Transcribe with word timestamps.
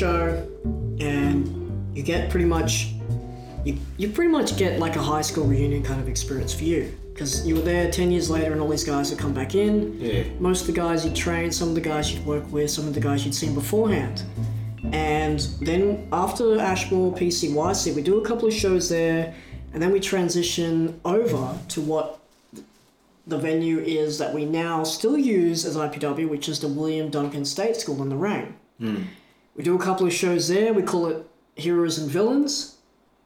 show, 0.00 0.48
and 0.98 1.96
you 1.96 2.02
get 2.02 2.30
pretty 2.30 2.46
much, 2.46 2.94
you, 3.64 3.76
you 3.98 4.08
pretty 4.08 4.30
much 4.30 4.56
get 4.56 4.78
like 4.78 4.96
a 4.96 5.02
high 5.02 5.20
school 5.20 5.44
reunion 5.44 5.82
kind 5.82 6.00
of 6.00 6.08
experience 6.08 6.54
for 6.54 6.64
you. 6.64 6.96
Because 7.12 7.46
you 7.46 7.54
were 7.54 7.60
there 7.60 7.90
10 7.90 8.10
years 8.10 8.30
later 8.30 8.52
and 8.52 8.62
all 8.62 8.68
these 8.68 8.84
guys 8.84 9.10
have 9.10 9.18
come 9.18 9.34
back 9.34 9.54
in. 9.54 10.00
Yeah. 10.00 10.24
Most 10.38 10.62
of 10.62 10.68
the 10.68 10.72
guys 10.72 11.04
you'd 11.04 11.14
trained, 11.14 11.54
some 11.54 11.68
of 11.68 11.74
the 11.74 11.80
guys 11.82 12.10
you'd 12.10 12.24
work 12.24 12.50
with, 12.50 12.70
some 12.70 12.86
of 12.88 12.94
the 12.94 13.00
guys 13.00 13.26
you'd 13.26 13.34
seen 13.34 13.54
beforehand. 13.54 14.22
And 14.92 15.40
then 15.60 16.08
after 16.12 16.58
Ashmore 16.58 17.12
PCYC, 17.14 17.94
we 17.94 18.00
do 18.02 18.22
a 18.22 18.26
couple 18.26 18.48
of 18.48 18.54
shows 18.54 18.88
there, 18.88 19.34
and 19.74 19.82
then 19.82 19.92
we 19.92 20.00
transition 20.00 20.98
over 21.04 21.58
to 21.68 21.80
what 21.82 22.20
the 23.26 23.36
venue 23.36 23.78
is 23.80 24.16
that 24.18 24.32
we 24.32 24.46
now 24.46 24.82
still 24.82 25.18
use 25.18 25.66
as 25.66 25.76
IPW, 25.76 26.26
which 26.26 26.48
is 26.48 26.58
the 26.60 26.68
William 26.68 27.10
Duncan 27.10 27.44
State 27.44 27.76
School 27.76 28.02
in 28.02 28.08
Nerang. 28.08 28.54
We 29.56 29.64
do 29.64 29.74
a 29.74 29.78
couple 29.78 30.06
of 30.06 30.12
shows 30.12 30.48
there. 30.48 30.72
We 30.72 30.82
call 30.82 31.06
it 31.06 31.26
Heroes 31.54 31.98
and 31.98 32.10
Villains. 32.10 32.76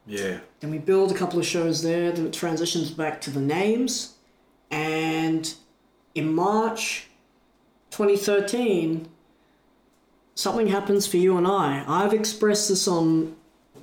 Yeah. 0.07 0.41
Then 0.61 0.71
we 0.71 0.79
build 0.79 1.13
a 1.13 1.15
couple 1.15 1.39
of 1.39 1.47
shows 1.47 1.83
there. 1.83 2.13
Then 2.13 2.27
it 2.27 2.33
transitions 2.33 2.91
back 2.91 3.21
to 3.23 3.31
the 3.31 3.41
names. 3.41 4.15
And 4.71 5.55
in 6.15 6.33
March 6.35 7.07
2013, 7.91 9.09
something 10.35 10.69
happens 10.69 11.07
for 11.07 11.17
you 11.17 11.37
and 11.37 11.47
I. 11.47 11.85
I've 11.87 12.13
expressed 12.13 12.69
this 12.69 12.89
on 12.89 13.37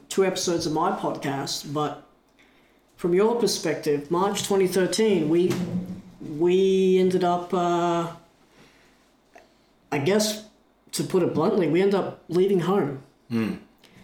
two 0.09 0.26
episodes 0.26 0.66
of 0.66 0.73
my 0.73 0.92
podcast, 0.92 1.73
but 1.73 2.08
from 2.98 3.14
your 3.14 3.36
perspective, 3.39 4.12
March 4.12 4.44
2013, 4.44 5.30
we 5.30 5.52
we 6.38 7.00
ended 7.00 7.23
up, 7.23 7.53
uh, 7.53 8.12
I 9.92 9.97
guess, 9.97 10.45
to 10.94 11.03
put 11.03 11.23
it 11.23 11.34
bluntly, 11.34 11.67
we 11.67 11.81
end 11.81 11.95
up 11.95 12.23
leaving 12.28 12.61
home. 12.61 13.03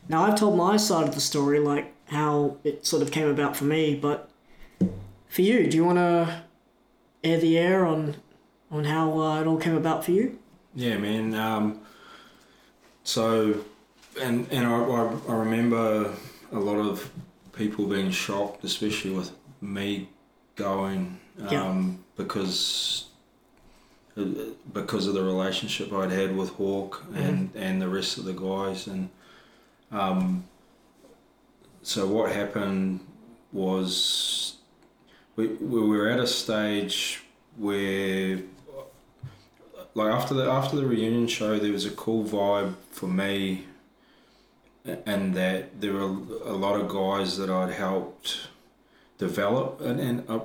Now 0.09 0.23
I've 0.23 0.39
told 0.39 0.57
my 0.57 0.77
side 0.77 1.07
of 1.07 1.13
the 1.15 1.21
story, 1.21 1.59
like 1.59 1.93
how 2.05 2.57
it 2.63 2.85
sort 2.85 3.01
of 3.01 3.11
came 3.11 3.27
about 3.27 3.57
for 3.57 3.65
me, 3.65 3.93
but 3.95 4.29
for 5.27 5.41
you, 5.41 5.67
do 5.69 5.75
you 5.75 5.83
want 5.83 5.97
to 5.97 6.41
air 7.23 7.37
the 7.39 7.57
air 7.57 7.85
on 7.85 8.15
on 8.71 8.85
how 8.85 9.19
uh, 9.19 9.41
it 9.41 9.47
all 9.47 9.57
came 9.57 9.75
about 9.75 10.05
for 10.05 10.11
you? 10.11 10.39
Yeah, 10.75 10.97
man. 10.97 11.33
Um, 11.35 11.81
so, 13.03 13.55
and 14.21 14.47
and 14.51 14.65
I, 14.65 14.73
I, 14.79 15.17
I 15.29 15.33
remember 15.35 16.13
a 16.51 16.59
lot 16.59 16.77
of 16.77 17.09
people 17.53 17.85
being 17.85 18.11
shocked, 18.11 18.63
especially 18.63 19.11
with 19.11 19.31
me 19.61 20.09
going, 20.55 21.19
um, 21.41 21.47
Yeah. 21.51 21.83
because 22.15 23.05
because 24.73 25.07
of 25.07 25.13
the 25.13 25.23
relationship 25.23 25.93
I'd 25.93 26.11
had 26.11 26.35
with 26.35 26.49
Hawk 26.51 27.03
and 27.13 27.51
and 27.55 27.81
the 27.81 27.87
rest 27.87 28.17
of 28.17 28.25
the 28.25 28.33
guys, 28.33 28.87
and 28.87 29.09
um, 29.91 30.45
so 31.83 32.07
what 32.07 32.31
happened 32.31 32.99
was 33.51 34.55
we 35.35 35.47
we 35.47 35.81
were 35.81 36.09
at 36.09 36.19
a 36.19 36.27
stage 36.27 37.23
where 37.57 38.39
like 39.97 40.13
after 40.13 40.33
the 40.33 40.49
after 40.49 40.75
the 40.75 40.85
reunion 40.85 41.27
show, 41.27 41.57
there 41.57 41.71
was 41.71 41.85
a 41.85 41.91
cool 41.91 42.23
vibe 42.23 42.75
for 42.91 43.07
me, 43.07 43.65
and 44.85 45.33
that 45.35 45.81
there 45.81 45.93
were 45.93 46.17
a 46.45 46.53
lot 46.53 46.79
of 46.79 46.87
guys 46.87 47.37
that 47.37 47.49
I'd 47.49 47.73
helped 47.73 48.47
develop. 49.17 49.81
And 49.81 49.99
and 49.99 50.29
uh, 50.29 50.39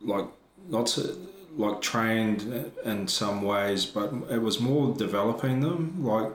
like 0.00 0.26
not 0.68 0.88
so, 0.88 1.14
like 1.56 1.80
trained 1.80 2.72
in 2.84 3.08
some 3.08 3.42
ways, 3.42 3.86
but 3.86 4.12
it 4.30 4.42
was 4.42 4.60
more 4.60 4.94
developing 4.94 5.60
them 5.60 6.04
like 6.04 6.32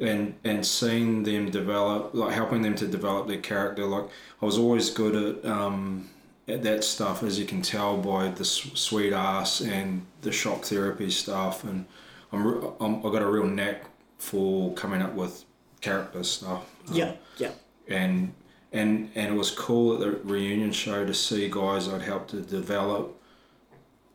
and 0.00 0.34
and 0.44 0.64
seeing 0.64 1.24
them 1.24 1.50
develop 1.50 2.14
like 2.14 2.32
helping 2.34 2.62
them 2.62 2.74
to 2.76 2.86
develop 2.86 3.26
their 3.28 3.40
character. 3.40 3.84
Like 3.84 4.04
I 4.40 4.44
was 4.46 4.58
always 4.58 4.90
good 4.90 5.14
at 5.16 5.50
um 5.50 6.08
at 6.46 6.62
that 6.62 6.82
stuff 6.84 7.22
as 7.22 7.38
you 7.38 7.44
can 7.44 7.62
tell 7.62 7.96
by 7.98 8.28
the 8.28 8.44
sweet 8.44 9.12
ass 9.12 9.60
and 9.60 10.06
the 10.22 10.32
shock 10.32 10.64
therapy 10.64 11.10
stuff 11.10 11.62
and 11.64 11.84
I'm, 12.32 12.46
I'm 12.80 12.98
I 13.06 13.10
got 13.12 13.22
a 13.22 13.26
real 13.26 13.46
knack 13.46 13.82
for 14.18 14.72
coming 14.74 15.02
up 15.02 15.14
with 15.14 15.44
character 15.80 16.24
stuff 16.24 16.64
Um, 16.88 16.94
Yeah, 16.94 17.12
yeah, 17.36 17.50
and 17.88 18.32
and 18.72 19.10
and 19.14 19.34
it 19.34 19.36
was 19.36 19.50
cool 19.50 19.94
at 19.94 20.00
the 20.00 20.10
reunion 20.24 20.72
show 20.72 21.04
to 21.04 21.14
see 21.14 21.48
guys 21.50 21.88
I'd 21.88 22.02
helped 22.02 22.30
to 22.30 22.40
develop 22.40 23.17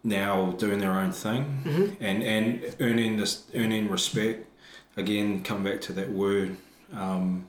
now 0.03 0.51
doing 0.57 0.79
their 0.79 0.91
own 0.91 1.11
thing 1.11 1.95
and 2.01 2.23
and 2.23 2.75
earning 2.79 3.17
this 3.17 3.43
earning 3.55 3.89
respect. 3.89 4.47
Again 4.97 5.43
come 5.43 5.63
back 5.63 5.81
to 5.81 5.93
that 5.93 6.11
word 6.11 6.57
um, 6.93 7.47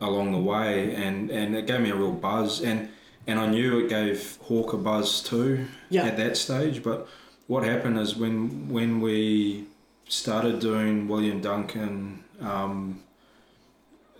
along 0.00 0.32
the 0.32 0.38
way 0.38 0.94
and 0.94 1.30
and 1.30 1.56
it 1.56 1.66
gave 1.66 1.80
me 1.80 1.90
a 1.90 1.94
real 1.96 2.12
buzz 2.12 2.60
and 2.62 2.88
and 3.26 3.38
I 3.38 3.46
knew 3.46 3.78
it 3.84 3.88
gave 3.88 4.38
Hawk 4.42 4.72
a 4.72 4.76
buzz 4.76 5.22
too 5.22 5.66
Yeah. 5.88 6.04
at 6.06 6.16
that 6.16 6.36
stage. 6.36 6.82
But 6.82 7.06
what 7.46 7.64
happened 7.64 7.98
is 7.98 8.14
when 8.16 8.68
when 8.68 9.00
we 9.00 9.64
started 10.08 10.60
doing 10.60 11.08
William 11.08 11.40
Duncan 11.40 12.22
um, 12.40 13.00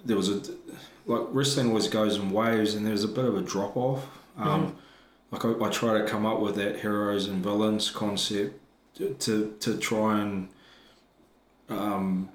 there 0.05 0.17
was 0.17 0.29
a 0.31 0.41
like 1.07 1.27
wrestling 1.31 1.69
always 1.69 1.89
goes 1.89 2.17
in 2.17 2.31
waves 2.31 2.75
and 2.75 2.87
there's 2.87 3.05
a 3.05 3.09
bit 3.09 3.25
of 3.25 3.37
a 3.37 3.41
drop 3.43 3.77
off 3.77 4.07
um, 4.39 4.77
like 5.31 5.45
I, 5.45 5.53
I 5.53 5.71
try 5.71 5.99
to 5.99 6.07
come 6.07 6.27
up 6.27 6.41
with 6.41 6.57
that 6.57 6.81
heroes 6.81 7.27
and 7.27 7.43
villains 7.43 7.91
concept 7.91 8.61
to 8.97 9.55
to, 9.61 9.79
try 9.79 10.21
and 10.21 10.49
um, 11.69 12.29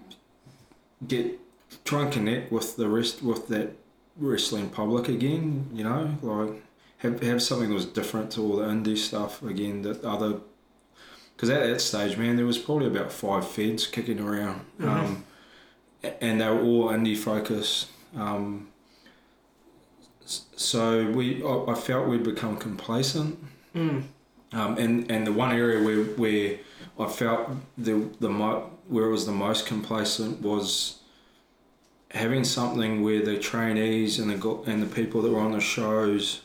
get 1.08 1.40
try 1.84 2.04
and 2.04 2.12
connect 2.12 2.52
with 2.52 2.78
the 2.78 2.88
rest 2.88 3.22
with 3.22 3.48
that 3.50 3.74
wrestling 4.18 4.70
public 4.70 5.10
again 5.10 5.70
you 5.74 5.84
know? 5.84 6.18
Like 6.22 6.64
have, 7.00 7.22
have 7.22 7.44
something 7.44 7.70
that 7.70 7.76
was 7.76 7.86
different 7.86 8.32
to 8.32 8.42
all 8.42 8.56
the 8.58 8.66
indie 8.66 8.98
stuff 8.98 9.44
again 9.44 9.82
that 9.82 10.04
other 10.04 10.40
because 11.36 11.50
at 11.50 11.68
that 11.68 11.82
stage 11.82 12.18
man 12.18 12.38
there 12.38 12.46
was 12.46 12.58
probably 12.58 12.88
about 12.88 13.12
five 13.12 13.48
feds 13.48 13.88
kicking 13.88 14.20
around 14.20 14.62
um, 14.82 15.26
and 16.22 16.40
they 16.40 16.48
were 16.48 16.62
all 16.62 16.88
indie 16.88 17.18
focused 17.18 17.90
um, 18.16 18.70
so 20.56 21.06
we 21.12 21.44
I, 21.44 21.72
I 21.72 21.76
felt 21.76 22.08
we'd 22.08 22.24
become 22.24 22.58
complacent 22.58 23.44
mm. 23.76 24.04
um, 24.54 24.78
and 24.78 25.10
and 25.12 25.26
the 25.28 25.34
one 25.34 25.52
area 25.52 25.84
where 25.84 26.04
where 26.04 26.58
I 27.00 27.08
felt 27.08 27.50
the 27.78 28.10
the 28.20 28.30
mo- 28.30 28.72
where 28.88 29.06
it 29.06 29.12
was 29.12 29.26
the 29.26 29.32
most 29.32 29.66
complacent 29.66 30.42
was 30.42 31.00
having 32.12 32.44
something 32.44 33.04
where 33.04 33.24
the 33.24 33.38
trainees 33.38 34.20
and 34.20 34.30
the 34.32 34.64
and 34.66 34.82
the 34.82 34.88
people 34.96 35.22
that 35.22 35.32
were 35.32 35.40
on 35.42 35.52
the 35.52 35.60
shows 35.60 36.42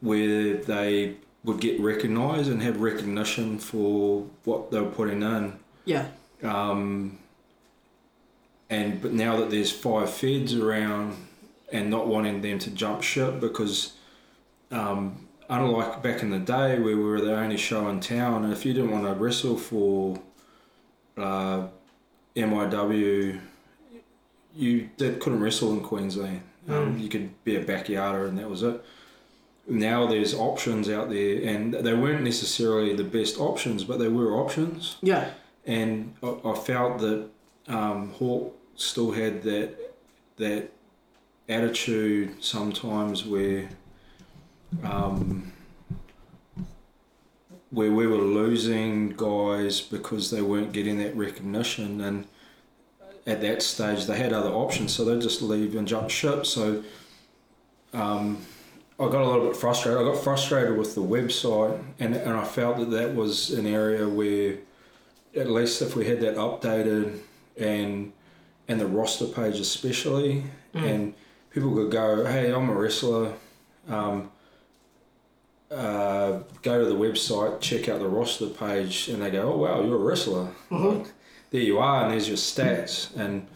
where 0.00 0.54
they 0.54 1.16
would 1.44 1.60
get 1.60 1.78
recognised 1.80 2.50
and 2.50 2.62
have 2.62 2.80
recognition 2.80 3.58
for 3.58 4.26
what 4.44 4.70
they 4.70 4.80
were 4.80 4.90
putting 4.90 5.22
in. 5.22 5.52
yeah, 5.84 6.06
Um, 6.42 7.18
and 8.70 9.02
but 9.02 9.12
now 9.12 9.36
that 9.38 9.50
there's 9.50 9.70
five 9.72 10.10
feds 10.10 10.54
around 10.54 11.16
and 11.72 11.90
not 11.90 12.06
wanting 12.06 12.42
them 12.42 12.58
to 12.60 12.70
jump 12.70 13.02
ship 13.02 13.40
because 13.40 13.94
um, 14.70 15.26
unlike 15.48 16.02
back 16.02 16.22
in 16.22 16.30
the 16.30 16.38
day 16.38 16.78
where 16.78 16.96
we 16.96 17.02
were 17.02 17.20
the 17.20 17.34
only 17.34 17.56
show 17.56 17.88
in 17.88 18.00
town 18.00 18.44
and 18.44 18.52
if 18.52 18.64
you 18.64 18.72
didn't 18.72 18.90
want 18.90 19.04
to 19.04 19.14
wrestle 19.14 19.56
for 19.56 20.20
uh, 21.16 21.66
MIW 22.36 23.40
you 24.54 24.90
did, 24.98 25.18
couldn't 25.18 25.40
wrestle 25.40 25.72
in 25.72 25.80
Queensland. 25.80 26.42
Um, 26.68 26.98
you 26.98 27.08
could 27.08 27.42
be 27.42 27.56
a 27.56 27.64
backyarder 27.64 28.28
and 28.28 28.38
that 28.38 28.48
was 28.48 28.62
it. 28.62 28.84
Now 29.66 30.06
there's 30.06 30.34
options 30.34 30.88
out 30.90 31.08
there 31.08 31.42
and 31.48 31.72
they 31.72 31.94
weren't 31.94 32.22
necessarily 32.22 32.94
the 32.94 33.04
best 33.04 33.38
options 33.38 33.84
but 33.84 33.98
they 33.98 34.08
were 34.08 34.34
options. 34.34 34.96
Yeah, 35.00 35.30
and 35.64 36.14
I, 36.22 36.36
I 36.44 36.54
felt 36.54 36.98
that 36.98 37.28
um, 37.68 38.10
Hawk 38.10 38.56
still 38.76 39.12
had 39.12 39.42
that 39.42 39.94
that 40.36 40.70
attitude 41.48 42.42
sometimes 42.42 43.24
where 43.24 43.68
um, 44.82 45.52
where 47.70 47.90
we 47.90 48.06
were 48.06 48.16
losing 48.16 49.10
guys 49.10 49.80
because 49.80 50.30
they 50.30 50.42
weren't 50.42 50.72
getting 50.72 50.98
that 50.98 51.16
recognition 51.16 52.00
and 52.00 52.26
at 53.26 53.40
that 53.40 53.62
stage 53.62 54.06
they 54.06 54.16
had 54.16 54.32
other 54.32 54.50
options 54.50 54.92
so 54.92 55.04
they'd 55.04 55.22
just 55.22 55.42
leave 55.42 55.74
and 55.74 55.88
jump 55.88 56.10
ship. 56.10 56.44
So 56.44 56.82
um, 57.92 58.38
I 59.00 59.04
got 59.08 59.22
a 59.22 59.26
little 59.26 59.46
bit 59.46 59.56
frustrated. 59.56 60.00
I 60.00 60.04
got 60.04 60.22
frustrated 60.22 60.76
with 60.76 60.94
the 60.94 61.02
website 61.02 61.82
and, 61.98 62.14
and 62.14 62.32
I 62.32 62.44
felt 62.44 62.78
that 62.78 62.90
that 62.90 63.14
was 63.14 63.50
an 63.50 63.66
area 63.66 64.08
where 64.08 64.58
at 65.34 65.50
least 65.50 65.80
if 65.82 65.96
we 65.96 66.06
had 66.06 66.20
that 66.20 66.36
updated 66.36 67.20
and 67.58 68.12
and 68.68 68.80
the 68.80 68.86
roster 68.86 69.26
page 69.26 69.58
especially 69.58 70.44
and 70.72 71.14
people 71.52 71.74
could 71.74 71.90
go 71.90 72.24
hey 72.24 72.52
i'm 72.52 72.68
a 72.68 72.74
wrestler 72.74 73.32
um, 73.88 74.30
uh, 75.70 76.40
go 76.62 76.78
to 76.78 76.84
the 76.84 76.94
website 76.94 77.60
check 77.60 77.88
out 77.88 77.98
the 77.98 78.06
roster 78.08 78.46
page 78.46 79.08
and 79.08 79.22
they 79.22 79.30
go 79.30 79.52
oh 79.52 79.56
wow 79.56 79.82
you're 79.82 79.96
a 79.96 79.98
wrestler 79.98 80.48
like, 80.70 81.06
there 81.50 81.60
you 81.60 81.78
are, 81.78 82.04
and 82.04 82.12
there's 82.12 82.28
your 82.28 82.38
stats, 82.38 83.14
and 83.14 83.46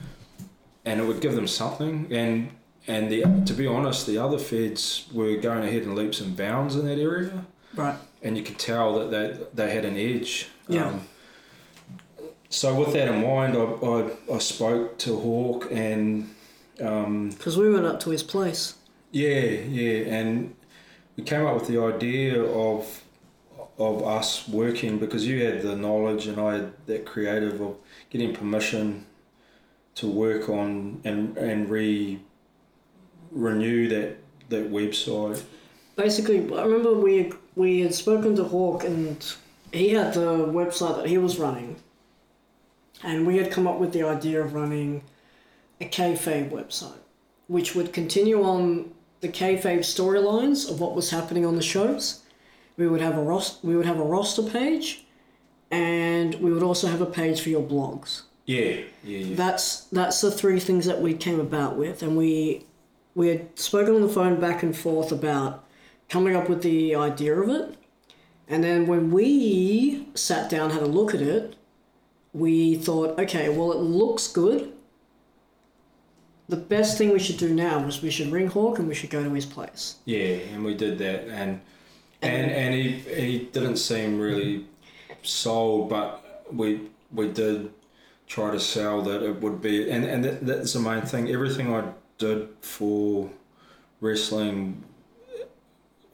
and 0.85 1.01
it 1.01 1.05
would 1.07 1.23
give 1.23 1.35
them 1.35 1.47
something. 1.49 2.07
And 2.11 2.51
and 2.87 3.11
the 3.11 3.23
to 3.47 3.55
be 3.55 3.67
honest, 3.67 4.07
the 4.07 4.19
other 4.19 4.37
feds 4.39 5.07
were 5.15 5.37
going 5.39 5.65
ahead 5.65 5.85
in 5.85 5.95
leaps 5.95 6.21
and 6.21 6.37
bounds 6.37 6.77
in 6.77 6.85
that 6.85 6.99
area, 6.99 7.47
Right. 7.75 7.97
and 8.23 8.37
you 8.37 8.43
could 8.43 8.59
tell 8.59 8.99
that 8.99 9.11
they 9.11 9.39
they 9.55 9.73
had 9.75 9.87
an 9.87 9.97
edge. 9.97 10.49
Yeah. 10.69 10.89
Um, 10.89 11.09
so 12.51 12.75
with 12.79 12.93
that 12.93 13.09
in 13.09 13.23
mind, 13.23 13.57
I, 13.57 13.63
I, 14.33 14.35
I 14.37 14.39
spoke 14.41 14.99
to 14.99 15.19
Hawk 15.19 15.69
and 15.71 16.29
um, 16.81 17.31
Because 17.31 17.57
we 17.57 17.71
went 17.73 17.87
up 17.87 18.01
to 18.01 18.11
his 18.11 18.23
place. 18.23 18.75
yeah, 19.13 19.41
yeah, 19.41 20.15
and 20.17 20.55
we 21.17 21.23
came 21.25 21.47
up 21.47 21.55
with 21.55 21.69
the 21.69 21.81
idea 21.81 22.43
of 22.43 23.03
of 23.79 24.03
us 24.03 24.49
working 24.49 24.99
because 24.99 25.27
you 25.27 25.45
had 25.45 25.61
the 25.61 25.77
knowledge 25.77 26.27
and 26.27 26.41
I 26.41 26.55
had 26.55 26.73
that 26.87 27.05
creative 27.05 27.61
of 27.61 27.77
getting 28.09 28.33
permission 28.35 29.05
to 29.97 30.07
work 30.07 30.49
on 30.49 31.01
and 31.05 31.37
and 31.37 31.69
re 31.69 32.19
renew 33.31 33.89
that 33.89 34.17
that 34.49 34.71
website. 34.71 35.43
Basically, 35.97 36.39
I 36.55 36.63
remember 36.65 36.95
we 36.95 37.33
we 37.55 37.81
had 37.81 37.95
spoken 37.95 38.35
to 38.37 38.45
Hawk 38.45 38.85
and 38.85 39.23
he 39.73 39.91
had 39.91 40.15
the 40.15 40.47
website 40.47 40.97
that 40.97 41.07
he 41.07 41.19
was 41.19 41.39
running, 41.39 41.77
and 43.03 43.27
we 43.27 43.37
had 43.37 43.51
come 43.51 43.67
up 43.67 43.79
with 43.79 43.93
the 43.93 44.03
idea 44.05 44.43
of 44.43 44.55
running 44.55 45.03
a 45.81 45.85
kayfabe 45.85 46.51
website, 46.51 47.01
which 47.49 47.75
would 47.75 47.93
continue 47.93 48.43
on 48.43 48.93
the 49.21 49.29
kayfabe 49.29 49.81
storylines 49.81 50.71
of 50.71 50.81
what 50.81 50.95
was 50.95 51.11
happening 51.11 51.45
on 51.45 51.57
the 51.57 51.63
shows. 51.63 52.23
We 52.77 52.87
would 52.87 53.01
have 53.01 53.17
a 53.17 53.23
ros- 53.23 53.59
we 53.63 53.77
would 53.77 53.87
have 53.87 53.99
a 53.99 54.05
roster 54.05 54.43
page, 54.43 55.07
and 55.71 56.35
we 56.37 56.53
would 56.53 56.63
also 56.63 56.89
have 56.89 57.01
a 57.01 57.07
page 57.07 57.41
for 57.41 57.49
your 57.49 57.63
blogs. 57.63 58.23
Yeah, 58.45 58.77
yeah, 59.03 59.19
yeah. 59.19 59.37
That's 59.37 59.85
that's 59.85 60.21
the 60.21 60.31
three 60.31 60.61
things 60.61 60.87
that 60.87 61.01
we 61.01 61.15
came 61.15 61.41
about 61.41 61.77
with, 61.77 62.03
and 62.03 62.17
we 62.17 62.65
we 63.15 63.29
had 63.29 63.59
spoken 63.59 63.95
on 63.95 64.03
the 64.03 64.09
phone 64.09 64.39
back 64.39 64.63
and 64.63 64.77
forth 64.77 65.11
about 65.11 65.65
coming 66.09 66.37
up 66.37 66.49
with 66.49 66.63
the 66.63 66.95
idea 66.95 67.35
of 67.41 67.49
it, 67.49 67.77
and 68.47 68.63
then 68.63 68.87
when 68.87 69.11
we 69.11 70.09
sat 70.15 70.51
down 70.51 70.71
had 70.71 70.83
a 70.83 70.87
look 70.87 71.15
at 71.15 71.23
it, 71.23 71.57
we 72.33 72.77
thought, 72.77 73.19
okay, 73.19 73.49
well 73.49 73.73
it 73.73 73.81
looks 73.81 74.29
good. 74.29 74.73
The 76.49 76.57
best 76.57 76.97
thing 76.97 77.13
we 77.13 77.19
should 77.19 77.39
do 77.39 77.53
now 77.53 77.85
was 77.85 78.03
we 78.03 78.11
should 78.11 78.31
ring 78.31 78.47
Hawk 78.47 78.79
and 78.79 78.87
we 78.87 78.95
should 78.95 79.11
go 79.11 79.23
to 79.23 79.31
his 79.31 79.47
place. 79.47 79.97
Yeah, 80.05 80.39
and 80.53 80.65
we 80.65 80.75
did 80.75 80.99
that, 80.99 81.27
and 81.29 81.61
and 82.23 82.51
and 82.51 82.75
he 82.75 82.91
he 82.91 83.39
didn't 83.53 83.77
seem 83.79 84.21
really 84.21 84.67
sold, 85.23 85.91
but 85.91 86.45
we 86.53 86.83
we 87.13 87.29
did 87.29 87.73
try 88.29 88.51
to 88.53 88.61
sell 88.61 89.03
that 89.03 89.23
it 89.23 89.41
would 89.41 89.61
be, 89.61 89.91
and 89.91 90.05
and 90.05 90.25
that, 90.25 90.47
that's 90.47 90.73
the 90.73 90.81
main 90.81 91.03
thing. 91.03 91.31
Everything 91.31 91.75
I 91.75 91.93
did 92.19 92.49
for 92.61 93.31
wrestling, 94.01 94.85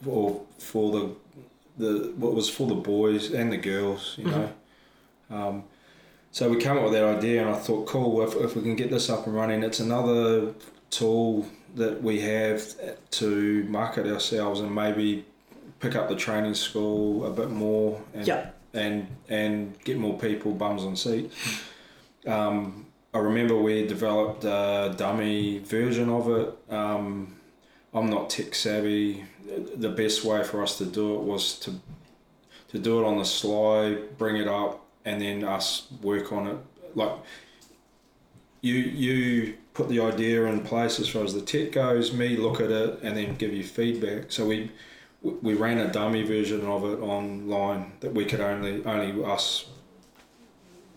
or 0.07 0.43
for 0.59 0.93
the 0.93 1.15
the 1.77 2.13
what 2.17 2.35
was 2.35 2.49
for 2.49 2.67
the 2.67 2.75
boys 2.75 3.33
and 3.33 3.53
the 3.53 3.59
girls, 3.59 4.15
you 4.19 4.25
know. 4.25 4.53
Um, 5.31 5.65
so 6.33 6.49
we 6.51 6.57
came 6.57 6.77
up 6.77 6.83
with 6.85 6.93
that 6.95 7.05
idea, 7.05 7.43
and 7.47 7.51
I 7.55 7.59
thought, 7.59 7.87
cool, 7.87 8.23
if, 8.23 8.35
if 8.37 8.57
we 8.57 8.63
can 8.63 8.75
get 8.75 8.91
this 8.91 9.09
up 9.11 9.27
and 9.27 9.35
running, 9.37 9.63
it's 9.63 9.81
another 9.81 10.53
tool 10.91 11.47
that 11.77 12.03
we 12.03 12.21
have 12.21 12.63
to 13.11 13.65
market 13.65 14.07
ourselves 14.07 14.61
and 14.61 14.75
maybe 14.75 15.25
pick 15.81 15.95
up 15.97 16.09
the 16.09 16.17
training 16.17 16.55
school 16.55 17.25
a 17.27 17.31
bit 17.31 17.51
more 17.51 18.01
and 18.15 18.27
Yeah. 18.27 18.51
and 18.75 19.07
and 19.29 19.79
get 19.85 19.97
more 19.99 20.19
people 20.19 20.53
bums 20.53 20.83
on 20.83 20.97
seats. 20.97 21.35
Um, 22.27 22.87
I 23.15 23.19
remember 23.19 23.57
we 23.57 23.87
developed 23.87 24.45
a 24.45 24.95
dummy 24.97 25.59
version 25.59 26.09
of 26.09 26.29
it. 26.31 26.55
Um, 26.73 27.37
I'm 27.95 28.09
not 28.09 28.31
tech 28.31 28.55
savvy. 28.55 29.25
The 29.77 29.89
best 29.91 30.25
way 30.25 30.43
for 30.45 30.63
us 30.63 30.79
to 30.79 30.85
do 30.87 31.15
it 31.15 31.21
was 31.23 31.59
to 31.61 31.73
to 32.69 32.79
do 32.79 33.01
it 33.01 33.07
on 33.07 33.19
the 33.19 33.25
sly, 33.25 33.97
bring 34.19 34.37
it 34.37 34.49
up, 34.49 34.82
and 35.05 35.21
then 35.21 35.45
us 35.45 35.87
work 36.03 36.33
on 36.33 36.47
it. 36.49 36.57
Like 36.95 37.13
you 38.61 38.75
you 38.75 39.55
put 39.75 39.89
the 39.89 40.01
idea 40.01 40.45
in 40.47 40.61
place 40.61 41.01
as 41.01 41.09
far 41.09 41.25
as 41.25 41.35
the 41.35 41.41
tech 41.41 41.73
goes. 41.73 42.13
Me 42.13 42.37
look 42.37 42.61
at 42.61 42.71
it 42.71 43.01
and 43.03 43.17
then 43.17 43.35
give 43.37 43.53
you 43.53 43.65
feedback. 43.65 44.31
So 44.31 44.47
we 44.47 44.71
we 45.23 45.55
ran 45.55 45.79
a 45.79 45.91
dummy 45.91 46.23
version 46.23 46.67
of 46.67 46.85
it 46.85 47.01
online 47.01 47.93
that 48.01 48.13
we 48.13 48.25
could 48.25 48.41
only 48.41 48.85
only 48.85 49.25
us 49.25 49.67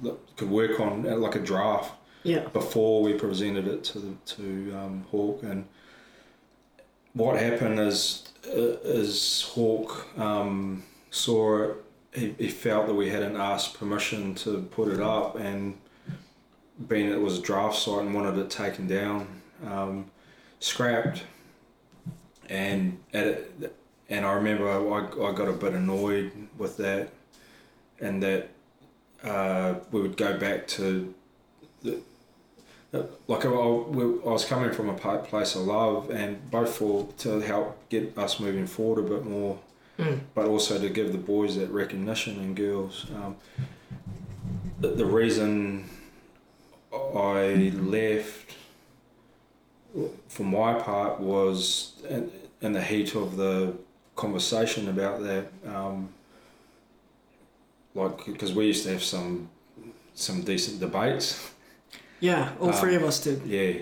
that 0.04 0.18
could 0.36 0.50
work 0.50 0.80
on 0.80 1.08
uh, 1.08 1.16
like 1.16 1.36
a 1.36 1.40
draft 1.40 1.94
Yeah. 2.24 2.48
before 2.50 3.02
we 3.02 3.14
presented 3.14 3.66
it 3.68 3.84
to 3.86 4.00
the, 4.00 4.14
to 4.36 4.74
um, 4.78 5.06
Hawk. 5.10 5.42
And 5.44 5.68
what 7.14 7.40
happened 7.40 7.80
is 7.80 8.28
uh, 8.48 8.78
is 8.84 9.44
Hawk 9.54 10.08
um, 10.20 10.84
saw 11.12 11.64
it. 11.64 11.85
He, 12.16 12.34
he 12.38 12.48
felt 12.48 12.88
that 12.88 12.94
we 12.94 13.10
hadn't 13.10 13.36
asked 13.36 13.78
permission 13.78 14.36
to 14.36 14.62
put 14.72 14.88
it 14.88 15.02
up, 15.02 15.36
and 15.36 15.78
being 16.88 17.10
it 17.10 17.20
was 17.20 17.40
a 17.40 17.42
draft 17.42 17.78
site 17.78 18.02
and 18.02 18.14
wanted 18.14 18.38
it 18.38 18.50
taken 18.50 18.88
down, 18.88 19.28
um, 19.66 20.10
scrapped. 20.60 21.24
And 22.50 23.00
at 23.14 23.28
it, 23.28 23.76
and 24.10 24.26
I 24.26 24.34
remember 24.34 24.70
I, 24.70 25.30
I 25.30 25.34
got 25.34 25.48
a 25.48 25.54
bit 25.54 25.74
annoyed 25.74 26.32
with 26.58 26.78
that, 26.78 27.10
and 28.00 28.24
that 28.24 28.50
uh, 29.24 29.76
we 29.92 30.02
would 30.02 30.16
go 30.16 30.38
back 30.38 30.68
to 30.68 31.14
the, 31.82 32.00
like 33.28 33.46
I, 33.46 33.50
I 33.50 33.52
was 33.52 34.46
coming 34.46 34.72
from 34.72 34.90
a 34.90 34.94
place 34.94 35.56
of 35.56 35.62
love 35.62 36.10
and 36.10 36.50
both 36.50 36.76
for 36.78 37.08
to 37.20 37.40
help 37.40 37.90
get 37.90 38.18
us 38.18 38.40
moving 38.40 38.68
forward 38.68 39.06
a 39.06 39.10
bit 39.10 39.26
more 39.26 39.60
Mm. 39.98 40.20
but 40.34 40.46
also 40.48 40.78
to 40.80 40.90
give 40.90 41.12
the 41.14 41.18
boys 41.18 41.56
that 41.56 41.70
recognition 41.72 42.38
and 42.40 42.54
girls 42.56 43.06
um, 43.16 43.36
the, 44.82 44.90
the 44.90 45.06
reason 45.06 45.90
I 46.94 47.72
left 47.76 48.56
for 50.28 50.44
my 50.44 50.74
part 50.74 51.20
was 51.22 51.94
in, 52.10 52.30
in 52.62 52.74
the 52.74 52.82
heat 52.82 53.16
of 53.16 53.38
the 53.38 53.74
conversation 54.18 54.90
about 54.90 55.22
that 55.24 55.46
um, 55.66 56.10
like 57.94 58.26
because 58.26 58.54
we 58.54 58.66
used 58.68 58.84
to 58.84 58.92
have 58.92 59.04
some 59.04 59.50
some 60.14 60.42
decent 60.42 60.80
debates 60.80 61.52
Yeah. 62.20 62.52
All 62.60 62.70
Um, 62.70 62.74
three 62.74 62.96
of 62.96 63.04
us 63.04 63.20
did. 63.22 63.46
yeah. 63.46 63.82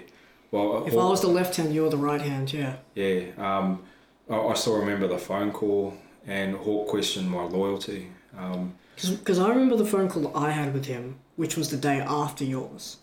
Well, 0.52 0.86
If 0.86 0.94
I 0.94 0.98
was 1.10 1.22
the 1.22 1.28
left 1.28 1.56
hand, 1.56 1.74
you 1.74 1.82
were 1.84 1.90
the 1.90 1.98
right 2.12 2.22
hand. 2.22 2.52
Yeah. 2.54 2.76
yeah. 2.96 3.30
Um, 3.38 3.84
I, 4.30 4.36
I 4.38 4.54
still 4.56 4.78
remember 4.78 5.08
the 5.08 5.18
phone 5.20 5.52
call 5.52 5.94
and 6.28 6.56
Hawk 6.56 6.88
questioned 6.88 7.30
my 7.30 7.44
loyalty. 7.44 8.08
Um, 8.38 8.74
Because 8.96 9.40
I 9.40 9.50
remember 9.50 9.76
the 9.76 9.86
phone 9.86 10.10
call 10.10 10.24
that 10.24 10.36
I 10.38 10.52
had 10.52 10.74
with 10.74 10.86
him, 10.86 11.18
which 11.36 11.58
was 11.58 11.70
the 11.70 11.78
day 11.78 12.00
after 12.00 12.44
yours. 12.44 12.98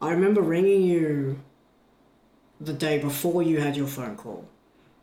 I 0.00 0.10
remember 0.10 0.42
ringing 0.42 0.82
you 0.82 1.40
the 2.60 2.72
day 2.72 2.98
before 2.98 3.42
you 3.42 3.60
had 3.60 3.76
your 3.76 3.86
phone 3.86 4.16
call. 4.16 4.46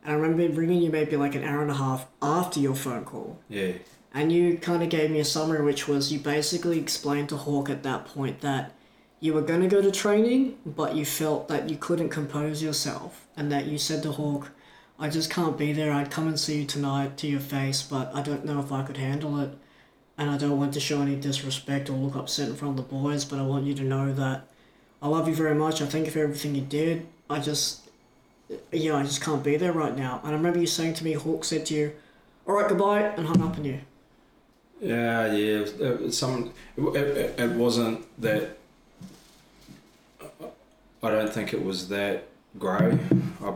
And 0.04 0.14
I 0.14 0.16
remember 0.16 0.60
ringing 0.60 0.82
you 0.82 0.92
maybe 0.92 1.16
like 1.18 1.36
an 1.36 1.44
hour 1.44 1.62
and 1.62 1.72
a 1.72 1.76
half 1.76 2.06
after 2.22 2.60
your 2.60 2.76
phone 2.76 3.06
call. 3.06 3.40
yeah. 3.50 3.74
And 4.16 4.32
you 4.32 4.60
kind 4.60 4.84
of 4.84 4.90
gave 4.90 5.10
me 5.10 5.20
a 5.20 5.26
summary, 5.26 5.64
which 5.64 5.88
was 5.88 6.14
you 6.14 6.20
basically 6.20 6.78
explained 6.78 7.30
to 7.30 7.36
Hawk 7.38 7.68
at 7.72 7.82
that 7.82 8.06
point 8.06 8.42
that 8.42 8.72
you 9.20 9.34
were 9.34 9.42
going 9.42 9.62
to 9.62 9.68
go 9.68 9.82
to 9.82 9.90
training, 9.92 10.56
but 10.68 10.96
you 10.96 11.04
felt 11.04 11.48
that 11.48 11.68
you 11.68 11.78
couldn't 11.78 12.10
compose 12.10 12.62
yourself. 12.62 13.26
And 13.36 13.52
that 13.52 13.66
you 13.66 13.80
said 13.80 14.04
to 14.04 14.12
Hawk, 14.12 14.52
I 15.04 15.10
just 15.10 15.30
can't 15.30 15.58
be 15.58 15.74
there. 15.74 15.92
I'd 15.92 16.10
come 16.10 16.30
and 16.30 16.40
see 16.40 16.60
you 16.60 16.66
tonight 16.66 17.18
to 17.18 17.28
your 17.28 17.42
face, 17.42 17.82
but 17.82 18.16
I 18.16 18.22
don't 18.22 18.46
know 18.46 18.62
if 18.62 18.72
I 18.72 18.84
could 18.84 18.96
handle 18.96 19.38
it. 19.42 19.50
And 20.18 20.30
I 20.30 20.38
don't 20.38 20.58
want 20.58 20.74
to 20.76 20.80
show 20.80 21.02
any 21.02 21.18
disrespect 21.18 21.90
or 21.90 21.94
look 21.98 22.16
upset 22.16 22.48
in 22.48 22.56
front 22.56 22.80
of 22.80 22.86
the 22.90 22.96
boys, 22.96 23.26
but 23.26 23.38
I 23.38 23.42
want 23.42 23.66
you 23.66 23.74
to 23.74 23.84
know 23.84 24.14
that 24.14 24.48
I 25.02 25.10
love 25.10 25.28
you 25.28 25.36
very 25.36 25.56
much. 25.56 25.82
I 25.82 25.88
thank 25.88 26.06
you 26.06 26.12
for 26.12 26.20
everything 26.20 26.56
you 26.56 26.62
did. 26.62 27.06
I 27.30 27.40
just, 27.40 27.82
yeah, 28.72 28.96
I 28.96 29.04
just 29.04 29.22
can't 29.22 29.44
be 29.44 29.58
there 29.58 29.74
right 29.74 29.94
now. 29.94 30.22
And 30.24 30.32
I 30.32 30.38
remember 30.38 30.60
you 30.60 30.68
saying 30.68 30.94
to 30.94 31.04
me, 31.04 31.12
Hawk 31.12 31.44
said 31.44 31.66
to 31.66 31.74
you, 31.74 31.92
all 32.48 32.56
right, 32.56 32.70
goodbye, 32.70 33.02
and 33.02 33.28
hung 33.28 33.42
up 33.42 33.58
on 33.58 33.66
you. 33.66 33.82
Yeah, 34.80 35.34
yeah. 35.34 35.66
It, 35.82 36.14
some, 36.14 36.54
it, 36.78 37.38
it 37.38 37.52
wasn't 37.52 38.06
that. 38.22 38.58
I 41.04 41.10
don't 41.10 41.34
think 41.34 41.52
it 41.52 41.62
was 41.62 41.90
that 41.90 42.24
grey. 42.58 42.98
I, 43.44 43.54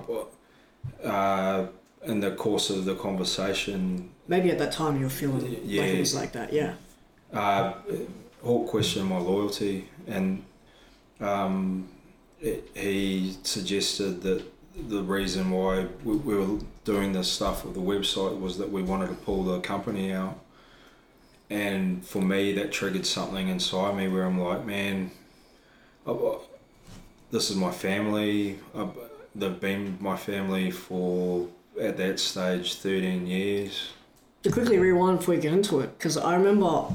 uh, 1.08 1.68
in 2.04 2.20
the 2.20 2.32
course 2.32 2.70
of 2.70 2.86
the 2.86 2.96
conversation, 2.96 4.10
Maybe 4.28 4.50
at 4.52 4.60
that 4.60 4.72
time 4.74 4.98
you 4.98 5.04
were 5.04 5.10
feeling 5.10 5.40
like 5.42 5.64
it 5.64 6.00
was 6.00 6.14
like 6.16 6.34
that, 6.34 6.52
yeah. 6.54 6.74
uh, 7.34 7.74
Hawk 8.44 8.68
questioned 8.70 9.10
my 9.10 9.18
loyalty, 9.18 9.88
and 10.06 10.44
um, 11.20 11.88
it, 12.42 12.70
he 12.76 13.36
suggested 13.44 14.22
that 14.24 14.44
the 14.90 15.02
reason 15.02 15.50
why 15.50 15.88
we, 16.04 16.16
we 16.18 16.36
were 16.36 16.60
doing 16.84 17.14
this 17.14 17.32
stuff 17.32 17.66
with 17.66 17.74
the 17.74 17.80
website 17.82 18.40
was 18.40 18.58
that 18.58 18.70
we 18.72 18.82
wanted 18.84 19.08
to 19.08 19.16
pull 19.16 19.44
the 19.44 19.60
company 19.62 20.12
out, 20.12 20.38
and 21.50 22.06
for 22.06 22.22
me, 22.22 22.52
that 22.54 22.72
triggered 22.72 23.06
something 23.06 23.48
inside 23.48 23.96
me 23.96 24.08
where 24.10 24.24
I'm 24.26 24.40
like, 24.40 24.66
man, 24.66 25.12
I, 26.06 26.12
I- 26.12 26.38
this 27.32 27.50
is 27.50 27.56
my 27.58 27.72
family. 27.72 28.60
I, 28.76 28.88
they've 29.38 29.60
been 29.60 29.98
my 30.02 30.18
family 30.18 30.72
for 30.72 31.48
at 31.80 31.98
that 31.98 32.20
stage 32.20 32.76
13 32.76 33.28
years. 33.28 33.92
To 34.44 34.52
quickly 34.52 34.78
rewind 34.78 35.20
before 35.20 35.36
we 35.36 35.42
get 35.42 35.54
into 35.54 35.80
it, 35.80 35.98
because 35.98 36.18
I 36.18 36.36
remember 36.36 36.88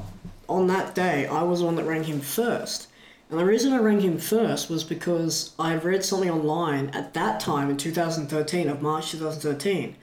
on 0.49 0.67
that 0.67 0.93
day 0.93 1.25
I 1.27 1.43
was 1.43 1.59
the 1.59 1.65
one 1.65 1.75
that 1.75 1.85
rang 1.85 2.03
him 2.03 2.19
first. 2.19 2.87
And 3.29 3.39
the 3.39 3.45
reason 3.45 3.73
I 3.73 3.77
rang 3.77 4.01
him 4.01 4.17
first 4.17 4.69
was 4.69 4.83
because 4.83 5.53
I 5.57 5.71
had 5.71 5.83
read 5.83 6.03
something 6.03 6.29
online 6.29 6.89
at 6.89 7.13
that 7.13 7.39
time 7.39 7.69
in 7.69 7.77
2013, 7.77 8.69
of 8.69 8.81
March 8.81 9.11
2013, 9.11 9.95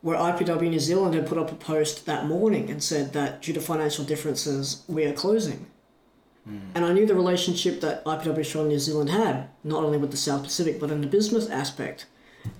where 0.00 0.18
IPW 0.18 0.70
New 0.70 0.80
Zealand 0.80 1.14
had 1.14 1.26
put 1.26 1.38
up 1.38 1.52
a 1.52 1.54
post 1.54 2.06
that 2.06 2.26
morning 2.26 2.70
and 2.70 2.82
said 2.82 3.12
that 3.12 3.42
due 3.42 3.52
to 3.52 3.60
financial 3.60 4.04
differences, 4.04 4.82
we 4.88 5.04
are 5.04 5.12
closing. 5.12 5.66
Mm. 6.48 6.60
And 6.74 6.84
I 6.84 6.92
knew 6.92 7.06
the 7.06 7.14
relationship 7.14 7.80
that 7.80 8.04
IPW 8.04 8.38
Australia 8.38 8.70
New 8.70 8.78
Zealand 8.78 9.10
had, 9.10 9.48
not 9.64 9.84
only 9.84 9.98
with 9.98 10.10
the 10.10 10.16
South 10.16 10.42
Pacific, 10.42 10.80
but 10.80 10.90
in 10.90 11.00
the 11.00 11.06
business 11.06 11.48
aspect. 11.48 12.06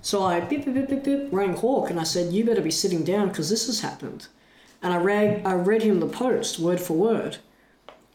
So 0.03 0.23
I 0.23 0.41
beep, 0.41 0.65
beep, 0.65 0.75
beep, 0.75 0.89
beep, 0.89 1.05
beep, 1.05 1.29
rang 1.33 1.55
Hawk 1.55 1.91
and 1.91 1.99
I 1.99 2.05
said, 2.05 2.33
You 2.33 2.45
better 2.45 2.61
be 2.61 2.71
sitting 2.71 3.05
down 3.05 3.29
because 3.29 3.51
this 3.51 3.67
has 3.67 3.81
happened. 3.81 4.27
And 4.83 4.93
I 4.93 4.99
read, 4.99 5.47
I 5.47 5.55
read 5.55 5.83
him 5.83 6.01
the 6.01 6.07
post 6.07 6.59
word 6.59 6.81
for 6.81 6.95
word. 6.95 7.39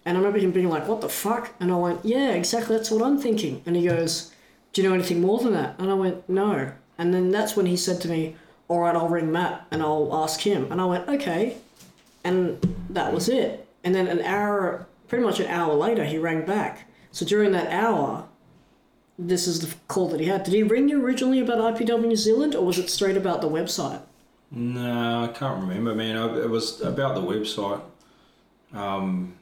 And 0.05 0.17
I 0.17 0.19
remember 0.19 0.39
him 0.39 0.51
being 0.51 0.69
like, 0.69 0.87
What 0.87 1.01
the 1.01 1.09
fuck? 1.09 1.53
And 1.59 1.71
I 1.71 1.75
went, 1.75 2.03
Yeah, 2.03 2.31
exactly, 2.31 2.75
that's 2.75 2.91
what 2.91 3.03
I'm 3.03 3.19
thinking. 3.19 3.61
And 3.65 3.75
he 3.75 3.87
goes, 3.87 4.31
Do 4.71 4.81
you 4.81 4.87
know 4.89 4.95
anything 4.95 5.21
more 5.21 5.39
than 5.39 5.53
that? 5.53 5.79
And 5.79 5.89
I 5.89 5.93
went, 5.93 6.27
No. 6.29 6.73
And 6.97 7.13
then 7.13 7.31
that's 7.31 7.55
when 7.55 7.65
he 7.65 7.77
said 7.77 8.01
to 8.01 8.07
me, 8.07 8.35
All 8.67 8.81
right, 8.81 8.95
I'll 8.95 9.09
ring 9.09 9.31
Matt 9.31 9.65
and 9.71 9.81
I'll 9.81 10.13
ask 10.13 10.41
him. 10.41 10.71
And 10.71 10.79
I 10.79 10.85
went, 10.85 11.07
Okay. 11.07 11.57
And 12.23 12.75
that 12.89 13.13
was 13.13 13.27
it. 13.27 13.67
And 13.83 13.93
then 13.93 14.07
an 14.07 14.21
hour, 14.21 14.87
pretty 15.13 15.27
much 15.27 15.39
an 15.39 15.45
hour 15.45 15.75
later, 15.75 16.03
he 16.05 16.17
rang 16.17 16.43
back. 16.43 16.85
So 17.11 17.23
during 17.23 17.51
that 17.51 17.71
hour, 17.71 18.25
this 19.19 19.45
is 19.45 19.59
the 19.59 19.75
call 19.87 20.09
that 20.09 20.19
he 20.19 20.25
had. 20.25 20.43
Did 20.43 20.55
he 20.55 20.63
ring 20.63 20.89
you 20.89 21.05
originally 21.05 21.39
about 21.39 21.75
IPW 21.75 22.07
New 22.07 22.15
Zealand, 22.15 22.55
or 22.55 22.65
was 22.65 22.79
it 22.79 22.89
straight 22.89 23.15
about 23.15 23.39
the 23.41 23.47
website? 23.47 24.01
No, 24.49 25.25
I 25.25 25.27
can't 25.27 25.61
remember, 25.61 25.93
man. 25.93 26.15
It 26.35 26.49
was 26.49 26.81
about 26.81 27.13
the 27.13 27.21
website. 27.21 27.81
Um, 28.73 29.35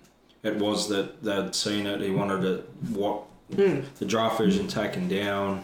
it 0.44 0.58
was 0.58 0.90
that 0.90 1.24
they'd 1.24 1.56
seen 1.56 1.88
it. 1.88 2.01
He 2.01 2.12
wanted 2.12 2.44
it, 2.44 2.70
what 2.90 3.24
the 3.50 4.06
draft 4.06 4.40
version 4.40 4.68
taken 4.68 5.08
down, 5.08 5.63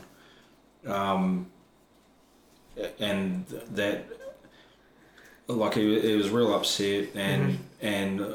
um, 0.86 1.48
and 2.98 3.46
that 3.72 4.06
like 5.48 5.74
he, 5.74 6.00
he 6.00 6.16
was 6.16 6.30
real 6.30 6.56
upset, 6.56 7.10
and 7.14 7.60
and 7.82 8.26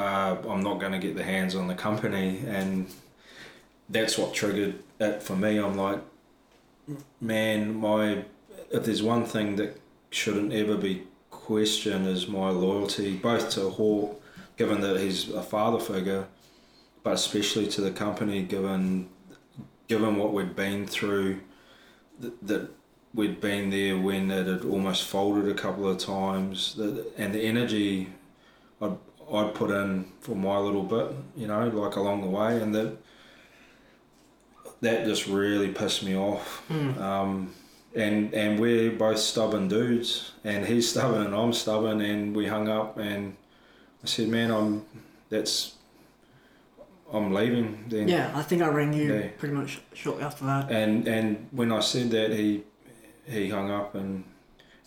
uh, 0.00 0.36
I'm 0.48 0.62
not 0.62 0.80
going 0.80 0.92
to 0.92 0.98
get 0.98 1.14
the 1.16 1.22
hands 1.22 1.54
on 1.54 1.68
the 1.68 1.74
company, 1.74 2.42
and 2.46 2.86
that's 3.88 4.16
what 4.16 4.32
triggered 4.32 4.82
it 4.98 5.22
for 5.22 5.36
me. 5.36 5.58
I'm 5.58 5.76
like, 5.76 6.00
man, 7.20 7.74
my 7.74 8.24
if 8.70 8.84
there's 8.84 9.02
one 9.02 9.24
thing 9.24 9.56
that 9.56 9.80
shouldn't 10.10 10.52
ever 10.52 10.76
be 10.76 11.02
questioned 11.30 12.06
is 12.06 12.28
my 12.28 12.50
loyalty, 12.50 13.16
both 13.16 13.50
to 13.50 13.68
Hawk, 13.68 14.22
given 14.56 14.80
that 14.80 15.00
he's 15.00 15.28
a 15.30 15.42
father 15.42 15.80
figure, 15.80 16.26
but 17.02 17.14
especially 17.14 17.66
to 17.68 17.80
the 17.80 17.90
company, 17.90 18.42
given 18.42 19.08
given 19.88 20.16
what 20.16 20.32
we'd 20.32 20.54
been 20.54 20.86
through, 20.86 21.40
that, 22.20 22.46
that 22.46 22.70
we'd 23.12 23.40
been 23.40 23.70
there 23.70 23.98
when 23.98 24.30
it 24.30 24.46
had 24.46 24.64
almost 24.64 25.04
folded 25.04 25.48
a 25.48 25.54
couple 25.54 25.88
of 25.88 25.98
times, 25.98 26.76
that, 26.76 27.04
and 27.18 27.34
the 27.34 27.40
energy 27.40 28.08
I'd 29.32 29.54
put 29.54 29.70
in 29.70 30.06
for 30.20 30.34
my 30.34 30.58
little 30.58 30.82
bit, 30.82 31.12
you 31.36 31.46
know, 31.46 31.68
like 31.68 31.96
along 31.96 32.22
the 32.22 32.28
way, 32.28 32.60
and 32.60 32.74
that 32.74 32.96
that 34.80 35.04
just 35.04 35.26
really 35.26 35.68
pissed 35.68 36.02
me 36.02 36.16
off. 36.16 36.62
Um, 36.70 37.52
and 37.94 38.32
and 38.34 38.58
we're 38.60 38.90
both 38.92 39.18
stubborn 39.18 39.68
dudes, 39.68 40.32
and 40.44 40.66
he's 40.66 40.88
stubborn 40.92 41.26
and 41.26 41.34
I'm 41.34 41.52
stubborn, 41.52 42.00
and 42.00 42.34
we 42.34 42.46
hung 42.46 42.68
up, 42.68 42.98
and 42.98 43.36
I 44.02 44.06
said, 44.06 44.28
man, 44.28 44.50
I'm 44.50 44.84
that's 45.28 45.74
I'm 47.12 47.32
leaving 47.34 47.84
then. 47.88 48.08
Yeah, 48.08 48.30
I 48.34 48.42
think 48.42 48.62
I 48.62 48.68
rang 48.68 48.92
you 48.92 49.12
Yeah. 49.14 49.28
pretty 49.38 49.54
much 49.54 49.80
shortly 49.92 50.22
after 50.24 50.44
that. 50.46 50.70
And 50.70 51.06
and 51.08 51.48
when 51.50 51.72
I 51.72 51.80
said 51.80 52.10
that, 52.12 52.30
he 52.32 52.62
he 53.26 53.48
hung 53.50 53.70
up, 53.70 53.94
and 53.94 54.24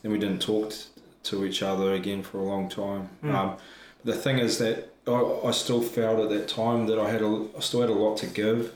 then 0.01 0.11
we 0.11 0.17
didn't 0.17 0.41
talk 0.41 0.71
t- 0.71 0.77
to 1.23 1.45
each 1.45 1.61
other 1.61 1.93
again 1.93 2.23
for 2.23 2.37
a 2.39 2.43
long 2.43 2.67
time. 2.69 3.09
Mm. 3.23 3.33
Um, 3.35 3.57
the 4.03 4.13
thing 4.13 4.39
is 4.39 4.57
that 4.59 4.89
I, 5.07 5.47
I 5.47 5.51
still 5.51 5.81
felt 5.81 6.19
at 6.19 6.29
that 6.29 6.47
time 6.47 6.87
that 6.87 6.99
I 6.99 7.09
had 7.09 7.21
a 7.21 7.47
I 7.57 7.59
still 7.59 7.81
had 7.81 7.89
a 7.89 7.93
lot 7.93 8.17
to 8.17 8.27
give 8.27 8.73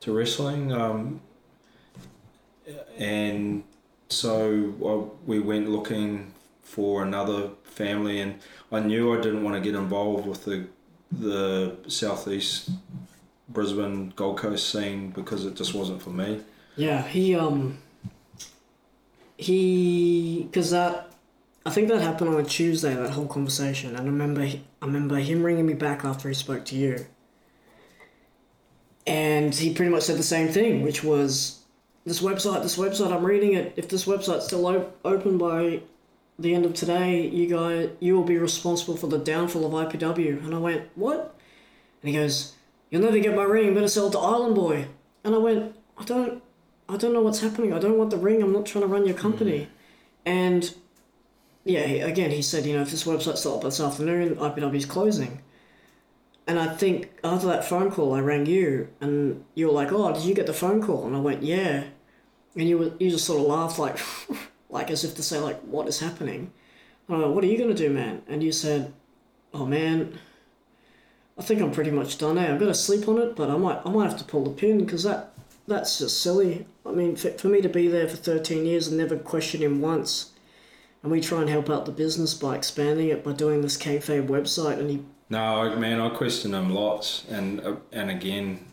to 0.00 0.12
wrestling, 0.12 0.72
um, 0.72 1.20
and 2.98 3.64
so 4.08 4.74
I, 4.84 5.26
we 5.26 5.40
went 5.40 5.68
looking 5.68 6.32
for 6.62 7.02
another 7.02 7.50
family, 7.64 8.20
and 8.20 8.40
I 8.72 8.80
knew 8.80 9.12
I 9.16 9.20
didn't 9.20 9.42
want 9.42 9.56
to 9.56 9.60
get 9.60 9.78
involved 9.78 10.26
with 10.26 10.44
the 10.44 10.66
the 11.10 11.76
southeast 11.86 12.70
Brisbane 13.48 14.12
Gold 14.16 14.38
Coast 14.38 14.70
scene 14.70 15.10
because 15.10 15.44
it 15.44 15.54
just 15.54 15.74
wasn't 15.74 16.02
for 16.02 16.10
me. 16.10 16.40
Yeah, 16.76 17.02
he 17.02 17.34
um 17.34 17.78
he 19.36 20.44
because 20.44 20.70
that 20.70 21.05
I 21.66 21.70
think 21.70 21.88
that 21.88 22.00
happened 22.00 22.30
on 22.30 22.38
a 22.38 22.44
Tuesday 22.44 22.94
that 22.94 23.10
whole 23.10 23.26
conversation 23.26 23.96
and 23.96 23.98
I 23.98 24.04
remember 24.04 24.42
I 24.42 24.60
remember 24.80 25.16
him 25.16 25.42
ringing 25.42 25.66
me 25.66 25.74
back 25.74 26.04
after 26.04 26.28
he 26.28 26.34
spoke 26.34 26.64
to 26.66 26.76
you. 26.76 27.06
And 29.04 29.52
he 29.52 29.74
pretty 29.74 29.90
much 29.90 30.04
said 30.04 30.16
the 30.16 30.22
same 30.22 30.46
thing 30.46 30.82
which 30.82 31.02
was 31.02 31.64
this 32.04 32.22
website 32.22 32.62
this 32.62 32.76
website 32.76 33.12
I'm 33.12 33.24
reading 33.24 33.54
it. 33.54 33.72
If 33.76 33.88
this 33.88 34.04
website's 34.04 34.44
still 34.44 34.64
op- 34.64 34.96
open 35.04 35.38
by 35.38 35.80
the 36.38 36.54
end 36.54 36.66
of 36.66 36.74
today 36.74 37.26
you 37.26 37.48
guys 37.48 37.90
you 37.98 38.14
will 38.14 38.22
be 38.22 38.38
responsible 38.38 38.96
for 38.96 39.08
the 39.08 39.18
downfall 39.18 39.66
of 39.66 39.72
IPW 39.72 40.44
and 40.44 40.54
I 40.54 40.58
went 40.58 40.88
what? 40.94 41.34
And 42.00 42.10
he 42.10 42.16
goes 42.16 42.52
you'll 42.90 43.02
never 43.02 43.18
get 43.18 43.34
my 43.34 43.42
ring. 43.42 43.74
Better 43.74 43.88
sell 43.88 44.06
it 44.06 44.12
to 44.12 44.20
Island 44.20 44.54
Boy. 44.54 44.86
And 45.24 45.34
I 45.34 45.38
went 45.38 45.74
I 45.98 46.04
don't 46.04 46.44
I 46.88 46.96
don't 46.96 47.12
know 47.12 47.22
what's 47.22 47.40
happening. 47.40 47.72
I 47.72 47.80
don't 47.80 47.98
want 47.98 48.10
the 48.10 48.18
ring. 48.18 48.40
I'm 48.40 48.52
not 48.52 48.66
trying 48.66 48.82
to 48.82 48.88
run 48.88 49.04
your 49.04 49.16
company. 49.16 49.62
Mm. 49.62 49.68
And 50.26 50.74
yeah, 51.66 51.80
again, 51.80 52.30
he 52.30 52.42
said, 52.42 52.64
you 52.64 52.76
know, 52.76 52.82
if 52.82 52.92
this 52.92 53.04
website's 53.04 53.44
not 53.44 53.56
up 53.56 53.62
this 53.62 53.80
afternoon, 53.80 54.36
IPW's 54.36 54.86
closing. 54.86 55.42
And 56.46 56.60
I 56.60 56.72
think 56.72 57.10
after 57.24 57.48
that 57.48 57.64
phone 57.64 57.90
call, 57.90 58.14
I 58.14 58.20
rang 58.20 58.46
you, 58.46 58.88
and 59.00 59.44
you 59.56 59.66
were 59.66 59.72
like, 59.72 59.90
"Oh, 59.90 60.12
did 60.12 60.22
you 60.22 60.32
get 60.32 60.46
the 60.46 60.52
phone 60.52 60.80
call?" 60.80 61.04
And 61.04 61.16
I 61.16 61.18
went, 61.18 61.42
"Yeah." 61.42 61.82
And 62.54 62.68
you 62.68 62.78
were, 62.78 62.92
you 63.00 63.10
just 63.10 63.24
sort 63.24 63.40
of 63.40 63.46
laughed, 63.48 63.80
like, 63.80 63.98
like 64.70 64.92
as 64.92 65.02
if 65.02 65.16
to 65.16 65.24
say, 65.24 65.40
like, 65.40 65.60
"What 65.62 65.88
is 65.88 65.98
happening?" 65.98 66.52
And 67.08 67.16
I 67.16 67.20
went, 67.20 67.34
"What 67.34 67.42
are 67.42 67.48
you 67.48 67.58
gonna 67.58 67.74
do, 67.74 67.90
man?" 67.90 68.22
And 68.28 68.44
you 68.44 68.52
said, 68.52 68.92
"Oh 69.52 69.66
man, 69.66 70.20
I 71.36 71.42
think 71.42 71.60
I'm 71.60 71.72
pretty 71.72 71.90
much 71.90 72.16
done. 72.16 72.38
Eh? 72.38 72.56
Got 72.56 72.66
to 72.66 72.74
sleep 72.74 73.08
on 73.08 73.18
it, 73.18 73.34
but 73.34 73.50
I 73.50 73.56
might, 73.56 73.80
I 73.84 73.90
might 73.90 74.08
have 74.08 74.18
to 74.18 74.24
pull 74.24 74.44
the 74.44 74.50
pin 74.50 74.78
because 74.78 75.02
that 75.02 75.32
that's 75.66 75.98
just 75.98 76.22
silly. 76.22 76.66
I 76.86 76.92
mean, 76.92 77.16
for, 77.16 77.30
for 77.32 77.48
me 77.48 77.60
to 77.60 77.68
be 77.68 77.88
there 77.88 78.06
for 78.06 78.16
13 78.16 78.64
years 78.64 78.86
and 78.86 78.96
never 78.96 79.16
question 79.16 79.62
him 79.62 79.80
once, 79.80 80.30
and 81.06 81.12
we 81.12 81.20
try 81.20 81.40
and 81.40 81.48
help 81.48 81.70
out 81.70 81.86
the 81.86 81.92
business 81.92 82.34
by 82.34 82.56
expanding 82.56 83.10
it 83.10 83.22
by 83.22 83.32
doing 83.32 83.62
this 83.62 83.76
kayfabe 83.76 84.26
website, 84.26 84.80
and 84.80 84.90
he, 84.90 85.04
No, 85.30 85.76
man, 85.76 86.00
I 86.00 86.08
question 86.08 86.52
him 86.52 86.74
lots, 86.74 87.24
and 87.30 87.60
uh, 87.60 87.76
and 87.92 88.10
again, 88.10 88.66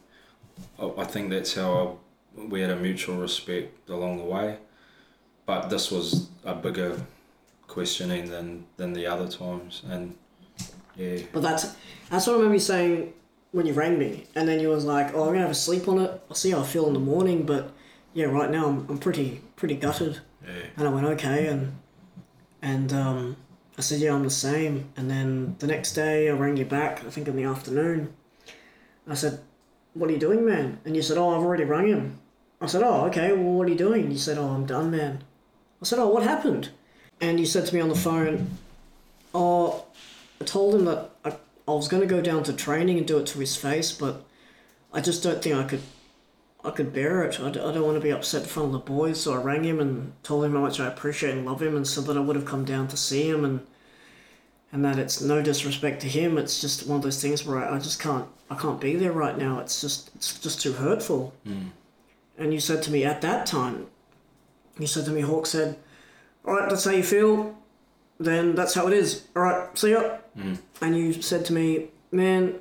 I, 0.80 0.92
I 0.98 1.04
think 1.04 1.30
that's 1.30 1.54
how 1.54 2.00
we 2.36 2.62
had 2.62 2.72
a 2.72 2.76
mutual 2.76 3.18
respect 3.18 3.88
along 3.88 4.18
the 4.18 4.24
way. 4.24 4.58
But 5.46 5.70
this 5.70 5.92
was 5.92 6.30
a 6.44 6.56
bigger 6.56 7.00
questioning 7.68 8.32
than 8.32 8.66
than 8.78 8.94
the 8.94 9.06
other 9.06 9.28
times, 9.28 9.84
and 9.88 10.16
yeah, 10.96 11.20
but 11.34 11.44
that's 11.44 11.76
that's 12.10 12.26
what 12.26 12.34
I 12.34 12.38
remember 12.38 12.56
you 12.56 12.62
saying 12.62 13.14
when 13.52 13.68
you 13.68 13.74
rang 13.74 14.00
me, 14.00 14.24
and 14.34 14.48
then 14.48 14.60
you 14.60 14.70
was 14.70 14.86
like, 14.86 15.14
"Oh, 15.14 15.26
I'm 15.26 15.34
gonna 15.34 15.42
have 15.42 15.52
a 15.52 15.54
sleep 15.68 15.88
on 15.88 16.00
it. 16.00 16.20
I'll 16.30 16.36
see 16.36 16.50
how 16.50 16.62
I 16.62 16.66
feel 16.66 16.88
in 16.88 16.94
the 16.94 17.00
morning." 17.00 17.44
But 17.46 17.74
yeah, 18.16 18.26
right 18.26 18.50
now 18.50 18.70
I'm, 18.70 18.88
I'm 18.90 18.98
pretty 18.98 19.42
pretty 19.56 19.76
gutted. 19.76 20.22
yeah, 20.44 20.64
And 20.78 20.88
I 20.88 20.92
went, 20.92 21.06
okay, 21.06 21.46
and 21.46 21.78
and 22.64 22.94
um, 22.94 23.36
I 23.78 23.82
said, 23.82 24.00
yeah, 24.00 24.16
I'm 24.16 24.24
the 24.24 24.30
same. 24.30 24.90
And 24.96 25.12
then 25.12 25.58
the 25.60 25.68
next 25.68 25.92
day, 25.92 26.30
I 26.30 26.32
rang 26.32 26.56
you 26.56 26.64
back. 26.64 27.06
I 27.06 27.10
think 27.10 27.28
in 27.28 27.36
the 27.36 27.44
afternoon. 27.44 28.14
I 29.06 29.16
said, 29.16 29.42
what 29.94 30.10
are 30.10 30.14
you 30.14 30.20
doing, 30.20 30.46
man? 30.46 30.80
And 30.86 30.96
you 30.96 31.02
said, 31.02 31.18
oh, 31.18 31.36
I've 31.36 31.44
already 31.44 31.66
rung 31.66 31.88
him. 31.88 32.20
I 32.62 32.68
said, 32.68 32.82
oh, 32.82 33.06
okay. 33.08 33.34
Well, 33.34 33.52
what 33.52 33.68
are 33.68 33.72
you 33.72 33.78
doing? 33.78 34.10
You 34.10 34.18
said, 34.18 34.38
oh, 34.38 34.48
I'm 34.48 34.66
done, 34.66 34.92
man. 34.92 35.24
I 35.82 35.86
said, 35.86 36.00
oh, 36.00 36.08
what 36.08 36.24
happened? 36.24 36.70
And 37.20 37.38
you 37.38 37.46
said 37.46 37.66
to 37.66 37.76
me 37.76 37.82
on 37.82 37.90
the 37.90 37.96
phone, 37.96 38.58
oh, 39.36 39.84
I 40.40 40.46
told 40.46 40.74
him 40.74 40.86
that 40.86 41.10
I, 41.26 41.34
I 41.68 41.72
was 41.72 41.90
going 41.90 42.02
to 42.02 42.08
go 42.08 42.22
down 42.22 42.44
to 42.44 42.54
training 42.54 42.98
and 42.98 43.06
do 43.06 43.18
it 43.18 43.28
to 43.28 43.40
his 43.40 43.58
face, 43.58 43.92
but 43.92 44.24
I 44.94 45.02
just 45.02 45.22
don't 45.22 45.44
think 45.44 45.56
I 45.56 45.64
could 45.66 45.82
I 46.66 46.72
could 46.72 46.94
bear 46.94 47.24
it. 47.24 47.40
I, 47.40 47.52
d- 47.52 47.60
I 47.60 47.74
don't 47.74 47.84
want 47.84 47.98
to 47.98 48.04
be 48.04 48.12
upset 48.12 48.44
in 48.44 48.48
front 48.48 48.68
of 48.68 48.72
the 48.74 48.80
boys, 48.80 49.22
so 49.22 49.34
I 49.34 49.38
rang 49.38 49.64
him 49.64 49.80
and 49.80 50.14
told 50.24 50.46
him 50.46 50.54
how 50.54 50.62
much 50.62 50.80
I 50.80 50.88
appreciate 50.88 51.32
and 51.32 51.46
love 51.46 51.62
him, 51.62 51.76
and 51.76 51.86
said 51.86 52.06
that 52.06 52.18
I 52.18 52.22
would 52.22 52.38
have 52.38 52.46
come 52.46 52.64
down 52.64 52.88
to 52.88 52.98
see 52.98 53.30
him, 53.30 53.44
and 53.44 53.66
and 54.72 54.84
that 54.84 54.98
it's 54.98 55.22
no 55.22 55.42
disrespect 55.42 56.02
to 56.02 56.08
him. 56.08 56.38
It's 56.38 56.60
just 56.60 56.88
one 56.88 56.98
of 56.98 57.04
those 57.04 57.22
things 57.22 57.46
where 57.46 57.60
I, 57.60 57.76
I 57.76 57.80
just 57.80 58.00
can't 58.00 58.28
I 58.50 58.56
can't 58.56 58.80
be 58.80 58.96
there 58.96 59.12
right 59.12 59.38
now. 59.38 59.60
It's 59.60 59.82
just 59.82 60.12
it's 60.16 60.40
just 60.40 60.62
too 60.62 60.74
hurtful. 60.74 61.34
Mm. 61.46 61.70
And 62.38 62.54
you 62.54 62.60
said 62.60 62.82
to 62.84 62.92
me 62.92 63.04
at 63.04 63.22
that 63.22 63.46
time, 63.46 63.88
you 64.80 64.88
said 64.88 65.06
to 65.06 65.12
me, 65.12 65.22
Hawk 65.22 65.46
said, 65.46 65.78
"All 66.46 66.56
right, 66.56 66.70
that's 66.70 66.86
how 66.86 66.92
you 66.92 67.04
feel. 67.04 67.56
Then 68.20 68.56
that's 68.56 68.74
how 68.74 68.88
it 68.88 68.94
is. 68.94 69.28
All 69.36 69.44
right, 69.44 69.78
see 69.78 69.92
ya." 69.92 70.18
Mm. 70.38 70.58
And 70.82 70.98
you 70.98 71.22
said 71.22 71.46
to 71.46 71.54
me, 71.54 71.90
"Man, 72.12 72.56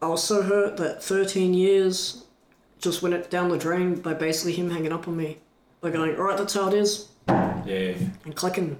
I 0.00 0.08
was 0.08 0.24
so 0.24 0.42
hurt 0.42 0.78
that 0.78 1.02
13 1.02 1.52
years 1.52 2.24
just 2.80 3.02
went 3.02 3.30
down 3.30 3.48
the 3.50 3.58
drain 3.58 3.94
by 3.96 4.14
basically 4.14 4.52
him 4.52 4.70
hanging 4.70 4.92
up 4.92 5.06
on 5.06 5.16
me, 5.16 5.38
by 5.80 5.90
going, 5.90 6.16
all 6.16 6.22
right, 6.24 6.36
that's 6.38 6.54
how 6.54 6.68
it 6.68 6.74
is, 6.74 7.08
Yeah. 7.28 7.94
and 8.24 8.34
clicking. 8.34 8.78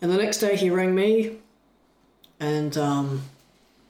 And 0.00 0.10
the 0.10 0.16
next 0.16 0.38
day 0.38 0.56
he 0.56 0.70
rang 0.70 0.94
me, 0.94 1.38
and 2.40 2.76
um, 2.76 3.22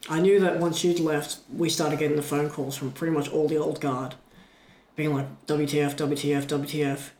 I 0.08 0.20
knew 0.20 0.38
that 0.40 0.58
once 0.60 0.84
you'd 0.84 1.00
left, 1.00 1.38
we 1.56 1.68
started 1.70 1.98
getting 1.98 2.16
the 2.16 2.22
phone 2.22 2.50
calls 2.50 2.76
from 2.76 2.92
pretty 2.92 3.14
much 3.14 3.30
all 3.30 3.48
the 3.48 3.56
old 3.56 3.80
guard, 3.80 4.14
being 4.96 5.14
like, 5.14 5.26
WTF, 5.46 5.96
WTF, 5.96 6.46
WTF. 6.46 7.10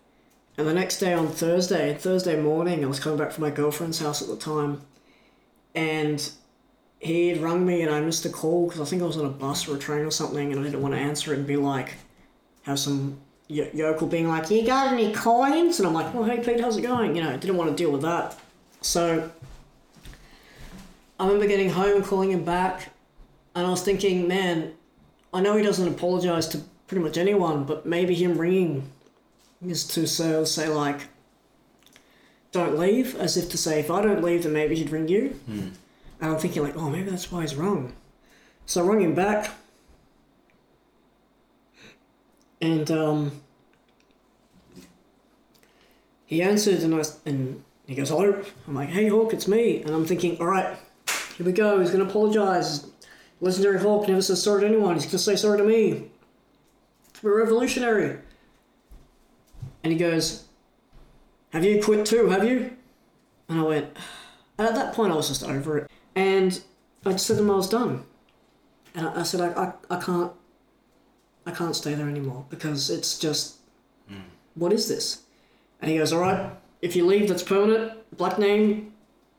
And 0.58 0.66
the 0.66 0.74
next 0.74 0.98
day 0.98 1.14
on 1.14 1.28
Thursday, 1.28 1.94
Thursday 1.94 2.38
morning, 2.38 2.84
I 2.84 2.88
was 2.88 3.00
coming 3.00 3.18
back 3.18 3.32
from 3.32 3.42
my 3.44 3.50
girlfriend's 3.50 4.00
house 4.00 4.20
at 4.20 4.28
the 4.28 4.36
time, 4.36 4.82
and 5.74 6.30
he 7.02 7.28
had 7.28 7.42
rung 7.42 7.66
me 7.66 7.82
and 7.82 7.90
I 7.92 8.00
missed 8.00 8.24
a 8.24 8.30
call 8.30 8.66
because 8.68 8.80
I 8.80 8.84
think 8.84 9.02
I 9.02 9.06
was 9.06 9.16
on 9.16 9.26
a 9.26 9.30
bus 9.30 9.66
or 9.68 9.74
a 9.76 9.78
train 9.78 10.04
or 10.04 10.10
something, 10.10 10.52
and 10.52 10.60
I 10.60 10.62
didn't 10.62 10.80
want 10.80 10.94
to 10.94 11.00
answer 11.00 11.32
it 11.32 11.38
and 11.38 11.46
be 11.46 11.56
like, 11.56 11.94
have 12.62 12.78
some 12.78 13.18
y- 13.50 13.70
yokel 13.74 14.06
being 14.06 14.28
like, 14.28 14.48
"You 14.50 14.64
got 14.64 14.92
any 14.92 15.12
coins?" 15.12 15.80
And 15.80 15.86
I'm 15.88 15.94
like, 15.94 16.14
"Well, 16.14 16.22
hey 16.24 16.38
Pete, 16.38 16.60
how's 16.60 16.76
it 16.76 16.82
going?" 16.82 17.16
You 17.16 17.24
know, 17.24 17.36
didn't 17.36 17.56
want 17.56 17.70
to 17.70 17.76
deal 17.76 17.90
with 17.90 18.02
that. 18.02 18.38
So 18.82 19.30
I 21.18 21.24
remember 21.26 21.46
getting 21.48 21.70
home 21.70 21.96
and 21.96 22.04
calling 22.04 22.30
him 22.30 22.44
back, 22.44 22.90
and 23.54 23.66
I 23.66 23.70
was 23.70 23.82
thinking, 23.82 24.28
man, 24.28 24.72
I 25.34 25.40
know 25.40 25.56
he 25.56 25.62
doesn't 25.64 25.86
apologize 25.86 26.46
to 26.48 26.60
pretty 26.86 27.02
much 27.02 27.16
anyone, 27.18 27.64
but 27.64 27.84
maybe 27.84 28.14
him 28.14 28.38
ringing 28.38 28.90
is 29.66 29.84
to 29.88 30.06
say, 30.06 30.44
say 30.44 30.68
like, 30.68 31.00
don't 32.52 32.78
leave, 32.78 33.16
as 33.16 33.36
if 33.36 33.48
to 33.50 33.58
say, 33.58 33.80
if 33.80 33.90
I 33.90 34.02
don't 34.02 34.22
leave, 34.22 34.42
then 34.42 34.52
maybe 34.52 34.74
he'd 34.74 34.90
ring 34.90 35.08
you. 35.08 35.38
Mm. 35.48 35.72
I'm 36.30 36.38
thinking 36.38 36.62
like, 36.62 36.76
oh, 36.76 36.88
maybe 36.88 37.10
that's 37.10 37.30
why 37.32 37.40
he's 37.42 37.56
wrong. 37.56 37.94
So 38.66 38.84
I 38.84 38.88
rang 38.88 39.00
him 39.00 39.14
back, 39.14 39.50
and 42.60 42.88
um, 42.90 43.42
he 46.26 46.40
answered, 46.42 46.80
and 46.80 46.94
I 46.94 47.02
and 47.26 47.64
he 47.86 47.94
goes, 47.94 48.10
hello. 48.10 48.42
I'm 48.68 48.74
like, 48.74 48.88
hey 48.88 49.08
Hawk, 49.08 49.32
it's 49.32 49.48
me. 49.48 49.82
And 49.82 49.90
I'm 49.90 50.06
thinking, 50.06 50.38
all 50.38 50.46
right, 50.46 50.76
here 51.36 51.44
we 51.44 51.52
go. 51.52 51.80
He's 51.80 51.90
gonna 51.90 52.04
apologize. 52.04 52.86
Legendary 53.40 53.80
Hawk 53.80 54.06
never 54.06 54.22
says 54.22 54.40
sorry 54.40 54.60
to 54.60 54.66
anyone. 54.68 54.94
He's 54.94 55.06
gonna 55.06 55.18
say 55.18 55.34
sorry 55.34 55.58
to 55.58 55.64
me. 55.64 56.10
We're 57.22 57.38
revolutionary. 57.38 58.18
And 59.82 59.92
he 59.92 59.98
goes, 59.98 60.44
have 61.50 61.64
you 61.64 61.82
quit 61.82 62.06
too? 62.06 62.28
Have 62.28 62.44
you? 62.44 62.76
And 63.48 63.60
I 63.60 63.62
went. 63.62 63.96
And 64.58 64.68
at 64.68 64.74
that 64.74 64.94
point, 64.94 65.12
I 65.12 65.16
was 65.16 65.28
just 65.28 65.42
over 65.42 65.78
it. 65.78 65.90
And 66.14 66.60
I 67.04 67.12
just 67.12 67.26
said 67.26 67.36
to 67.36 67.42
him 67.42 67.50
I 67.50 67.56
was 67.56 67.68
done. 67.68 68.04
And 68.94 69.06
I, 69.06 69.20
I 69.20 69.22
said, 69.22 69.40
I, 69.40 69.62
I, 69.62 69.96
I 69.96 70.00
can't, 70.00 70.32
I 71.46 71.50
can't 71.50 71.74
stay 71.74 71.94
there 71.94 72.08
anymore 72.08 72.44
because 72.50 72.90
it's 72.90 73.18
just, 73.18 73.56
hmm. 74.08 74.20
what 74.54 74.72
is 74.72 74.88
this? 74.88 75.22
And 75.80 75.90
he 75.90 75.98
goes, 75.98 76.12
all 76.12 76.20
right, 76.20 76.52
if 76.80 76.94
you 76.94 77.06
leave, 77.06 77.28
that's 77.28 77.42
permanent. 77.42 77.92
Black 78.16 78.38
name 78.38 78.92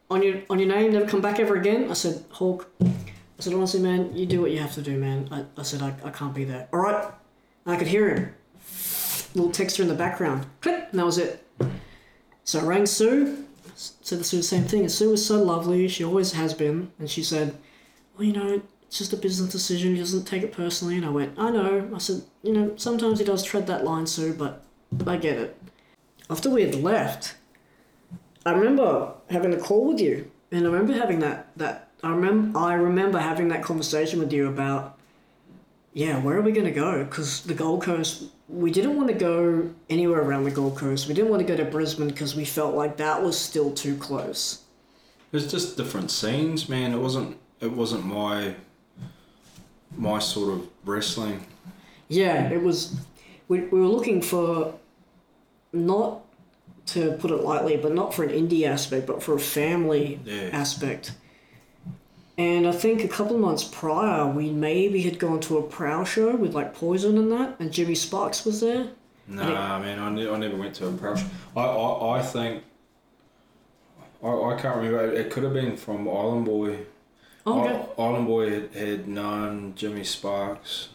on 0.09 0.21
your 0.21 0.41
on 0.49 0.59
your 0.59 0.67
name, 0.67 0.91
never 0.91 1.07
come 1.07 1.21
back 1.21 1.39
ever 1.39 1.55
again. 1.55 1.89
I 1.89 1.93
said, 1.93 2.23
Hawk. 2.31 2.69
I 2.81 3.41
said, 3.41 3.53
honestly, 3.53 3.81
man, 3.81 4.15
you 4.15 4.25
do 4.25 4.41
what 4.41 4.51
you 4.51 4.59
have 4.59 4.73
to 4.73 4.81
do, 4.81 4.97
man. 4.97 5.27
I, 5.31 5.43
I 5.59 5.63
said, 5.63 5.81
I, 5.81 5.93
I 6.05 6.11
can't 6.11 6.33
be 6.33 6.43
there. 6.43 6.67
All 6.71 6.79
right. 6.79 7.05
And 7.65 7.75
I 7.75 7.77
could 7.77 7.87
hear 7.87 8.13
him. 8.13 8.33
Little 9.35 9.51
texture 9.51 9.81
in 9.81 9.89
the 9.89 9.95
background. 9.95 10.45
Click. 10.61 10.87
And 10.91 10.99
that 10.99 11.05
was 11.05 11.17
it. 11.17 11.45
So 12.43 12.59
I 12.59 12.63
rang 12.63 12.85
Sue 12.85 13.45
said 13.75 14.19
the 14.19 14.23
same 14.23 14.63
thing. 14.63 14.81
And 14.81 14.91
Sue 14.91 15.09
was 15.09 15.25
so 15.25 15.41
lovely. 15.41 15.87
She 15.87 16.03
always 16.03 16.33
has 16.33 16.53
been. 16.53 16.91
And 16.99 17.09
she 17.09 17.23
said, 17.23 17.57
well, 18.17 18.25
you 18.25 18.33
know, 18.33 18.61
it's 18.83 18.97
just 18.97 19.13
a 19.13 19.17
business 19.17 19.51
decision. 19.51 19.93
He 19.93 19.99
doesn't 19.99 20.25
take 20.25 20.43
it 20.43 20.51
personally. 20.51 20.97
And 20.97 21.05
I 21.05 21.09
went, 21.09 21.37
I 21.37 21.49
know. 21.49 21.89
I 21.93 21.97
said, 21.97 22.23
you 22.43 22.53
know, 22.53 22.73
sometimes 22.75 23.19
he 23.19 23.25
does 23.25 23.43
tread 23.43 23.67
that 23.67 23.83
line, 23.83 24.05
Sue, 24.05 24.33
but 24.33 24.63
I 25.07 25.17
get 25.17 25.37
it. 25.37 25.57
After 26.29 26.49
we 26.49 26.63
had 26.63 26.75
left, 26.75 27.35
I 28.45 28.51
remember 28.51 29.13
having 29.29 29.53
a 29.53 29.57
call 29.57 29.87
with 29.87 29.99
you. 29.99 30.29
And 30.51 30.67
I 30.67 30.69
remember 30.69 30.93
having 30.93 31.19
that, 31.19 31.47
that 31.57 31.89
I 32.03 32.09
remember, 32.09 32.59
I 32.59 32.73
remember 32.73 33.17
having 33.17 33.47
that 33.47 33.63
conversation 33.63 34.19
with 34.19 34.31
you 34.31 34.47
about, 34.47 34.92
yeah, 35.93 36.19
where 36.19 36.37
are 36.37 36.41
we 36.41 36.51
going 36.51 36.65
to 36.65 36.71
go? 36.71 37.03
Because 37.03 37.41
the 37.43 37.53
Gold 37.53 37.83
Coast, 37.83 38.23
we 38.49 38.71
didn't 38.71 38.95
want 38.97 39.09
to 39.09 39.13
go 39.13 39.69
anywhere 39.89 40.21
around 40.21 40.43
the 40.43 40.51
Gold 40.51 40.75
Coast. 40.77 41.07
We 41.07 41.13
didn't 41.13 41.29
want 41.29 41.41
to 41.41 41.47
go 41.47 41.55
to 41.55 41.69
Brisbane 41.69 42.07
because 42.07 42.35
we 42.35 42.45
felt 42.45 42.75
like 42.75 42.97
that 42.97 43.21
was 43.23 43.37
still 43.37 43.71
too 43.71 43.95
close. 43.97 44.63
It 45.31 45.35
was 45.37 45.49
just 45.49 45.77
different 45.77 46.11
scenes, 46.11 46.67
man. 46.69 46.93
It 46.93 46.97
wasn't. 46.99 47.37
It 47.59 47.71
wasn't 47.71 48.05
my. 48.05 48.55
My 49.95 50.17
sort 50.17 50.53
of 50.53 50.67
wrestling. 50.85 51.45
Yeah, 52.09 52.49
it 52.49 52.61
was. 52.61 52.95
We, 53.47 53.61
we 53.61 53.79
were 53.79 53.87
looking 53.87 54.21
for, 54.21 54.73
not 55.71 56.21
to 56.87 57.11
put 57.13 57.29
it 57.29 57.43
lightly, 57.43 57.77
but 57.77 57.93
not 57.93 58.13
for 58.13 58.23
an 58.23 58.29
indie 58.31 58.65
aspect, 58.65 59.05
but 59.05 59.21
for 59.21 59.35
a 59.35 59.39
family 59.39 60.19
Yeah. 60.25 60.49
aspect. 60.51 61.11
And 62.37 62.67
I 62.67 62.71
think 62.71 63.03
a 63.03 63.07
couple 63.07 63.35
of 63.35 63.41
months 63.41 63.63
prior, 63.63 64.27
we 64.27 64.49
maybe 64.49 65.01
had 65.03 65.19
gone 65.19 65.39
to 65.41 65.57
a 65.59 65.61
Prow 65.63 66.03
show 66.03 66.35
with 66.35 66.55
like 66.55 66.73
Poison 66.73 67.17
and 67.17 67.31
that, 67.31 67.57
and 67.59 67.71
Jimmy 67.71 67.93
Sparks 67.95 68.43
was 68.43 68.59
there. 68.61 68.87
Nah, 69.27 69.79
man. 69.79 69.99
I, 69.99 70.09
ne- 70.09 70.29
I 70.29 70.37
never 70.37 70.57
went 70.57 70.73
to 70.75 70.87
a 70.87 70.91
pro. 70.91 71.15
sh- 71.15 71.23
I, 71.55 71.61
I 71.61 72.17
I 72.19 72.21
think. 72.23 72.63
I, 74.23 74.27
I 74.27 74.59
can't 74.59 74.77
remember. 74.77 75.11
It 75.13 75.29
could 75.29 75.43
have 75.43 75.53
been 75.53 75.77
from 75.77 76.07
Island 76.07 76.45
Boy. 76.45 76.79
Oh, 77.45 77.63
okay. 77.63 77.85
I- 77.97 78.01
Island 78.01 78.25
Boy 78.27 78.49
had, 78.49 78.73
had 78.73 79.07
known 79.07 79.73
Jimmy 79.75 80.03
Sparks. 80.03 80.89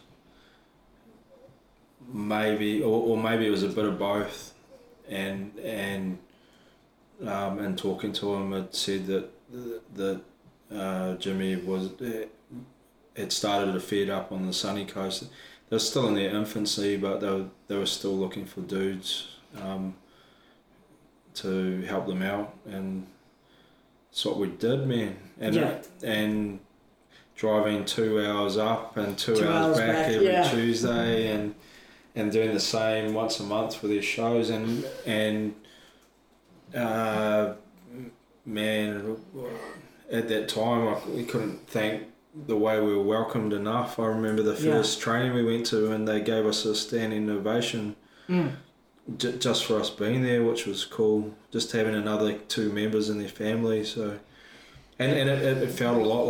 Maybe, 2.11 2.81
or, 2.81 3.01
or 3.03 3.17
maybe 3.17 3.45
it 3.47 3.51
was 3.51 3.61
a 3.63 3.67
bit 3.69 3.85
of 3.85 3.99
both, 3.99 4.53
and 5.07 5.57
and 5.59 6.17
um, 7.21 7.59
and 7.59 7.77
talking 7.77 8.11
to 8.13 8.33
him, 8.33 8.51
had 8.51 8.73
said 8.73 9.05
that 9.07 9.29
that 9.95 10.21
uh, 10.73 11.15
Jimmy 11.15 11.55
was 11.55 11.89
it 13.15 13.31
started 13.31 13.73
to 13.73 13.79
feed 13.79 14.09
up 14.09 14.31
on 14.31 14.45
the 14.45 14.53
sunny 14.53 14.85
coast. 14.85 15.23
They 15.69 15.75
were 15.75 15.79
still 15.79 16.07
in 16.07 16.13
their 16.15 16.29
infancy, 16.35 16.97
but 16.97 17.19
they 17.21 17.29
were 17.29 17.45
they 17.67 17.77
were 17.77 17.85
still 17.85 18.15
looking 18.17 18.45
for 18.45 18.61
dudes 18.61 19.35
um, 19.61 19.95
to 21.35 21.81
help 21.83 22.07
them 22.07 22.21
out, 22.21 22.53
and 22.65 23.05
that's 24.09 24.25
what 24.25 24.37
we 24.37 24.47
did, 24.47 24.87
man. 24.87 25.17
And 25.39 25.55
Yeah. 25.55 25.81
and 26.03 26.59
driving 27.35 27.85
two 27.85 28.19
hours 28.25 28.57
up 28.57 28.97
and 28.97 29.17
two, 29.17 29.35
Two 29.35 29.47
hours, 29.47 29.65
hours 29.67 29.77
back, 29.77 29.87
back, 29.95 30.11
every 30.11 30.25
yeah. 30.27 30.49
Tuesday, 30.49 31.31
and 31.31 31.55
and 32.15 32.31
doing 32.31 32.53
the 32.53 32.59
same 32.59 33.13
once 33.13 33.39
a 33.39 33.43
month 33.43 33.75
for 33.75 33.87
their 33.87 34.01
shows, 34.01 34.49
and 34.49 34.83
and 35.05 35.53
uh, 36.75 37.53
man, 38.45 39.17
at 40.11 40.27
that 40.29 40.49
time 40.49 40.87
I, 40.87 40.97
we 41.09 41.23
couldn't 41.23 41.67
thank 41.67 42.03
the 42.47 42.55
way 42.57 42.79
we 42.79 42.95
were 42.95 43.03
welcomed 43.03 43.53
enough. 43.53 43.99
I 43.99 44.05
remember 44.05 44.41
the 44.43 44.53
Yeah. 44.53 44.73
first 44.73 44.99
training 45.01 45.33
we 45.33 45.43
went 45.43 45.65
to, 45.67 45.91
and 45.91 46.07
they 46.07 46.21
gave 46.21 46.45
us 46.45 46.63
a 46.65 46.75
standing 46.75 47.29
ovation 47.29 47.95
Mm. 48.27 48.51
j- 49.17 49.37
just 49.39 49.65
for 49.65 49.79
us 49.79 49.89
being 49.89 50.21
there, 50.23 50.43
which 50.43 50.65
was 50.67 50.85
cool. 50.85 51.33
Just 51.51 51.71
having 51.71 51.95
another 51.95 52.33
two 52.47 52.71
members 52.71 53.09
in 53.09 53.17
their 53.17 53.27
family, 53.27 53.83
so 53.83 54.19
and 54.99 55.11
and 55.11 55.29
it, 55.29 55.41
it, 55.41 55.57
it 55.63 55.71
felt 55.71 55.97
a 55.97 56.05
lot 56.05 56.23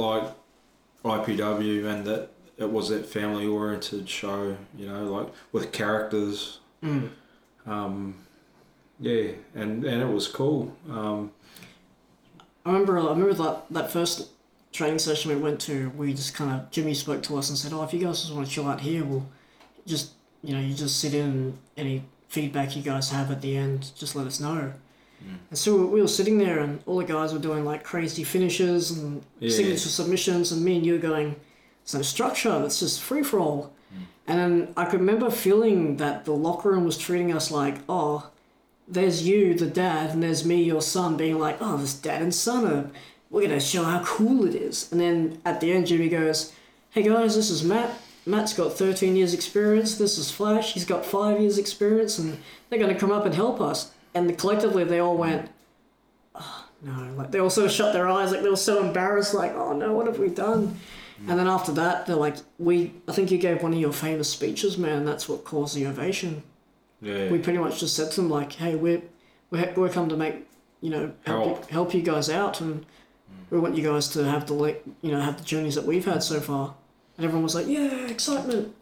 like 1.04 1.28
IPW, 1.28 1.86
and 1.86 2.06
that 2.06 2.30
it 2.58 2.70
was 2.72 2.90
that 2.90 3.06
family 3.06 3.46
oriented 3.48 4.08
show, 4.10 4.56
you 4.78 4.88
know, 4.88 5.04
like 5.06 5.28
with 5.52 5.72
characters. 5.72 6.60
Mm. 6.84 7.10
Um, 7.66 8.16
yeah, 9.00 9.32
and 9.56 9.84
and 9.84 10.02
it 10.02 10.14
was 10.14 10.28
cool. 10.28 10.74
Um, 10.90 11.32
I 12.70 12.74
remember. 12.74 13.00
I 13.00 13.10
remember 13.10 13.34
that 13.34 13.64
that 13.72 13.92
first 13.92 14.30
training 14.72 15.00
session 15.00 15.32
we 15.32 15.38
went 15.38 15.60
to. 15.62 15.90
We 15.98 16.14
just 16.14 16.36
kind 16.36 16.52
of 16.52 16.70
Jimmy 16.70 16.94
spoke 16.94 17.24
to 17.24 17.38
us 17.38 17.50
and 17.50 17.58
said, 17.58 17.74
"Oh, 17.74 17.84
if 17.84 17.94
you 17.94 18.00
guys 18.00 18.22
just 18.22 18.34
want 18.34 18.48
to 18.48 18.54
chill 18.54 18.68
out 18.68 18.82
here, 18.82 19.04
we'll 19.04 19.26
just 19.88 20.12
you 20.44 20.54
know 20.54 20.60
you 20.62 20.74
just 20.76 21.00
sit 21.00 21.14
in 21.14 21.26
and 21.26 21.58
any 21.78 22.04
feedback 22.28 22.76
you 22.76 22.84
guys 22.84 23.10
have 23.10 23.32
at 23.32 23.42
the 23.42 23.58
end, 23.58 23.92
just 23.98 24.16
let 24.16 24.28
us 24.28 24.40
know." 24.40 24.74
Mm. 25.26 25.38
And 25.50 25.58
so 25.60 25.86
we 25.88 26.00
were 26.02 26.08
sitting 26.08 26.38
there, 26.38 26.60
and 26.60 26.80
all 26.86 26.98
the 26.98 27.04
guys 27.04 27.34
were 27.34 27.40
doing 27.40 27.66
like 27.66 27.84
crazy 27.84 28.24
finishes 28.24 28.92
and 28.92 29.24
Yeah. 29.40 29.50
signature 29.50 29.90
submissions, 29.90 30.52
and 30.52 30.64
me 30.64 30.78
and 30.78 30.86
you 30.86 30.94
were 30.94 31.00
going, 31.00 31.36
"There's 31.84 31.96
no 31.96 32.02
structure. 32.04 32.62
It's 32.66 32.80
just 32.80 33.02
free 33.02 33.24
for 33.24 33.40
all." 33.40 33.72
Mm. 33.92 34.06
And 34.28 34.40
then 34.40 34.74
I 34.78 34.86
could 34.86 35.00
remember 35.00 35.32
feeling 35.32 35.98
that 35.98 36.26
the 36.26 36.34
locker 36.34 36.70
room 36.70 36.86
was 36.86 36.98
treating 37.00 37.34
us 37.34 37.50
like, 37.50 37.78
"Oh, 37.90 38.28
there's 38.90 39.28
you, 39.28 39.54
the 39.54 39.68
dad, 39.68 40.10
and 40.12 40.24
there's 40.24 40.44
me, 40.44 40.64
your 40.64 40.82
son, 40.82 41.16
being 41.16 41.38
like, 41.38 41.58
oh, 41.62 41.78
this 41.78 41.94
dad 41.94 42.22
and 42.22 42.34
son 42.34 42.66
are 42.66 42.90
we're 43.30 43.48
gonna 43.48 43.60
show 43.60 43.84
how 43.84 44.04
cool 44.04 44.48
it 44.48 44.56
is. 44.56 44.92
And 44.92 45.00
then 45.00 45.40
at 45.46 45.62
the 45.62 45.72
end, 45.72 45.88
Jimmy 45.88 46.10
goes, 46.10 46.52
"Hey 46.90 47.04
guys, 47.04 47.36
this 47.36 47.50
is 47.50 47.64
Matt. 47.64 47.96
Matt's 48.26 48.54
got 48.54 48.74
13 48.74 49.16
years 49.16 49.34
experience. 49.34 49.98
This 49.98 50.18
is 50.18 50.32
Flash. 50.32 50.74
He's 50.74 50.86
got 50.86 51.06
five 51.06 51.40
years 51.40 51.58
experience, 51.58 52.18
and 52.18 52.40
they're 52.70 52.80
gonna 52.80 52.96
come 52.96 53.12
up 53.12 53.26
and 53.26 53.36
help 53.36 53.62
us." 53.62 53.92
And 54.14 54.36
collectively, 54.38 54.84
they 54.84 55.00
all 55.00 55.16
went, 55.16 55.50
oh, 56.36 56.66
"No!" 56.82 57.14
Like 57.16 57.32
they 57.32 57.40
all 57.40 57.50
sort 57.50 57.68
of 57.68 57.72
shut 57.72 57.94
their 57.94 58.08
eyes, 58.08 58.32
like 58.32 58.42
they 58.42 58.50
were 58.50 58.56
so 58.56 58.84
embarrassed, 58.84 59.34
like, 59.34 59.54
"Oh 59.56 59.74
no, 59.74 59.94
what 59.94 60.08
have 60.08 60.20
we 60.20 60.30
done?" 60.30 60.80
And 61.28 61.38
then 61.38 61.48
after 61.48 61.74
that, 61.74 62.08
they're 62.08 62.16
like, 62.16 62.38
"We, 62.58 62.94
I 63.08 63.12
think 63.12 63.30
you 63.30 63.38
gave 63.38 63.62
one 63.62 63.74
of 63.74 63.80
your 63.80 63.94
famous 63.94 64.30
speeches, 64.30 64.78
man. 64.78 65.06
That's 65.06 65.30
what 65.30 65.44
caused 65.44 65.76
the 65.76 65.86
ovation." 65.86 66.44
Yeah. 67.02 67.30
we 67.30 67.38
pretty 67.40 67.60
much 67.60 67.80
just 67.80 67.96
said 67.96 68.12
to 68.12 68.22
them 68.22 68.30
like, 68.30 68.52
"Hey, 68.54 68.76
we're 68.76 69.02
we're, 69.52 69.74
we're 69.76 69.90
come 69.90 70.10
to 70.10 70.18
make 70.18 70.48
you 70.82 70.90
know 70.90 71.12
help 71.26 71.46
Help. 71.46 71.60
you, 71.70 71.74
help 71.74 71.94
you 71.94 72.02
guys 72.02 72.30
out, 72.30 72.60
and 72.62 72.86
we 73.50 73.60
want 73.60 73.76
you 73.78 73.84
guys 73.84 74.08
to 74.10 74.24
have 74.26 74.48
the 74.48 74.54
like 74.54 74.84
you 75.02 75.12
know 75.12 75.20
have 75.22 75.38
the 75.38 75.44
journeys 75.44 75.76
that 75.76 75.86
we've 75.86 76.06
had 76.06 76.24
so 76.24 76.40
far." 76.40 76.76
And 77.18 77.26
everyone 77.26 77.44
was 77.44 77.56
like, 77.56 77.68
"Yeah, 77.68 78.08
excitement." 78.08 78.76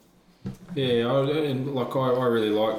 yeah, 0.75 1.05
I, 1.07 1.29
and 1.45 1.73
like 1.75 1.95
I, 1.95 1.99
I 2.09 2.25
really 2.25 2.49
like 2.49 2.77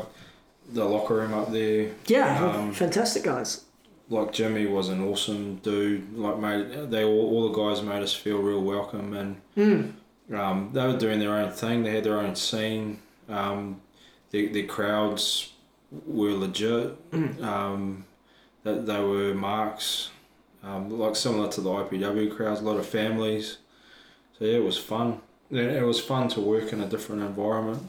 the 0.73 0.85
locker 0.85 1.15
room 1.17 1.35
up 1.35 1.51
there. 1.53 1.91
Yeah, 2.07 2.45
Um, 2.45 2.73
fantastic 2.73 3.23
guys. 3.25 3.65
Like 4.11 4.33
Jimmy 4.33 4.67
was 4.67 4.89
an 4.89 5.07
awesome 5.07 5.57
dude. 5.57 6.17
Like 6.17 6.39
made 6.39 6.91
they 6.91 7.05
all, 7.05 7.31
all 7.31 7.53
the 7.53 7.59
guys 7.59 7.83
made 7.83 8.03
us 8.03 8.15
feel 8.15 8.39
real 8.39 8.63
welcome 8.63 9.13
and 9.15 9.37
Mm. 9.57 9.93
um, 10.35 10.71
they 10.73 10.87
were 10.87 10.97
doing 10.97 11.19
their 11.19 11.33
own 11.35 11.51
thing. 11.53 11.83
They 11.83 11.91
had 11.91 12.05
their 12.05 12.19
own 12.19 12.35
scene. 12.37 13.01
Um, 13.29 13.81
the 14.31 14.49
the 14.49 14.63
crowds 14.65 15.53
were 16.07 16.33
legit. 16.33 17.11
Mm. 17.11 17.43
Um, 17.43 18.05
that 18.65 18.87
they 18.87 19.01
were 19.01 19.35
marks, 19.35 20.11
um, 20.63 20.91
like 20.99 21.17
similar 21.17 21.51
to 21.53 21.61
the 21.61 21.71
IPW 21.71 22.35
crowds. 22.35 22.61
A 22.61 22.65
lot 22.65 22.77
of 22.77 22.87
families. 22.87 23.59
So 24.39 24.45
yeah, 24.45 24.57
it 24.57 24.65
was 24.65 24.79
fun. 24.79 25.21
It 25.51 25.85
was 25.85 26.01
fun 26.01 26.29
to 26.31 26.41
work 26.41 26.73
in 26.73 26.81
a 26.83 26.87
different 26.87 27.23
environment. 27.23 27.83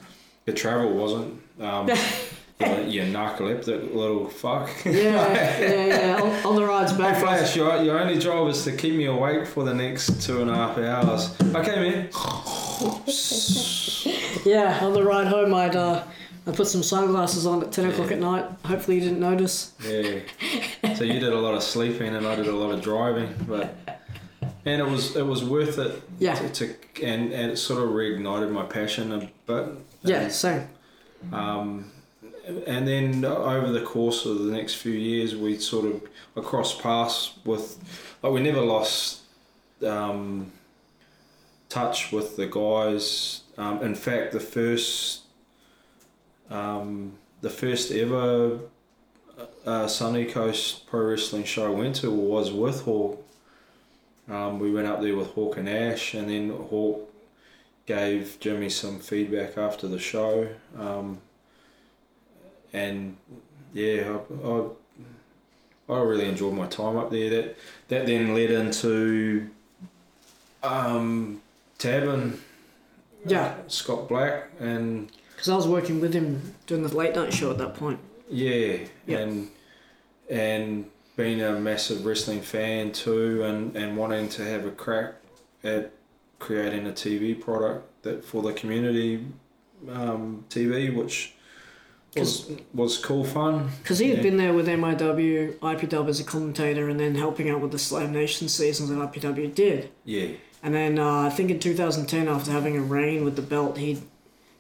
The 0.46 0.54
travel 0.54 0.92
wasn't. 0.94 1.42
Um, 1.60 1.90
you, 2.88 3.02
narcoleptic 3.04 3.94
little 3.94 4.30
fuck. 4.30 4.70
Yeah, 4.86 5.60
yeah, 5.60 5.86
yeah. 5.86 6.22
On, 6.22 6.46
on 6.46 6.56
the 6.56 6.66
rides 6.66 6.94
Hey 6.94 6.98
back. 6.98 7.22
Flash, 7.22 7.56
your, 7.56 7.84
your 7.84 8.00
only 8.00 8.18
job 8.18 8.48
is 8.48 8.64
to 8.64 8.72
keep 8.72 8.96
me 8.96 9.06
awake 9.06 9.46
for 9.46 9.64
the 9.64 9.74
next 9.74 10.22
two 10.22 10.42
and 10.42 10.50
a 10.50 10.56
half 10.56 10.78
hours. 10.78 11.36
Okay, 11.56 11.76
man. 11.76 12.10
Yeah, 14.46 14.80
on 14.82 14.94
the 14.94 15.04
ride 15.04 15.28
home, 15.28 15.54
I'd 15.54 15.76
uh, 15.76 16.04
I 16.48 16.52
put 16.52 16.68
some 16.68 16.82
sunglasses 16.84 17.46
on 17.46 17.62
at 17.64 17.72
ten 17.72 17.90
o'clock 17.90 18.12
at 18.12 18.20
night. 18.20 18.46
Hopefully, 18.66 18.98
you 18.98 19.04
didn't 19.04 19.20
notice. 19.20 19.74
Yeah. 19.86 20.20
So 20.96 21.04
you 21.04 21.20
did 21.20 21.32
a 21.34 21.40
lot 21.40 21.54
of 21.54 21.62
sleeping 21.64 22.16
and 22.16 22.26
I 22.26 22.36
did 22.36 22.48
a 22.48 22.56
lot 22.56 22.72
of 22.72 22.82
driving, 22.82 23.34
but 23.48 23.76
and 24.66 24.82
it 24.82 24.86
was 24.88 25.16
it 25.16 25.26
was 25.26 25.44
worth 25.44 25.78
it 25.78 26.02
Yeah, 26.18 26.36
to, 26.36 26.50
to 26.50 26.76
and, 27.04 27.32
and 27.32 27.52
it 27.52 27.58
sort 27.58 27.82
of 27.84 27.90
reignited 27.90 28.52
my 28.52 28.64
passion 28.64 29.12
a 29.14 29.30
bit. 29.46 29.66
yeah, 30.04 30.28
same. 30.30 30.68
Um, 31.32 31.92
and 32.66 32.88
then 32.88 33.24
over 33.26 33.72
the 33.72 33.82
course 33.82 34.26
of 34.26 34.40
the 34.46 34.52
next 34.52 34.76
few 34.76 34.94
years, 34.94 35.36
we 35.36 35.58
sort 35.60 35.86
of 35.86 36.02
I 36.36 36.42
crossed 36.42 36.82
paths 36.82 37.34
with, 37.46 37.78
like 38.24 38.32
we 38.34 38.42
never 38.42 38.62
lost 38.62 39.22
um, 39.86 40.52
touch 41.70 42.12
with 42.12 42.36
the 42.38 42.48
guys. 42.48 43.42
Um, 43.58 43.82
in 43.84 43.94
fact, 43.96 44.32
the 44.32 44.40
first, 44.40 45.22
um, 46.50 47.14
the 47.42 47.50
first 47.50 47.92
ever 47.92 48.60
uh, 49.66 49.88
Sunny 49.88 50.26
Coast 50.26 50.88
Pro 50.88 51.02
Wrestling 51.02 51.44
show 51.44 51.68
I 51.68 51.76
went 51.76 51.96
to 51.98 52.12
was 52.12 52.52
with 52.52 52.84
Hawk. 52.84 53.24
Um, 54.30 54.60
we 54.60 54.72
went 54.72 54.88
up 54.88 55.02
there 55.02 55.16
with 55.16 55.32
Hawk 55.32 55.58
and 55.58 55.68
Ash, 55.68 56.14
and 56.14 56.30
then 56.30 56.50
Hawk 56.50 57.10
gave 57.86 58.38
Jimmy 58.40 58.70
some 58.70 59.00
feedback 59.00 59.58
after 59.58 59.88
the 59.88 60.00
show. 60.00 60.48
Um, 60.78 61.20
and 62.72 63.18
yeah, 63.74 64.18
I, 64.44 64.48
I, 64.48 65.96
I 65.96 66.02
really 66.02 66.28
enjoyed 66.28 66.54
my 66.54 66.68
time 66.68 66.98
up 66.98 67.10
there. 67.10 67.30
That 67.30 67.58
that 67.88 68.06
then 68.06 68.36
led 68.36 68.52
into 68.52 69.50
um, 70.62 71.42
Tabin, 71.80 72.38
Yeah, 73.26 73.56
Scott 73.68 74.08
Black, 74.08 74.50
and 74.60 75.12
because 75.40 75.48
I 75.48 75.56
was 75.56 75.68
working 75.70 76.02
with 76.02 76.14
him 76.14 76.54
doing 76.68 76.84
the 76.84 76.94
late 76.94 77.16
night 77.16 77.34
show 77.34 77.50
at 77.50 77.58
that 77.60 77.74
point. 77.76 77.98
yeah, 78.30 78.80
Yeah. 79.08 79.20
and 79.20 79.48
and 80.30 80.86
being 81.16 81.42
a 81.42 81.54
massive 81.58 82.06
wrestling 82.06 82.42
fan 82.42 82.92
too, 82.92 83.42
and, 83.44 83.74
and 83.76 83.96
wanting 83.96 84.28
to 84.30 84.44
have 84.44 84.66
a 84.66 84.72
crack 84.72 85.14
at 85.64 85.92
creating 86.40 86.88
a 86.88 86.92
TV 86.92 87.40
product 87.40 88.04
that 88.04 88.24
for 88.26 88.42
the 88.44 88.52
community 88.52 89.26
um, 89.90 90.44
TV, 90.50 90.94
which 90.94 91.34
was 92.18 92.52
was 92.74 92.98
cool 92.98 93.24
fun. 93.24 93.70
Because 93.82 94.00
he 94.00 94.10
had 94.10 94.18
Yeah. 94.18 94.24
been 94.24 94.38
there 94.38 94.54
with 94.54 94.68
MIW, 94.68 95.56
IPW 95.62 96.10
as 96.10 96.20
a 96.20 96.24
commentator, 96.26 96.90
and 96.90 97.00
then 97.00 97.16
helping 97.16 97.50
out 97.50 97.62
with 97.62 97.72
the 97.72 97.80
Slam 97.80 98.12
Nation 98.12 98.50
seasons 98.50 98.90
that 98.90 98.98
IPW 99.00 99.56
did. 99.56 99.90
Yeah, 100.04 100.28
And 100.62 100.74
then 100.74 101.00
uh, 101.00 101.22
I 101.22 101.30
think 101.30 101.50
in 101.50 101.60
2010, 101.60 102.28
after 102.28 102.52
having 102.52 102.76
a 102.76 102.82
reign 102.82 103.24
with 103.24 103.36
the 103.38 103.42
belt, 103.42 103.78
he'd 103.78 104.02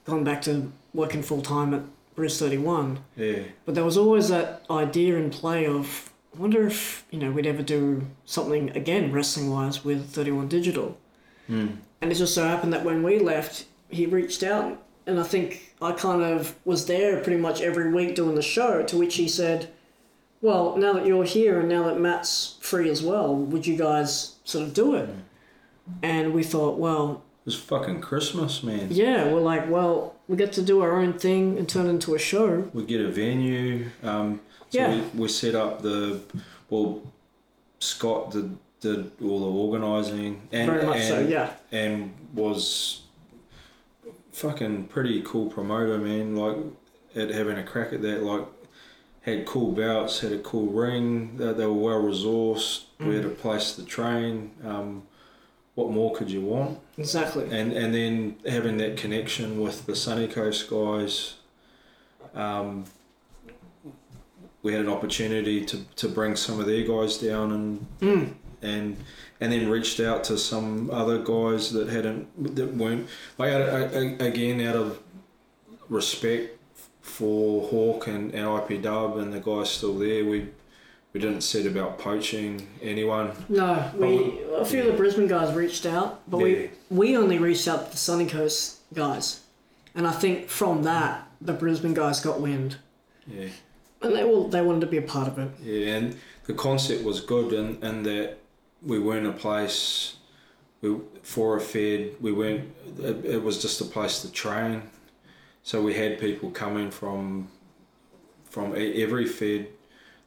gone 0.09 0.23
back 0.23 0.41
to 0.43 0.71
working 0.93 1.21
full 1.21 1.41
time 1.41 1.73
at 1.73 1.81
Briz 2.15 2.37
31. 2.39 2.99
yeah, 3.15 3.43
But 3.65 3.75
there 3.75 3.83
was 3.85 3.97
always 3.97 4.27
that 4.29 4.63
idea 4.69 5.15
in 5.17 5.29
play 5.29 5.65
of, 5.65 6.11
I 6.35 6.39
wonder 6.39 6.67
if 6.67 7.05
you 7.11 7.19
know 7.19 7.31
we'd 7.31 7.47
ever 7.47 7.63
do 7.63 8.05
something 8.25 8.69
again 8.71 9.11
wrestling 9.11 9.49
wise 9.51 9.85
with 9.85 10.09
31 10.09 10.47
Digital. 10.47 10.97
mm. 11.49 11.77
And 12.01 12.11
it 12.11 12.15
just 12.15 12.33
so 12.33 12.47
happened 12.47 12.71
that 12.73 12.85
when 12.85 13.03
we 13.03 13.19
left, 13.19 13.65
he 13.89 14.05
reached 14.05 14.41
out, 14.43 14.81
and 15.05 15.19
I 15.19 15.23
think 15.23 15.73
I 15.81 15.91
kind 15.91 16.21
of 16.21 16.55
was 16.63 16.85
there 16.85 17.19
pretty 17.21 17.41
much 17.41 17.59
every 17.61 17.91
week 17.91 18.15
doing 18.15 18.35
the 18.35 18.41
show. 18.41 18.83
To 18.83 18.97
which 18.97 19.15
he 19.15 19.27
said, 19.27 19.69
"Well, 20.41 20.77
now 20.77 20.93
that 20.93 21.05
you're 21.05 21.25
here, 21.25 21.59
and 21.59 21.67
now 21.67 21.83
that 21.83 21.99
Matt's 21.99 22.57
free 22.61 22.89
as 22.89 23.01
well, 23.03 23.35
would 23.35 23.67
you 23.67 23.75
guys 23.75 24.35
sort 24.45 24.65
of 24.65 24.73
do 24.73 24.95
it?" 24.95 25.09
And 26.01 26.33
we 26.33 26.43
thought, 26.43 26.77
well, 26.77 27.23
It 27.49 27.55
was 27.55 27.63
fucking 27.63 28.01
Christmas, 28.01 28.61
man. 28.61 28.89
yeah, 28.91 29.33
we're 29.33 29.39
like, 29.41 29.71
well, 29.71 30.13
we 30.27 30.37
get 30.37 30.53
to 30.53 30.61
do 30.61 30.81
our 30.81 31.01
own 31.01 31.13
thing 31.17 31.57
and 31.57 31.67
turn 31.67 31.87
it 31.87 31.89
into 31.89 32.13
a 32.13 32.19
show. 32.19 32.69
We 32.75 32.85
get 32.85 33.01
a 33.01 33.07
venue. 33.09 33.87
Um, 34.03 34.41
so 34.69 34.77
Yeah. 34.79 34.93
we, 35.15 35.21
we 35.21 35.27
set 35.29 35.55
up 35.55 35.81
the 35.81 36.19
well. 36.69 37.01
Scott 37.79 38.29
did 38.29 38.55
did 38.81 39.11
all 39.23 39.39
the 39.39 39.47
organising 39.47 40.47
and 40.51 40.69
Very 40.69 40.85
much 40.85 40.97
and, 40.97 41.07
so, 41.07 41.19
yeah. 41.21 41.53
and 41.71 42.13
was 42.35 43.01
fucking 44.31 44.83
pretty 44.89 45.23
cool 45.23 45.49
promoter, 45.49 45.97
man. 45.97 46.35
Like 46.35 46.57
at 47.15 47.31
having 47.31 47.57
a 47.57 47.63
crack 47.63 47.93
at 47.93 48.03
that, 48.03 48.21
like 48.21 48.45
had 49.21 49.47
cool 49.47 49.71
bouts, 49.71 50.19
had 50.19 50.33
a 50.33 50.37
cool 50.39 50.67
ring. 50.67 51.37
They, 51.37 51.51
they 51.53 51.65
were 51.65 51.73
well 51.73 52.01
resourced. 52.03 52.83
We 52.99 53.15
had 53.15 53.25
a 53.25 53.29
place 53.29 53.71
to 53.73 53.83
train. 53.85 54.51
Um, 54.63 55.03
what 55.79 55.91
more 55.91 56.13
could 56.13 56.29
you 56.29 56.41
want? 56.41 56.77
Exactly. 56.97 57.45
and 57.51 57.71
and 57.73 57.93
then 57.93 58.35
having 58.47 58.77
that 58.77 58.97
connection 58.97 59.61
with 59.61 59.85
the 59.85 59.95
Sunny 59.95 60.27
Coast 60.27 60.69
guys, 60.69 61.35
um, 62.35 62.85
we 64.61 64.73
had 64.73 64.81
an 64.81 64.89
opportunity 64.89 65.63
to, 65.65 65.77
to 65.95 66.07
bring 66.09 66.35
some 66.35 66.59
of 66.59 66.65
their 66.65 66.83
guys 66.85 67.17
down 67.17 67.51
and 67.53 67.85
Mm. 68.01 68.33
and 68.61 68.97
and 69.41 69.53
then 69.53 69.69
reached 69.69 69.99
out 70.01 70.23
to 70.25 70.37
some 70.37 70.89
other 70.91 71.17
guys 71.19 71.71
that 71.71 71.87
hadn't 71.87 72.27
that 72.57 72.75
weren't 72.75 73.07
like 73.37 73.53
of- 73.53 73.93
a- 73.95 74.17
again 74.25 74.59
out 74.67 74.75
of 74.75 74.99
respect 75.87 76.57
for 77.01 77.67
Hawk 77.69 78.07
and, 78.07 78.33
and 78.35 78.45
IP 78.59 78.81
Dub 78.81 79.17
and 79.17 79.31
the 79.33 79.39
guys 79.39 79.69
still 79.69 79.97
there. 79.97 80.25
We 80.25 80.49
we 81.13 81.19
didn't 81.19 81.41
set 81.41 81.65
about 81.65 81.97
poaching 81.97 82.67
anyone. 82.81 83.31
No, 83.49 83.89
we 83.97 84.39
a 84.55 84.65
few 84.65 84.81
of 84.81 84.85
the 84.87 84.93
Brisbane 84.93 85.27
guys 85.27 85.53
reached 85.55 85.85
out, 85.85 86.21
but 86.29 86.37
Yeah. 86.39 86.43
we 86.45 86.69
we 86.89 87.17
only 87.17 87.37
reached 87.37 87.67
out 87.67 87.85
to 87.85 87.91
the 87.91 87.97
Sunny 87.97 88.25
Coast 88.27 88.77
guys, 88.93 89.41
and 89.95 90.05
I 90.07 90.11
think 90.11 90.49
from 90.49 90.83
that 90.83 91.27
the 91.41 91.53
Brisbane 91.53 91.93
guys 91.93 92.19
got 92.19 92.39
wind, 92.41 92.77
Yeah. 93.27 93.47
and 94.01 94.15
they 94.15 94.23
all 94.23 94.47
they 94.47 94.61
wanted 94.61 94.81
to 94.81 94.87
be 94.87 94.97
a 94.97 95.01
part 95.01 95.27
of 95.27 95.39
it. 95.39 95.49
Yeah, 95.63 95.95
and 95.95 96.15
the 96.45 96.53
concept 96.53 97.03
was 97.03 97.21
good 97.21 97.53
in, 97.53 97.81
in 97.83 98.03
that 98.03 98.37
we 98.81 98.99
weren't 98.99 99.27
a 99.27 99.31
place 99.33 100.15
we, 100.81 100.95
for 101.23 101.57
a 101.57 101.61
fed. 101.61 102.15
We 102.21 102.31
weren't. 102.31 102.71
It, 102.99 103.25
it 103.25 103.43
was 103.43 103.61
just 103.61 103.81
a 103.81 103.85
place 103.85 104.21
to 104.21 104.31
train. 104.31 104.83
So 105.63 105.81
we 105.81 105.93
had 105.95 106.19
people 106.19 106.51
coming 106.51 106.91
from 106.91 107.49
from 108.49 108.73
every 108.75 109.25
fed 109.27 109.67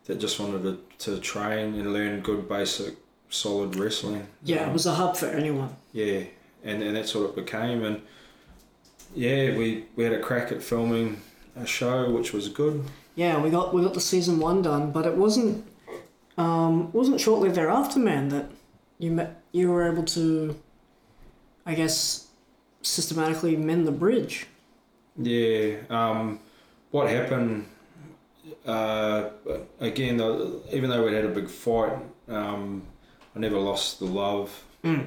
that 0.06 0.18
just 0.18 0.38
wanted 0.40 0.62
to, 0.62 1.14
to 1.14 1.20
train 1.20 1.74
and 1.74 1.92
learn 1.92 2.20
good 2.20 2.48
basic 2.48 2.94
solid 3.30 3.76
wrestling. 3.76 4.26
Yeah, 4.44 4.64
Um, 4.64 4.70
it 4.70 4.72
was 4.72 4.86
a 4.86 4.92
hub 4.94 5.16
for 5.16 5.26
anyone. 5.26 5.76
yeah, 5.92 6.24
and, 6.64 6.82
and 6.82 6.96
that's 6.96 7.14
what 7.14 7.24
it 7.30 7.36
became. 7.36 7.84
And 7.84 8.02
yeah, 9.14 9.56
we, 9.56 9.84
we 9.96 10.04
had 10.04 10.12
a 10.12 10.20
crack 10.20 10.52
at 10.52 10.62
filming 10.62 11.20
a 11.56 11.66
show, 11.66 12.10
which 12.10 12.32
was 12.32 12.48
good. 12.48 12.84
Yeah, 13.14 13.40
we 13.40 13.50
got 13.50 13.74
we 13.74 13.82
got 13.82 13.92
the 13.94 14.00
season 14.00 14.38
one 14.40 14.62
done, 14.62 14.90
but 14.90 15.04
it 15.04 15.14
wasn't 15.14 15.66
um, 16.38 16.90
wasn't 16.92 17.20
shortly 17.20 17.50
thereafter, 17.50 17.98
man, 17.98 18.30
that 18.30 18.46
you 18.98 19.10
met, 19.10 19.42
you 19.52 19.70
were 19.70 19.86
able 19.90 20.04
to, 20.04 20.58
I 21.66 21.74
guess, 21.74 22.28
systematically 22.80 23.54
mend 23.56 23.86
the 23.86 23.92
bridge. 23.92 24.46
Yeah. 25.18 25.76
Um, 25.90 26.40
what 26.90 27.10
happened? 27.10 27.66
Uh, 28.66 29.30
again, 29.80 30.20
even 30.72 30.90
though 30.90 31.04
we 31.06 31.14
had 31.14 31.24
a 31.24 31.28
big 31.28 31.48
fight, 31.48 31.92
um, 32.28 32.82
I 33.36 33.38
never 33.38 33.58
lost 33.58 33.98
the 34.00 34.06
love 34.06 34.64
Mm. 34.84 35.06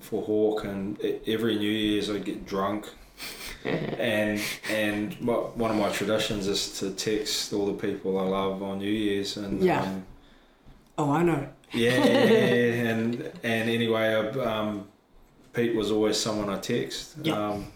for 0.00 0.22
Hawk, 0.22 0.64
and 0.64 0.98
every 1.26 1.56
New 1.58 1.70
Year's 1.70 2.08
I'd 2.08 2.24
get 2.24 2.46
drunk, 2.46 2.86
and 3.64 4.40
and 4.70 5.14
what, 5.20 5.56
one 5.58 5.70
of 5.70 5.76
my 5.76 5.90
traditions 5.90 6.46
is 6.46 6.78
to 6.78 6.90
text 6.92 7.52
all 7.52 7.66
the 7.66 7.74
people 7.74 8.18
I 8.18 8.22
love 8.22 8.62
on 8.62 8.78
New 8.78 8.90
Year's, 8.90 9.36
and 9.36 9.62
Yeah. 9.62 9.82
um, 9.82 10.04
Oh, 10.96 11.10
I 11.12 11.22
know. 11.22 11.46
yeah, 11.72 12.04
yeah, 12.04 12.24
yeah, 12.24 12.88
and 12.90 13.32
and 13.42 13.68
anyway, 13.70 14.14
um, 14.40 14.88
Pete 15.52 15.74
was 15.74 15.90
always 15.90 16.16
someone 16.18 16.48
I 16.48 16.58
text, 16.58 17.16
Yeah. 17.22 17.34
um, 17.50 17.66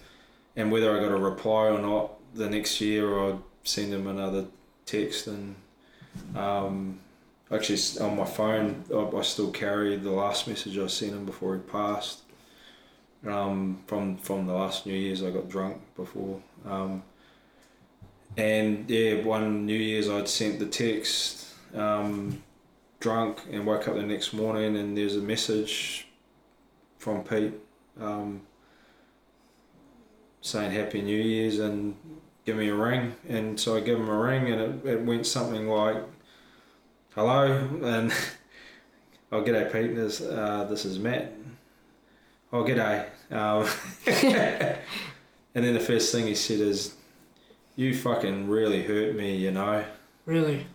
and 0.56 0.72
whether 0.72 0.96
I 0.96 1.00
got 1.00 1.12
a 1.12 1.18
reply 1.18 1.68
or 1.68 1.78
not, 1.80 2.12
the 2.34 2.48
next 2.48 2.80
year 2.80 3.18
I'd 3.28 3.38
send 3.64 3.92
him 3.92 4.06
another 4.06 4.46
text, 4.86 5.26
and 5.26 5.56
um, 6.36 7.00
actually 7.50 7.78
on 8.00 8.16
my 8.16 8.24
phone 8.24 8.84
I, 8.94 9.16
I 9.16 9.22
still 9.22 9.50
carry 9.50 9.96
the 9.96 10.10
last 10.10 10.46
message 10.46 10.78
I 10.78 10.86
sent 10.86 11.12
him 11.12 11.24
before 11.24 11.56
he 11.56 11.60
passed. 11.62 12.20
Um, 13.26 13.82
from 13.86 14.18
from 14.18 14.46
the 14.46 14.52
last 14.52 14.86
New 14.86 14.94
Year's 14.94 15.22
I 15.22 15.30
got 15.30 15.48
drunk 15.48 15.80
before, 15.96 16.40
um, 16.66 17.02
and 18.36 18.88
yeah, 18.88 19.22
one 19.22 19.64
New 19.64 19.78
Year's 19.78 20.08
I'd 20.08 20.28
sent 20.28 20.58
the 20.58 20.66
text. 20.66 21.46
Um, 21.74 22.42
drunk 23.04 23.42
and 23.52 23.66
woke 23.66 23.86
up 23.86 23.96
the 23.96 24.02
next 24.02 24.32
morning 24.32 24.78
and 24.78 24.96
there's 24.96 25.14
a 25.14 25.20
message 25.20 26.06
from 26.96 27.22
Pete 27.22 27.52
um, 28.00 28.40
saying 30.40 30.70
Happy 30.70 31.02
New 31.02 31.20
Year's 31.20 31.58
and 31.58 31.94
give 32.44 32.56
me 32.56 32.68
a 32.68 32.74
ring. 32.74 33.14
And 33.28 33.58
so 33.58 33.76
I 33.76 33.80
give 33.80 33.98
him 33.98 34.08
a 34.08 34.18
ring 34.18 34.50
and 34.50 34.60
it, 34.60 34.86
it 34.86 35.02
went 35.02 35.26
something 35.26 35.68
like, 35.68 35.96
Hello, 37.14 37.46
and 37.82 38.12
oh, 39.32 39.42
g'day 39.42 39.72
Pete, 39.72 39.94
this, 39.94 40.20
uh, 40.20 40.66
this 40.68 40.84
is 40.84 40.98
Matt. 40.98 41.32
Oh, 42.52 42.64
g'day. 42.64 43.06
Um, 43.30 43.68
and 45.54 45.64
then 45.64 45.74
the 45.74 45.80
first 45.80 46.12
thing 46.12 46.26
he 46.26 46.34
said 46.34 46.60
is, 46.60 46.94
You 47.76 47.96
fucking 47.96 48.48
really 48.48 48.82
hurt 48.82 49.14
me, 49.14 49.36
you 49.36 49.52
know. 49.52 49.84
Really. 50.26 50.66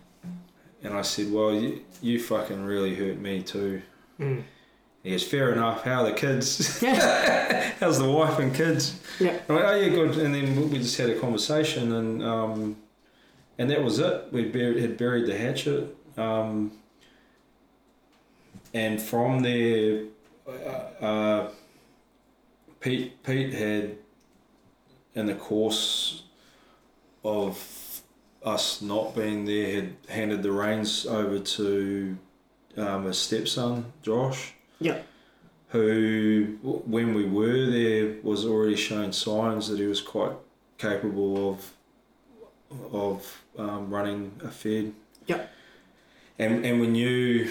And 0.82 0.94
I 0.94 1.02
said, 1.02 1.30
Well, 1.30 1.52
you, 1.52 1.82
you 2.00 2.18
fucking 2.18 2.64
really 2.64 2.94
hurt 2.94 3.18
me 3.18 3.42
too. 3.42 3.82
Mm. 4.18 4.44
He 5.02 5.10
goes, 5.10 5.26
Fair 5.26 5.52
enough. 5.52 5.82
How 5.82 6.02
are 6.02 6.10
the 6.10 6.16
kids? 6.16 6.80
How's 7.80 7.98
the 7.98 8.10
wife 8.10 8.38
and 8.38 8.54
kids? 8.54 9.00
Yeah. 9.18 9.38
I 9.48 9.52
went, 9.52 9.64
Oh, 9.64 9.74
yeah, 9.74 9.88
good. 9.88 10.18
And 10.18 10.34
then 10.34 10.70
we 10.70 10.78
just 10.78 10.96
had 10.96 11.10
a 11.10 11.18
conversation, 11.18 11.92
and 11.92 12.22
um, 12.22 12.76
and 13.58 13.70
that 13.70 13.82
was 13.82 13.98
it. 13.98 14.28
We 14.32 14.44
had 14.44 14.96
buried 14.96 15.26
the 15.26 15.36
hatchet. 15.36 15.96
Um, 16.16 16.72
and 18.72 19.00
from 19.00 19.40
there, 19.40 20.04
uh, 20.46 21.04
uh, 21.04 21.50
Pete, 22.80 23.22
Pete 23.22 23.52
had, 23.52 23.96
in 25.14 25.26
the 25.26 25.34
course 25.34 26.22
of 27.24 28.02
us 28.42 28.80
not 28.80 29.14
being 29.14 29.44
there 29.44 29.74
had 29.74 29.96
handed 30.08 30.42
the 30.42 30.50
reins 30.50 31.04
over 31.04 31.38
to 31.38 32.16
um, 32.76 33.04
his 33.04 33.18
stepson 33.18 33.92
Josh. 34.02 34.54
Yeah. 34.80 34.98
Who, 35.68 36.58
when 36.62 37.14
we 37.14 37.26
were 37.26 37.70
there, 37.70 38.16
was 38.22 38.44
already 38.44 38.76
showing 38.76 39.12
signs 39.12 39.68
that 39.68 39.78
he 39.78 39.86
was 39.86 40.00
quite 40.00 40.32
capable 40.78 41.50
of 41.50 41.72
of 42.92 43.42
um, 43.58 43.90
running 43.90 44.32
a 44.44 44.48
fed. 44.48 44.92
Yeah. 45.26 45.46
And 46.38 46.64
and 46.64 46.80
we 46.80 46.86
knew. 46.86 47.50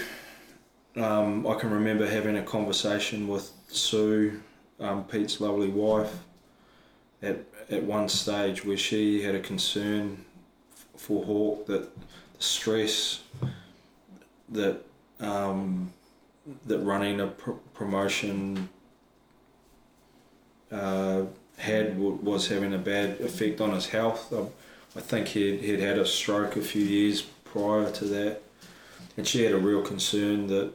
Um, 0.96 1.46
I 1.46 1.54
can 1.54 1.70
remember 1.70 2.06
having 2.06 2.36
a 2.36 2.42
conversation 2.42 3.28
with 3.28 3.52
Sue, 3.68 4.42
um, 4.80 5.04
Pete's 5.04 5.40
lovely 5.40 5.68
wife, 5.68 6.12
at 7.22 7.44
at 7.70 7.84
one 7.84 8.08
stage 8.08 8.64
where 8.64 8.76
she 8.76 9.22
had 9.22 9.34
a 9.34 9.40
concern 9.40 10.24
for 10.96 11.24
Hawk 11.24 11.66
that 11.66 11.88
the 12.36 12.42
stress 12.42 13.20
that 14.48 14.82
um, 15.20 15.92
that 16.66 16.78
running 16.78 17.20
a 17.20 17.26
pr- 17.28 17.50
promotion 17.74 18.68
uh, 20.72 21.22
had 21.56 21.98
was 21.98 22.48
having 22.48 22.72
a 22.74 22.78
bad 22.78 23.20
effect 23.20 23.60
on 23.60 23.72
his 23.72 23.86
health. 23.88 24.32
I, 24.32 24.46
I 24.98 25.00
think 25.02 25.28
he'd, 25.28 25.60
he'd 25.60 25.80
had 25.80 25.98
a 25.98 26.06
stroke 26.06 26.56
a 26.56 26.60
few 26.62 26.82
years 26.82 27.22
prior 27.22 27.90
to 27.90 28.04
that, 28.06 28.40
and 29.16 29.26
she 29.26 29.44
had 29.44 29.52
a 29.52 29.58
real 29.58 29.82
concern 29.82 30.46
that 30.48 30.72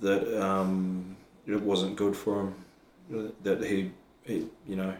that 0.00 0.42
um, 0.44 1.16
it 1.46 1.60
wasn't 1.60 1.96
good 1.96 2.16
for 2.16 2.40
him. 2.40 2.54
That 3.42 3.62
he, 3.64 3.90
he, 4.24 4.46
you 4.66 4.76
know, 4.76 4.94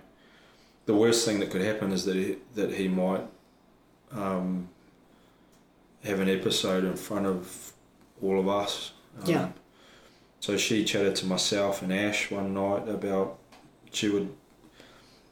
the 0.87 0.95
worst 0.95 1.25
thing 1.25 1.41
that 1.41 1.51
could 1.51 1.63
happen 1.63 1.93
is 1.93 2.05
that 2.05 2.15
he, 2.15 2.37
that 2.55 2.73
he 2.75 2.87
might 2.89 3.23
um, 4.13 4.69
have 6.05 6.21
an 6.21 6.29
episode 6.29 6.85
in 6.85 6.95
front 6.95 7.27
of 7.27 7.73
all 8.23 8.39
of 8.39 8.49
us. 8.49 8.93
Um, 9.23 9.27
Yeah. 9.31 9.49
So 10.43 10.57
she 10.57 10.83
chatted 10.85 11.15
to 11.17 11.27
myself 11.27 11.83
and 11.83 11.93
Ash 11.93 12.29
one 12.29 12.53
night 12.53 12.89
about 12.89 13.39
she 13.93 14.09
would, 14.09 14.29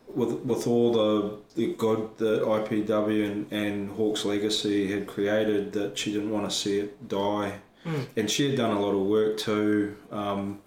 with 0.07 0.35
with 0.51 0.68
all 0.68 0.92
the 0.92 1.38
the 1.57 1.75
good 1.75 2.16
that 2.18 2.42
IPW 2.42 3.25
and, 3.29 3.53
and 3.53 3.90
Hawks 3.90 4.25
Legacy 4.25 4.87
had 4.92 5.09
created, 5.09 5.73
that 5.73 5.99
she 5.99 6.12
didn't 6.12 6.31
want 6.31 6.49
to 6.49 6.57
see 6.57 6.79
it 6.79 7.09
die, 7.09 7.55
Mm. 7.85 8.07
and 8.14 8.31
she 8.31 8.46
had 8.51 8.57
done 8.59 8.77
a 8.77 8.81
lot 8.81 8.92
of 8.94 9.01
work 9.07 9.38
too 9.38 9.96
um, 10.12 10.61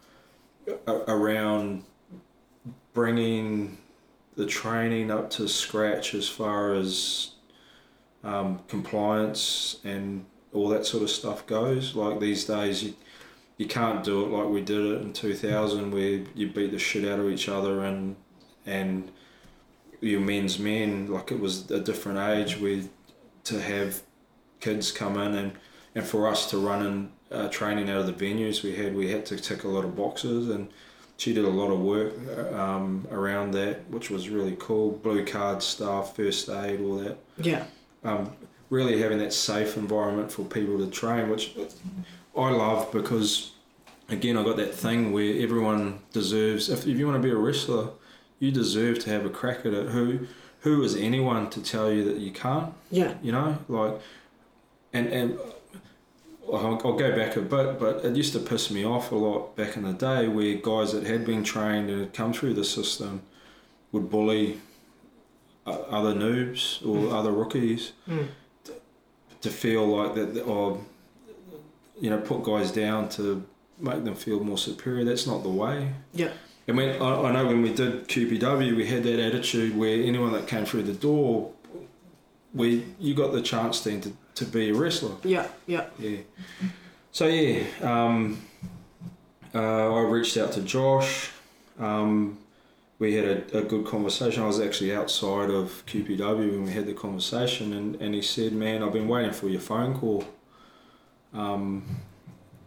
around 0.87 1.83
bringing 2.93 3.77
the 4.35 4.47
training 4.47 5.11
up 5.11 5.29
to 5.29 5.47
scratch 5.47 6.15
as 6.15 6.27
far 6.27 6.73
as 6.73 7.33
um, 8.23 8.59
compliance 8.67 9.77
and 9.83 10.25
all 10.53 10.69
that 10.69 10.87
sort 10.87 11.03
of 11.03 11.09
stuff 11.11 11.45
goes. 11.45 11.95
Like 11.95 12.19
these 12.19 12.45
days, 12.45 12.81
you 12.83 12.95
you 13.63 13.69
can't 13.69 14.03
do 14.03 14.25
it 14.25 14.29
like 14.37 14.49
we 14.49 14.61
did 14.61 14.83
it 14.91 15.01
in 15.01 15.13
two 15.13 15.33
thousand, 15.33 15.91
where 15.91 16.21
you 16.35 16.47
beat 16.49 16.71
the 16.71 16.79
shit 16.79 17.09
out 17.09 17.19
of 17.19 17.29
each 17.29 17.47
other 17.47 17.85
and 17.85 18.17
and 18.65 19.09
your 20.01 20.19
men's 20.19 20.59
men. 20.59 21.07
Like 21.07 21.31
it 21.31 21.39
was 21.39 21.71
a 21.71 21.79
different 21.79 22.19
age 22.19 22.59
where 22.59 22.81
to 23.45 23.61
have 23.61 24.01
kids 24.59 24.91
come 24.91 25.15
in 25.17 25.33
and 25.33 25.51
and 25.95 26.05
for 26.05 26.27
us 26.27 26.49
to 26.51 26.57
run 26.57 26.85
and 26.85 27.11
uh, 27.31 27.47
training 27.49 27.89
out 27.89 28.01
of 28.01 28.07
the 28.07 28.25
venues 28.25 28.63
we 28.63 28.75
had, 28.75 28.95
we 28.95 29.11
had 29.11 29.25
to 29.27 29.37
tick 29.37 29.63
a 29.63 29.67
lot 29.67 29.85
of 29.85 29.95
boxes 29.95 30.49
and 30.49 30.67
she 31.17 31.33
did 31.33 31.45
a 31.45 31.49
lot 31.49 31.71
of 31.71 31.79
work 31.79 32.13
um, 32.53 33.07
around 33.11 33.51
that, 33.51 33.89
which 33.89 34.09
was 34.09 34.29
really 34.29 34.57
cool. 34.59 34.91
Blue 34.91 35.23
card 35.23 35.63
stuff, 35.63 36.15
first 36.15 36.49
aid, 36.49 36.81
all 36.81 36.97
that. 36.97 37.17
Yeah. 37.37 37.65
Um, 38.03 38.31
really 38.69 38.99
having 38.99 39.19
that 39.19 39.31
safe 39.31 39.77
environment 39.77 40.31
for 40.31 40.43
people 40.43 40.77
to 40.79 40.87
train, 40.87 41.29
which 41.29 41.55
I 42.35 42.49
love 42.49 42.91
because, 42.91 43.52
again, 44.13 44.37
I 44.37 44.43
got 44.43 44.57
that 44.57 44.73
thing 44.73 45.11
where 45.11 45.41
everyone 45.41 45.99
deserves. 46.13 46.69
If, 46.69 46.87
if 46.87 46.97
you 46.97 47.05
want 47.07 47.21
to 47.21 47.27
be 47.27 47.31
a 47.33 47.35
wrestler, 47.37 47.89
you 48.39 48.51
deserve 48.51 48.99
to 48.99 49.09
have 49.09 49.25
a 49.25 49.29
crack 49.29 49.59
at 49.65 49.73
it. 49.73 49.89
Who, 49.89 50.27
who 50.61 50.81
is 50.83 50.95
anyone 50.95 51.49
to 51.51 51.61
tell 51.61 51.91
you 51.91 52.03
that 52.05 52.17
you 52.17 52.31
can't? 52.31 52.73
Yeah. 52.91 53.15
You 53.21 53.31
know, 53.33 53.57
like, 53.67 53.99
and 54.93 55.07
and 55.07 55.39
I'll, 56.47 56.79
I'll 56.85 56.93
go 56.97 57.15
back 57.15 57.35
a 57.37 57.41
bit, 57.41 57.79
but 57.79 58.05
it 58.05 58.15
used 58.15 58.33
to 58.33 58.39
piss 58.39 58.69
me 58.69 58.85
off 58.85 59.11
a 59.11 59.15
lot 59.15 59.55
back 59.55 59.75
in 59.77 59.83
the 59.83 59.93
day 59.93 60.27
where 60.27 60.55
guys 60.55 60.91
that 60.93 61.03
had 61.05 61.25
been 61.25 61.43
trained 61.43 61.89
and 61.89 61.99
had 62.01 62.13
come 62.13 62.31
through 62.33 62.53
the 62.53 62.63
system 62.65 63.21
would 63.91 64.09
bully 64.09 64.59
other 65.65 66.13
noobs 66.13 66.85
or 66.85 66.97
Mm. 67.07 67.13
other 67.13 67.31
rookies 67.31 67.93
Mm. 68.07 68.27
to 69.41 69.49
feel 69.49 69.85
like 69.87 70.15
that, 70.15 70.41
or 70.43 70.79
you 72.01 72.09
know, 72.09 72.17
put 72.19 72.43
guys 72.43 72.71
down 72.71 73.07
to 73.07 73.43
make 73.79 74.03
them 74.03 74.15
feel 74.15 74.43
more 74.43 74.57
superior. 74.57 75.03
That's 75.03 75.27
not 75.27 75.43
the 75.43 75.49
way. 75.49 75.89
Yeah. 76.13 76.31
And 76.67 76.77
when 76.77 77.01
I, 77.01 77.21
I 77.23 77.31
know 77.31 77.45
when 77.47 77.61
we 77.61 77.73
did 77.73 78.07
QPW, 78.07 78.75
we 78.75 78.85
had 78.85 79.03
that 79.03 79.19
attitude 79.19 79.75
where 79.77 80.01
anyone 80.01 80.31
that 80.33 80.47
came 80.47 80.65
through 80.65 80.83
the 80.83 80.93
door, 80.93 81.51
we 82.53 82.85
you 82.99 83.13
got 83.13 83.33
the 83.33 83.41
chance 83.41 83.81
then 83.81 84.01
to, 84.01 84.13
to 84.35 84.45
be 84.45 84.69
a 84.69 84.73
wrestler. 84.73 85.15
Yeah. 85.23 85.47
Yeah. 85.67 85.85
Yeah. 85.99 86.19
So 87.11 87.27
yeah, 87.27 87.63
um, 87.81 88.41
uh, 89.53 89.59
I 89.59 90.01
reached 90.01 90.37
out 90.37 90.53
to 90.53 90.61
Josh. 90.61 91.31
Um, 91.79 92.39
we 92.99 93.15
had 93.15 93.25
a, 93.25 93.57
a 93.59 93.61
good 93.63 93.85
conversation. 93.85 94.43
I 94.43 94.47
was 94.47 94.59
actually 94.59 94.95
outside 94.95 95.49
of 95.49 95.83
QPW 95.85 96.51
when 96.51 96.63
we 96.63 96.71
had 96.71 96.85
the 96.85 96.93
conversation, 96.93 97.73
and, 97.73 97.95
and 98.01 98.15
he 98.15 98.21
said, 98.21 98.53
"Man, 98.53 98.81
I've 98.81 98.93
been 98.93 99.07
waiting 99.07 99.33
for 99.33 99.49
your 99.49 99.61
phone 99.61 99.97
call." 99.97 100.23
Um, 101.33 101.83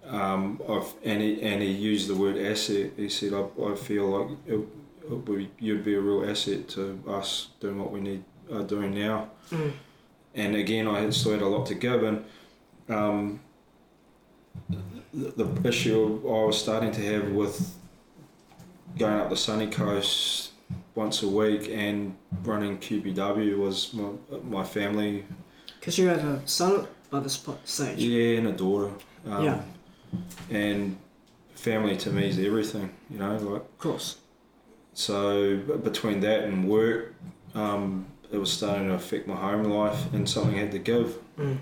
um, 0.09 0.61
I've, 0.69 0.95
and 1.05 1.21
he 1.21 1.43
and 1.43 1.63
he 1.63 1.71
used 1.71 2.09
the 2.09 2.15
word 2.15 2.37
asset. 2.37 2.93
He 2.97 3.09
said, 3.09 3.33
"I, 3.33 3.47
I 3.63 3.75
feel 3.75 4.07
like 4.07 4.39
it, 4.47 4.61
it 5.11 5.29
would, 5.29 5.49
you'd 5.59 5.85
be 5.85 5.95
a 5.95 6.01
real 6.01 6.29
asset 6.29 6.69
to 6.71 7.03
us 7.09 7.49
doing 7.61 7.79
what 7.79 7.93
we 7.93 8.01
need 8.01 8.25
are 8.53 8.63
doing 8.63 8.95
now." 8.95 9.31
Mm. 9.51 9.73
And 10.35 10.57
again, 10.57 10.87
I 10.87 11.01
had 11.01 11.15
still 11.15 11.33
had 11.33 11.43
a 11.43 11.49
lot 11.49 11.67
to 11.67 11.75
give, 11.75 12.03
and 12.03 12.25
um, 12.89 13.41
the, 15.13 15.45
the 15.45 15.69
issue 15.69 16.21
I 16.25 16.45
was 16.45 16.61
starting 16.61 16.93
to 16.93 17.05
have 17.13 17.33
with 17.33 17.75
going 18.99 19.21
up 19.21 19.31
the 19.31 19.37
sunny 19.37 19.67
coast 19.67 20.53
once 20.95 21.23
a 21.23 21.29
week 21.29 21.69
and 21.71 22.17
running 22.45 22.79
QPW 22.79 23.59
was 23.59 23.93
my, 23.93 24.11
my 24.45 24.65
family. 24.65 25.25
Because 25.79 25.99
you 25.99 26.09
had 26.09 26.19
a 26.19 26.47
son 26.47 26.87
by 27.11 27.21
this 27.21 27.45
stage. 27.65 27.99
Yeah, 27.99 28.39
and 28.39 28.49
a 28.49 28.53
daughter. 28.53 28.93
Um, 29.27 29.45
Yeah. 29.45 29.63
And 30.51 30.97
family 31.55 31.97
to 31.99 32.11
me 32.11 32.29
is 32.29 32.39
everything, 32.39 32.91
you 33.11 33.19
know. 33.19 33.37
Like 33.37 33.63
Of 33.63 33.79
course. 33.79 34.19
so, 34.95 35.57
between 35.83 36.21
that 36.21 36.45
and 36.45 36.69
work, 36.69 37.15
um, 37.55 38.07
it 38.33 38.39
was 38.39 38.53
starting 38.53 38.89
to 38.89 38.95
affect 38.95 39.27
my 39.27 39.37
home 39.37 39.65
life, 39.65 40.13
and 40.13 40.29
something 40.29 40.57
had 40.57 40.73
to 40.73 40.79
give. 40.79 41.17
Mm. 41.39 41.59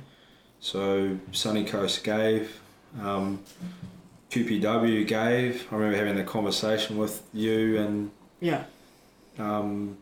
So 0.60 1.18
Sunny 1.32 1.64
Coast 1.64 2.02
gave, 2.04 2.60
um, 3.00 3.40
QPW 4.30 5.06
gave. 5.06 5.66
I 5.70 5.76
remember 5.76 5.96
having 5.96 6.16
the 6.16 6.24
conversation 6.24 6.96
with 6.96 7.22
you 7.32 7.78
and 7.78 8.10
Yeah. 8.40 8.64
um, 9.38 9.96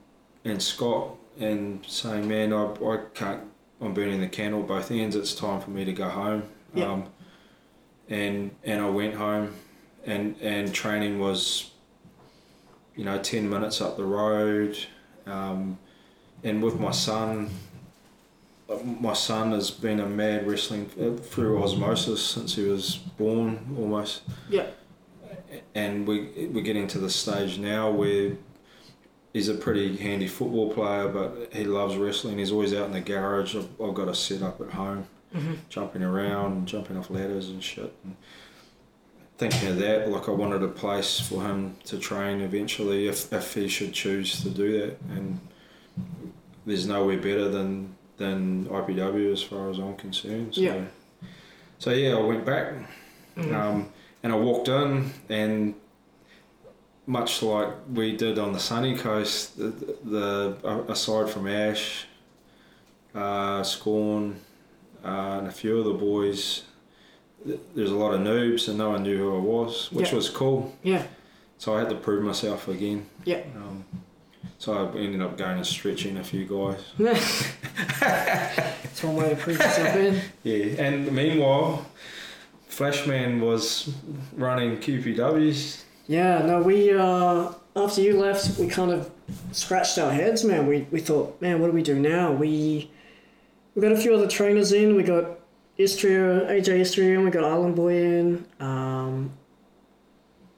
and 0.45 0.63
Scott 0.63 1.17
and 1.39 1.85
saying, 1.87 2.29
"Man, 2.29 2.53
I, 2.53 2.65
I 2.73 2.99
can't. 3.15 3.43
I'm 3.81 3.93
burning 3.95 4.21
the 4.21 4.29
candle 4.29 4.61
at 4.63 4.69
both 4.69 4.91
ends. 4.91 5.17
It's 5.17 5.35
time 5.35 5.61
for 5.61 5.71
me 5.71 5.85
to 5.85 5.93
go 5.93 6.09
home." 6.09 6.45
Yeah. 6.75 6.91
Um, 6.93 7.05
and 8.13 8.51
and 8.65 8.81
I 8.83 8.89
went 8.89 9.15
home, 9.15 9.55
and 10.07 10.37
and 10.41 10.73
training 10.75 11.19
was, 11.19 11.71
you 12.97 13.05
know, 13.05 13.19
ten 13.19 13.49
minutes 13.49 13.81
up 13.81 13.97
the 13.97 14.05
road, 14.05 14.77
um, 15.27 15.79
and 16.45 16.63
with 16.63 16.79
my 16.79 16.91
son. 16.93 17.51
My 19.01 19.13
son 19.13 19.53
has 19.53 19.71
been 19.71 20.01
a 20.01 20.07
mad 20.07 20.47
wrestling 20.47 20.89
uh, 20.99 21.21
through 21.21 21.63
osmosis 21.63 22.25
since 22.25 22.55
he 22.55 22.63
was 22.63 22.97
born, 22.97 23.77
almost 23.79 24.23
Yeah. 24.49 24.65
and 25.75 26.07
we 26.07 26.49
we're 26.51 26.63
getting 26.65 26.87
to 26.87 26.99
the 26.99 27.11
stage 27.11 27.59
now 27.59 27.91
where 27.91 28.33
he's 29.35 29.49
a 29.51 29.55
pretty 29.55 29.97
handy 29.99 30.27
football 30.27 30.73
player, 30.73 31.09
but 31.09 31.53
he 31.53 31.65
loves 31.65 31.97
wrestling. 31.97 32.39
He's 32.39 32.51
always 32.51 32.73
out 32.73 32.87
in 32.87 32.93
the 32.93 33.03
garage. 33.03 33.55
I've, 33.55 33.69
I've 33.79 33.93
got 33.95 34.09
a 34.09 34.15
set 34.15 34.41
up 34.41 34.59
at 34.63 34.71
home, 34.71 35.07
Mm-hmm. 35.35 35.55
jumping 35.69 36.03
around, 36.03 36.53
and 36.53 36.69
jumping 36.69 36.97
off 36.97 37.11
ladders 37.11 37.49
and 37.49 37.63
shit. 37.63 37.95
And 38.05 38.17
thinking 39.39 39.69
of 39.69 39.79
that, 39.79 40.09
like 40.11 40.29
I 40.29 40.33
wanted 40.33 40.63
a 40.63 40.69
place 40.69 41.21
for 41.21 41.43
him 41.43 41.77
to 41.85 41.99
train 41.99 42.41
eventually, 42.41 43.09
if 43.09 43.33
if 43.33 43.55
he 43.55 43.69
should 43.69 43.93
choose 43.93 44.43
to 44.43 44.51
do 44.51 44.79
that. 44.81 45.01
And 45.11 45.41
there's 46.67 46.87
nowhere 46.87 47.17
better 47.19 47.49
than 47.49 47.97
than 48.19 48.67
IPW 48.67 49.33
as 49.33 49.43
far 49.43 49.71
as 49.71 49.79
I'm 49.79 49.97
concerned. 49.97 50.55
So, 50.55 50.61
Yeah. 50.61 50.85
So 51.79 51.91
yeah, 51.91 52.15
I 52.17 52.21
went 52.21 52.45
back. 52.45 52.75
Mm. 53.37 53.55
Um, 53.55 53.93
and 54.23 54.33
I 54.33 54.37
walked 54.37 54.69
in, 54.69 55.13
and 55.29 55.75
much 57.07 57.43
like 57.43 57.69
we 57.93 58.17
did 58.17 58.39
on 58.39 58.53
the 58.53 58.61
sunny 58.61 58.97
coast, 58.97 59.59
the, 59.59 59.71
the 60.05 60.85
aside 60.89 61.29
from 61.29 61.49
Ash, 61.49 62.07
uh, 63.15 63.63
Scorn, 63.63 64.41
uh, 65.05 65.39
and 65.39 65.47
a 65.49 65.53
few 65.53 65.79
of 65.79 65.85
the 65.85 65.93
boys, 65.95 66.63
th- 67.47 67.61
there's 67.75 67.91
a 67.91 67.97
lot 67.97 68.15
of 68.15 68.21
noobs, 68.21 68.69
and 68.69 68.79
no 68.79 68.91
one 68.91 69.03
knew 69.03 69.19
who 69.19 69.37
I 69.37 69.41
was, 69.41 69.91
which 69.93 70.11
Yeah. 70.11 70.15
was 70.17 70.29
cool. 70.31 70.75
Yeah. 70.83 71.05
So 71.59 71.75
I 71.75 71.81
had 71.81 71.89
to 71.91 71.95
prove 71.97 72.23
myself 72.25 72.69
again. 72.69 73.07
Yeah. 73.25 73.43
Um, 73.57 73.85
so 74.59 74.73
I 74.75 74.99
ended 74.99 75.21
up 75.23 75.37
going 75.37 75.57
and 75.59 75.67
stretching 75.67 76.17
a 76.19 76.25
few 76.25 76.45
guys. 76.45 76.81
That's 78.01 79.03
one 79.03 79.17
way 79.17 79.31
to 79.31 79.37
prove 79.37 79.59
yourself 79.59 79.97
in. 79.97 80.21
Yeah, 80.43 80.83
and 80.85 81.11
meanwhile, 81.13 81.87
Flashman 82.69 83.41
was 83.41 83.93
running 84.37 84.79
QPWs. 84.79 85.83
Yeah, 86.09 86.45
no, 86.47 86.63
we 86.63 86.93
uh 86.93 87.53
after 87.75 88.03
you 88.03 88.19
left, 88.21 88.59
we 88.59 88.67
kind 88.69 88.91
of 88.91 89.11
scratched 89.53 89.99
our 89.99 90.13
heads, 90.13 90.45
man. 90.45 90.67
We 90.67 90.87
we 90.91 91.01
thought, 91.01 91.41
man, 91.41 91.61
what 91.61 91.69
do 91.69 91.73
we 91.73 91.83
do 91.83 91.99
now? 91.99 92.33
We 92.33 92.91
we 93.75 93.83
got 93.83 93.93
a 93.93 93.97
few 93.97 94.15
other 94.15 94.29
trainers 94.29 94.73
in. 94.73 94.97
We 94.97 95.03
got 95.03 95.39
Istria, 95.79 96.47
AJ 96.51 96.81
Istria, 96.81 97.15
and 97.17 97.25
we 97.25 97.31
got 97.31 97.45
Island 97.45 97.77
Boy 97.77 97.95
in. 97.95 98.47
Um, 98.61 99.33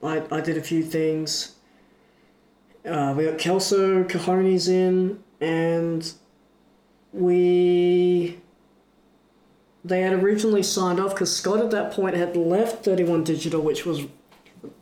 I 0.03 0.23
I 0.31 0.41
did 0.41 0.57
a 0.57 0.61
few 0.61 0.83
things. 0.83 1.55
Uh, 2.85 3.13
we 3.17 3.25
got 3.25 3.39
Kelso 3.39 4.03
Cajones 4.03 4.67
in, 4.67 5.23
and 5.41 6.13
we 7.13 8.39
they 9.83 10.01
had 10.01 10.13
originally 10.13 10.63
signed 10.63 10.99
off 10.99 11.11
because 11.11 11.35
Scott 11.35 11.59
at 11.59 11.71
that 11.71 11.93
point 11.93 12.15
had 12.15 12.35
left 12.35 12.83
31 12.83 13.23
Digital, 13.23 13.61
which 13.61 13.85
was 13.85 14.01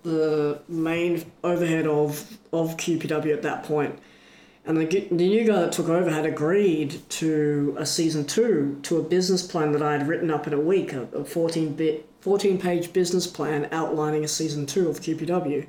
the 0.04 0.60
main 0.68 1.32
overhead 1.44 1.88
of 1.88 2.38
of 2.52 2.78
QPW 2.78 3.34
at 3.34 3.42
that 3.44 3.64
point. 3.64 4.00
And 4.66 4.78
the, 4.78 4.86
the 4.86 5.28
new 5.28 5.44
guy 5.44 5.60
that 5.60 5.74
took 5.74 5.90
over 5.90 6.10
had 6.10 6.26
agreed 6.26 7.02
to 7.10 7.76
a 7.78 7.86
season 7.86 8.26
two, 8.26 8.80
to 8.84 8.98
a 8.98 9.04
business 9.04 9.46
plan 9.46 9.74
that 9.74 9.82
I 9.82 9.92
had 9.94 10.08
written 10.08 10.32
up 10.32 10.48
in 10.48 10.54
a 10.54 10.60
week, 10.60 10.94
a, 10.94 11.02
a 11.14 11.26
14 11.26 11.74
bit, 11.74 12.08
14 12.22 12.58
page 12.60 12.94
business 12.94 13.28
plan 13.28 13.68
outlining 13.74 14.24
a 14.24 14.28
season 14.28 14.66
two 14.66 14.88
of 14.88 15.02
QPW. 15.02 15.68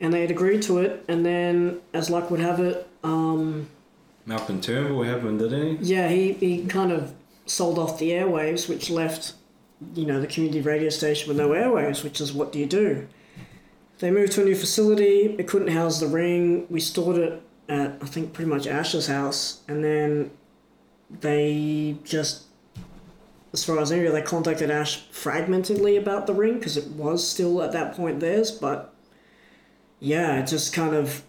And 0.00 0.12
they 0.12 0.20
had 0.20 0.30
agreed 0.30 0.62
to 0.62 0.78
it, 0.78 1.04
and 1.08 1.24
then, 1.24 1.80
as 1.92 2.08
luck 2.10 2.30
would 2.30 2.40
have 2.40 2.60
it, 2.60 2.86
um, 3.02 3.68
Malcolm 4.26 4.60
Turnbull 4.60 5.02
happened, 5.04 5.38
didn't 5.38 5.78
he? 5.78 5.94
yeah, 5.94 6.08
he, 6.08 6.34
he 6.34 6.66
kind 6.66 6.92
of 6.92 7.14
sold 7.46 7.78
off 7.78 7.98
the 7.98 8.10
airwaves, 8.10 8.68
which 8.68 8.90
left, 8.90 9.32
you 9.94 10.04
know, 10.04 10.20
the 10.20 10.26
community 10.26 10.60
radio 10.60 10.90
station 10.90 11.28
with 11.28 11.38
no 11.38 11.48
airwaves, 11.48 12.04
which 12.04 12.20
is 12.20 12.32
what 12.32 12.52
do 12.52 12.58
you 12.58 12.66
do? 12.66 13.08
They 14.00 14.10
moved 14.10 14.32
to 14.32 14.42
a 14.42 14.44
new 14.44 14.54
facility. 14.54 15.34
It 15.38 15.48
couldn't 15.48 15.68
house 15.68 15.98
the 15.98 16.06
ring. 16.06 16.66
We 16.68 16.78
stored 16.78 17.16
it 17.16 17.42
at, 17.68 17.98
I 18.00 18.06
think, 18.06 18.32
pretty 18.32 18.50
much 18.50 18.66
Ash's 18.66 19.06
house. 19.06 19.62
And 19.68 19.84
then 19.84 20.30
they 21.20 21.96
just, 22.04 22.44
as 23.52 23.64
far 23.64 23.78
as 23.78 23.92
I 23.92 23.96
knew, 23.96 24.10
they 24.10 24.22
contacted 24.22 24.70
Ash 24.70 25.08
fragmentedly 25.10 25.98
about 25.98 26.26
the 26.26 26.34
ring 26.34 26.54
because 26.54 26.76
it 26.76 26.86
was 26.88 27.26
still 27.26 27.62
at 27.62 27.72
that 27.72 27.94
point 27.94 28.20
theirs. 28.20 28.50
But 28.50 28.94
yeah, 30.00 30.40
it 30.40 30.46
just 30.46 30.72
kind 30.72 30.94
of 30.94 31.22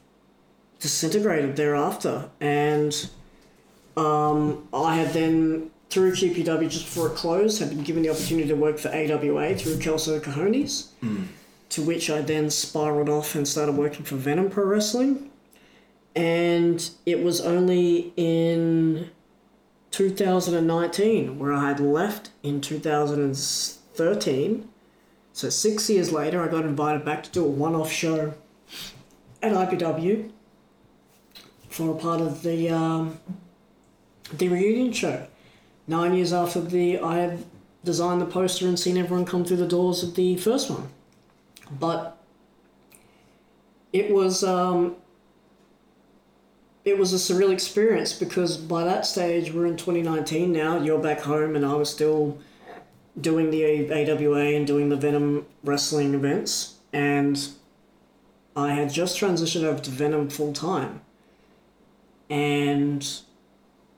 disintegrated 0.80 1.56
thereafter. 1.56 2.30
And 2.40 3.10
um, 3.98 4.68
I 4.74 4.96
had 4.96 5.14
then, 5.14 5.72
through 5.90 6.14
QPW 6.14 6.70
just 6.70 6.86
before 6.86 7.08
it 7.08 7.16
closed, 7.16 7.60
had 7.60 7.70
been 7.70 7.84
given 7.84 8.04
the 8.04 8.10
opportunity 8.10 8.48
to 8.48 8.56
work 8.56 8.78
for 8.78 8.90
AWA 8.90 9.56
through 9.56 9.80
Kelso 9.80 10.20
Cajones, 10.20 10.90
to 11.70 11.82
which 11.82 12.10
I 12.10 12.22
then 12.22 12.50
spiraled 12.50 13.10
off 13.10 13.36
and 13.36 13.48
started 13.48 13.76
working 13.76 14.06
for 14.06 14.16
Venom 14.16 14.50
Pro 14.50 14.66
Wrestling. 14.66 15.29
And 16.16 16.90
it 17.06 17.24
was 17.24 17.42
only 17.42 18.14
in 18.18 19.12
2019 19.92 21.40
where 21.40 21.54
I 21.54 21.70
had 21.70 21.80
left 21.80 22.32
in 22.44 22.60
2013. 22.62 24.70
So 25.34 25.50
six 25.50 25.90
years 25.90 26.12
later, 26.12 26.44
I 26.44 26.48
got 26.48 26.66
invited 26.66 27.06
back 27.06 27.24
to 27.24 27.32
do 27.32 27.46
a 27.46 27.48
one-off 27.48 27.92
show 27.92 28.34
at 29.42 29.54
IPW 29.54 30.32
for 31.70 31.92
a 31.92 31.96
part 31.96 32.20
of 32.20 32.44
the 32.44 32.70
um, 32.70 33.20
the 34.34 34.50
reunion 34.50 34.92
show. 34.92 35.28
Nine 35.88 36.14
years 36.14 36.34
after 36.34 36.60
the 36.62 37.00
I 37.00 37.20
had 37.20 37.46
designed 37.84 38.22
the 38.22 38.26
poster 38.26 38.68
and 38.68 38.78
seen 38.78 38.98
everyone 38.98 39.26
come 39.26 39.46
through 39.46 39.58
the 39.58 39.68
doors 39.68 40.04
of 40.04 40.16
the 40.16 40.36
first 40.38 40.70
one, 40.70 40.90
but 41.72 42.18
it 43.94 44.12
was 44.12 44.44
um, 44.44 44.96
it 46.90 46.98
was 46.98 47.14
a 47.14 47.18
surreal 47.18 47.52
experience 47.52 48.14
because 48.14 48.58
by 48.58 48.84
that 48.84 49.06
stage 49.06 49.54
we're 49.54 49.66
in 49.66 49.78
2019 49.78 50.52
now. 50.52 50.82
You're 50.82 51.00
back 51.00 51.22
home 51.22 51.56
and 51.56 51.66
I 51.66 51.74
was 51.74 51.90
still 51.90 52.38
doing 53.20 53.52
the 53.52 53.92
AWA 53.92 54.56
and 54.56 54.68
doing 54.68 54.90
the 54.90 54.96
Venom 54.96 55.46
wrestling 55.64 56.14
events 56.14 56.76
and 56.92 57.50
I 58.56 58.74
had 58.74 58.92
just 58.92 59.20
transitioned 59.20 59.64
over 59.64 59.80
to 59.80 59.90
Venom 59.90 60.30
full 60.30 60.54
time 60.54 61.02
and 62.30 63.06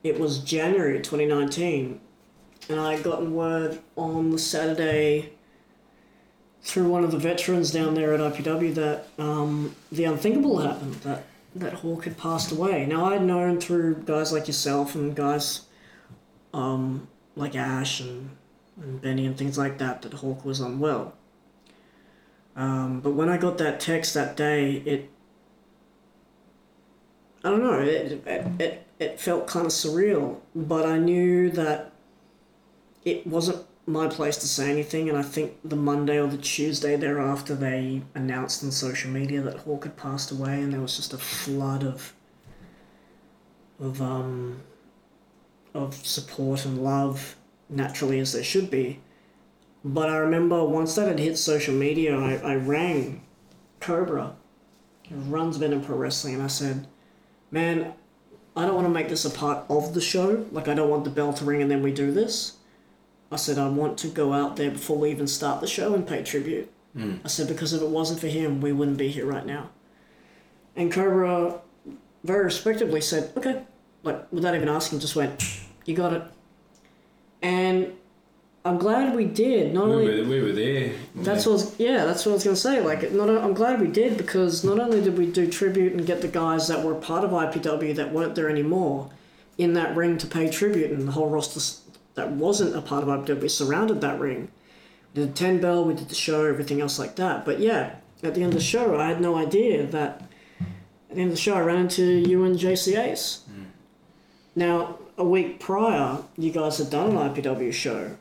it 0.02 0.18
was 0.18 0.38
January 0.38 1.00
2019, 1.00 2.00
and 2.68 2.80
I 2.80 2.94
had 2.94 3.04
gotten 3.04 3.34
word 3.34 3.80
on 3.96 4.30
the 4.30 4.38
Saturday 4.38 5.32
through 6.62 6.88
one 6.88 7.04
of 7.04 7.10
the 7.10 7.18
veterans 7.18 7.70
down 7.70 7.94
there 7.94 8.14
at 8.14 8.20
IPW 8.20 8.74
that 8.74 9.08
um, 9.18 9.74
the 9.90 10.04
unthinkable 10.04 10.58
happened, 10.58 10.94
that, 11.02 11.24
that 11.54 11.74
Hawk 11.74 12.04
had 12.04 12.16
passed 12.16 12.52
away. 12.52 12.86
Now, 12.86 13.06
I'd 13.06 13.22
known 13.22 13.60
through 13.60 14.02
guys 14.04 14.32
like 14.32 14.46
yourself 14.46 14.94
and 14.94 15.14
guys 15.14 15.66
um, 16.54 17.08
like 17.36 17.54
Ash 17.54 18.00
and 18.00 18.30
and 18.80 19.00
Benny 19.00 19.26
and 19.26 19.36
things 19.36 19.58
like 19.58 19.78
that 19.78 20.02
that 20.02 20.14
Hawk 20.14 20.44
was 20.44 20.60
unwell. 20.60 21.14
Um, 22.56 23.00
but 23.00 23.12
when 23.12 23.28
I 23.28 23.36
got 23.36 23.58
that 23.58 23.80
text 23.80 24.14
that 24.14 24.36
day, 24.36 24.82
it 24.86 25.10
I 27.44 27.50
don't 27.50 27.62
know, 27.62 27.80
it 27.80 28.22
it, 28.26 28.60
it, 28.60 28.86
it 28.98 29.20
felt 29.20 29.46
kind 29.46 29.66
of 29.66 29.72
surreal, 29.72 30.38
but 30.54 30.86
I 30.86 30.98
knew 30.98 31.50
that 31.50 31.92
it 33.04 33.26
wasn't 33.26 33.66
my 33.86 34.06
place 34.06 34.36
to 34.38 34.48
say 34.48 34.70
anything, 34.70 35.08
and 35.08 35.18
I 35.18 35.22
think 35.22 35.56
the 35.64 35.76
Monday 35.76 36.18
or 36.18 36.28
the 36.28 36.38
Tuesday 36.38 36.96
thereafter, 36.96 37.54
they 37.54 38.02
announced 38.14 38.62
on 38.62 38.70
social 38.70 39.10
media 39.10 39.42
that 39.42 39.58
Hawk 39.58 39.84
had 39.84 39.96
passed 39.96 40.30
away, 40.30 40.60
and 40.60 40.72
there 40.72 40.80
was 40.80 40.96
just 40.96 41.12
a 41.12 41.18
flood 41.18 41.82
of 41.84 42.14
of 43.80 44.00
um 44.00 44.62
of 45.74 45.94
support 46.06 46.64
and 46.64 46.84
love, 46.84 47.36
naturally 47.68 48.20
as 48.20 48.32
there 48.32 48.44
should 48.44 48.70
be. 48.70 49.00
But 49.84 50.08
I 50.08 50.16
remember 50.16 50.64
once 50.64 50.94
that 50.94 51.08
had 51.08 51.18
hit 51.18 51.36
social 51.36 51.74
media, 51.74 52.16
I, 52.16 52.34
I 52.36 52.54
rang 52.54 53.22
Cobra, 53.80 54.36
who 55.08 55.16
runs 55.16 55.56
Venom 55.56 55.82
Pro 55.82 55.96
Wrestling, 55.96 56.34
and 56.34 56.42
I 56.42 56.48
said, 56.48 56.86
Man, 57.50 57.94
I 58.54 58.64
don't 58.64 58.74
want 58.74 58.86
to 58.86 58.92
make 58.92 59.08
this 59.08 59.24
a 59.24 59.30
part 59.30 59.64
of 59.68 59.94
the 59.94 60.00
show. 60.00 60.46
Like, 60.52 60.68
I 60.68 60.74
don't 60.74 60.90
want 60.90 61.04
the 61.04 61.10
bell 61.10 61.32
to 61.32 61.44
ring 61.44 61.62
and 61.62 61.70
then 61.70 61.82
we 61.82 61.92
do 61.92 62.12
this. 62.12 62.58
I 63.32 63.36
said, 63.36 63.58
I 63.58 63.68
want 63.68 63.98
to 63.98 64.08
go 64.08 64.32
out 64.32 64.56
there 64.56 64.70
before 64.70 64.98
we 64.98 65.10
even 65.10 65.26
start 65.26 65.60
the 65.60 65.66
show 65.66 65.94
and 65.94 66.06
pay 66.06 66.22
tribute. 66.22 66.70
Mm. 66.96 67.20
I 67.24 67.28
said, 67.28 67.48
because 67.48 67.72
if 67.72 67.80
it 67.80 67.88
wasn't 67.88 68.20
for 68.20 68.26
him, 68.26 68.60
we 68.60 68.72
wouldn't 68.72 68.98
be 68.98 69.08
here 69.08 69.24
right 69.24 69.46
now. 69.46 69.70
And 70.76 70.92
Cobra 70.92 71.60
very 72.24 72.44
respectably 72.44 73.00
said, 73.00 73.32
okay. 73.36 73.62
Like, 74.02 74.30
without 74.32 74.54
even 74.54 74.68
asking, 74.68 75.00
just 75.00 75.16
went, 75.16 75.60
you 75.86 75.94
got 75.94 76.12
it. 76.12 76.22
And 77.40 77.92
I'm 78.64 78.78
glad 78.78 79.14
we 79.14 79.24
did. 79.24 79.72
Not 79.72 79.86
We 79.86 79.92
only 79.92 80.22
were, 80.22 80.28
we 80.28 80.40
were 80.42 80.52
there. 80.52 80.92
that's 81.16 81.46
what 81.46 81.52
I 81.52 81.54
was, 81.54 81.80
yeah, 81.80 82.04
that's 82.04 82.24
what 82.24 82.32
I 82.32 82.34
was 82.34 82.44
gonna 82.44 82.56
say. 82.56 82.80
Like, 82.80 83.10
not 83.12 83.28
I'm 83.28 83.54
glad 83.54 83.80
we 83.80 83.88
did 83.88 84.16
because 84.16 84.62
not 84.62 84.78
only 84.78 85.00
did 85.00 85.18
we 85.18 85.26
do 85.26 85.48
tribute 85.48 85.92
and 85.94 86.06
get 86.06 86.20
the 86.20 86.28
guys 86.28 86.68
that 86.68 86.84
were 86.84 86.94
part 86.94 87.24
of 87.24 87.30
IPW 87.30 87.94
that 87.96 88.12
weren't 88.12 88.34
there 88.34 88.48
anymore 88.48 89.10
in 89.58 89.72
that 89.74 89.96
ring 89.96 90.16
to 90.18 90.26
pay 90.26 90.48
tribute, 90.48 90.90
and 90.90 91.06
the 91.06 91.12
whole 91.12 91.28
roster 91.28 91.60
that 92.14 92.30
wasn't 92.32 92.76
a 92.76 92.82
part 92.82 93.02
of 93.02 93.08
IPW 93.08 93.50
surrounded 93.50 94.00
that 94.00 94.20
ring. 94.20 94.50
We 95.14 95.22
did 95.22 95.30
the 95.30 95.38
ten 95.38 95.60
bell, 95.60 95.84
we 95.84 95.94
did 95.94 96.08
the 96.08 96.14
show, 96.14 96.44
everything 96.44 96.80
else 96.80 96.98
like 96.98 97.16
that. 97.16 97.44
But 97.44 97.58
yeah, 97.58 97.96
at 98.22 98.34
the 98.34 98.42
end 98.42 98.52
of 98.52 98.58
the 98.58 98.64
show, 98.64 98.98
I 98.98 99.08
had 99.08 99.20
no 99.20 99.36
idea 99.36 99.86
that. 99.86 100.22
At 101.10 101.16
the 101.16 101.22
end 101.22 101.30
of 101.30 101.36
the 101.36 101.42
show, 101.42 101.54
I 101.54 101.60
ran 101.60 101.80
into 101.80 102.02
you 102.04 102.44
and 102.44 102.58
JC 102.58 102.98
Ace. 102.98 103.40
Now, 104.54 104.98
a 105.18 105.24
week 105.24 105.60
prior, 105.60 106.22
you 106.38 106.50
guys 106.50 106.78
had 106.78 106.88
done 106.88 107.14
an 107.16 107.34
IPW 107.34 107.70
show. 107.72 108.16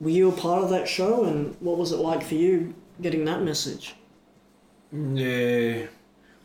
Were 0.00 0.10
you 0.10 0.28
a 0.28 0.32
part 0.32 0.64
of 0.64 0.70
that 0.70 0.88
show, 0.88 1.24
and 1.24 1.56
what 1.60 1.78
was 1.78 1.92
it 1.92 1.98
like 1.98 2.24
for 2.24 2.34
you 2.34 2.74
getting 3.00 3.24
that 3.26 3.42
message? 3.42 3.94
Yeah, 4.92 5.86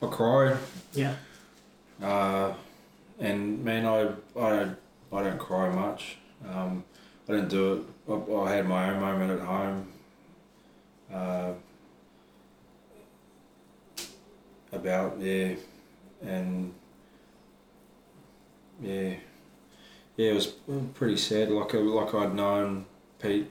I 0.02 0.08
cried. 0.08 0.58
Yeah. 0.94 1.16
Uh, 2.02 2.54
and 3.20 3.64
man, 3.64 3.86
I, 3.86 4.10
I 4.40 4.70
I 5.12 5.24
don't 5.24 5.40
cry 5.40 5.70
much. 5.70 6.18
Um, 6.50 6.84
I 7.28 7.34
didn't 7.34 7.50
do 7.50 7.74
it. 7.74 8.12
I, 8.12 8.34
I 8.42 8.56
had 8.56 8.68
my 8.68 8.90
own 8.90 9.00
moment 9.00 9.32
at 9.32 9.46
home. 9.46 9.88
Uh, 11.14 11.54
about 14.72 15.20
yeah, 15.20 15.54
and 16.24 16.74
yeah, 18.82 19.14
yeah, 20.18 20.32
it 20.32 20.34
was 20.34 20.48
pretty 20.96 21.18
sad. 21.18 21.50
Like 21.52 21.74
like 21.74 22.14
I'd 22.14 22.34
known 22.34 22.86
Pete 23.20 23.50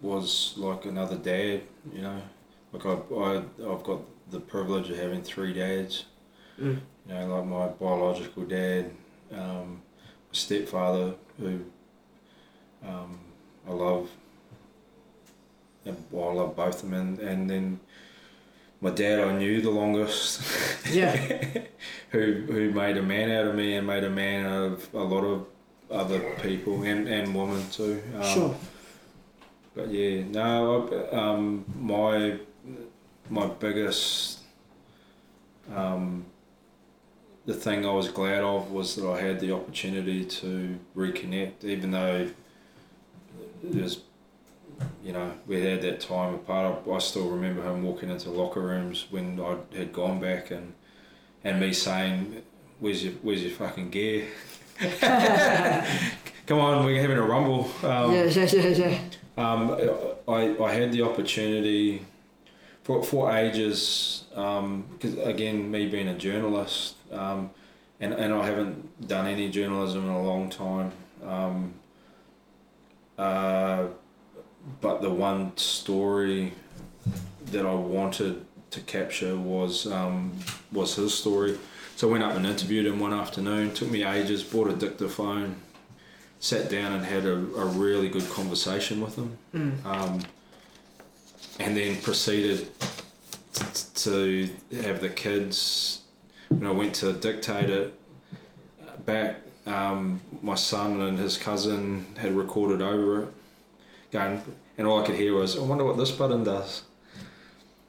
was 0.00 0.54
like 0.56 0.86
another 0.86 1.16
dad. 1.16 1.60
You 1.92 2.02
know, 2.02 2.22
like 2.72 2.86
I 2.86 2.92
I 3.14 3.36
I've 3.70 3.84
got 3.84 4.00
the 4.30 4.40
privilege 4.40 4.88
of 4.90 4.96
having 4.96 5.22
three 5.22 5.52
dads 5.52 6.04
Mm. 6.60 6.78
you 7.08 7.14
know, 7.14 7.36
like 7.36 7.46
my 7.46 7.66
biological 7.68 8.44
dad, 8.44 8.90
um, 9.32 9.80
my 10.28 10.32
stepfather, 10.32 11.14
who 11.38 11.60
um, 12.86 13.18
I 13.68 13.72
love, 13.72 14.08
well, 16.10 16.30
I 16.30 16.32
love 16.34 16.56
both 16.56 16.82
of 16.82 16.90
them, 16.90 16.94
and, 16.94 17.18
and 17.18 17.50
then 17.50 17.80
my 18.80 18.90
dad 18.90 19.20
I 19.20 19.36
knew 19.36 19.60
the 19.60 19.70
longest, 19.70 20.42
Yeah. 20.92 21.14
who 22.10 22.44
who 22.46 22.70
made 22.70 22.96
a 22.96 23.02
man 23.02 23.30
out 23.30 23.46
of 23.48 23.54
me 23.54 23.74
and 23.76 23.86
made 23.86 24.04
a 24.04 24.10
man 24.10 24.46
out 24.46 24.72
of 24.72 24.94
a 24.94 25.02
lot 25.02 25.24
of 25.24 25.46
other 25.90 26.20
people 26.42 26.82
and, 26.82 27.06
and 27.08 27.34
women 27.34 27.68
too. 27.70 28.02
Um, 28.16 28.22
Sure. 28.22 28.56
But 29.74 29.88
yeah, 29.90 30.24
no, 30.24 31.08
um, 31.12 31.64
my 31.78 32.38
my 33.28 33.46
biggest 33.46 34.40
um, 35.74 36.24
the 37.46 37.54
thing 37.54 37.86
I 37.86 37.92
was 37.92 38.08
glad 38.08 38.42
of 38.42 38.70
was 38.72 38.96
that 38.96 39.08
I 39.08 39.20
had 39.20 39.40
the 39.40 39.52
opportunity 39.52 40.24
to 40.24 40.78
reconnect, 40.96 41.64
even 41.64 41.90
though 41.92 42.28
there's, 43.62 44.00
you 45.04 45.12
know, 45.12 45.32
we 45.46 45.62
had 45.62 45.82
that 45.82 46.00
time 46.00 46.34
apart. 46.34 46.82
I, 46.86 46.90
I 46.90 46.98
still 46.98 47.28
remember 47.28 47.62
him 47.62 47.82
walking 47.82 48.10
into 48.10 48.30
locker 48.30 48.60
rooms 48.60 49.06
when 49.10 49.40
I 49.40 49.56
had 49.76 49.92
gone 49.92 50.20
back 50.20 50.50
and 50.50 50.74
and 51.44 51.60
me 51.60 51.72
saying, 51.72 52.42
"Where's 52.78 53.04
your 53.04 53.14
Where's 53.22 53.42
your 53.42 53.52
fucking 53.52 53.90
gear? 53.90 54.26
Come 56.46 56.58
on, 56.58 56.84
we're 56.84 57.00
having 57.00 57.18
a 57.18 57.22
rumble." 57.22 57.70
Um, 57.82 58.12
yeah, 58.12 58.24
yeah, 58.24 58.44
yeah, 58.44 58.68
yeah. 58.68 58.98
um, 59.36 59.76
I, 60.28 60.56
I 60.62 60.72
had 60.72 60.92
the 60.92 61.02
opportunity 61.02 62.04
for, 62.82 63.02
for 63.02 63.36
ages, 63.36 64.24
because 64.30 65.18
again, 65.22 65.70
me 65.70 65.88
being 65.88 66.08
a 66.08 66.18
journalist, 66.18 66.96
um, 67.12 67.50
and, 68.00 68.14
and 68.14 68.32
I 68.32 68.46
haven't 68.46 69.06
done 69.06 69.26
any 69.26 69.50
journalism 69.50 70.04
in 70.04 70.10
a 70.10 70.22
long 70.22 70.50
time. 70.50 70.92
Um, 71.24 71.74
uh, 73.20 73.86
but 74.80 75.00
the 75.02 75.10
one 75.10 75.56
story 75.56 76.52
that 77.52 77.66
I 77.66 77.74
wanted 77.74 78.44
to 78.70 78.80
capture 78.80 79.36
was 79.36 79.86
um, 79.86 80.32
was 80.72 80.94
his 80.96 81.12
story. 81.14 81.58
So 81.96 82.08
I 82.08 82.12
went 82.12 82.24
up 82.24 82.34
and 82.36 82.46
interviewed 82.46 82.86
him 82.86 82.98
one 83.00 83.12
afternoon. 83.12 83.72
Took 83.74 83.90
me 83.90 84.04
ages. 84.04 84.42
Bought 84.42 84.68
a 84.70 84.74
dictaphone. 84.74 85.56
Sat 86.38 86.70
down 86.70 86.92
and 86.92 87.04
had 87.04 87.26
a, 87.26 87.34
a 87.34 87.66
really 87.66 88.08
good 88.08 88.28
conversation 88.30 89.00
with 89.02 89.16
him 89.16 89.36
Mm. 89.54 89.84
um, 89.84 90.20
and 91.58 91.76
then 91.76 92.00
proceeded 92.00 92.68
t- 93.52 93.64
to 93.94 94.48
have 94.82 95.00
the 95.02 95.10
kids. 95.10 96.00
When 96.48 96.66
I 96.66 96.70
went 96.70 96.94
to 96.96 97.12
dictate 97.12 97.68
it 97.70 97.94
back, 99.04 99.36
um, 99.66 100.20
my 100.42 100.54
son 100.54 101.00
and 101.00 101.18
his 101.18 101.36
cousin 101.36 102.06
had 102.18 102.32
recorded 102.32 102.82
over 102.82 103.24
it, 103.24 103.28
going, 104.10 104.42
and 104.78 104.86
all 104.86 105.02
I 105.02 105.06
could 105.06 105.16
hear 105.16 105.34
was, 105.34 105.56
"I 105.56 105.62
wonder 105.62 105.84
what 105.84 105.96
this 105.96 106.10
button 106.10 106.44
does." 106.44 106.82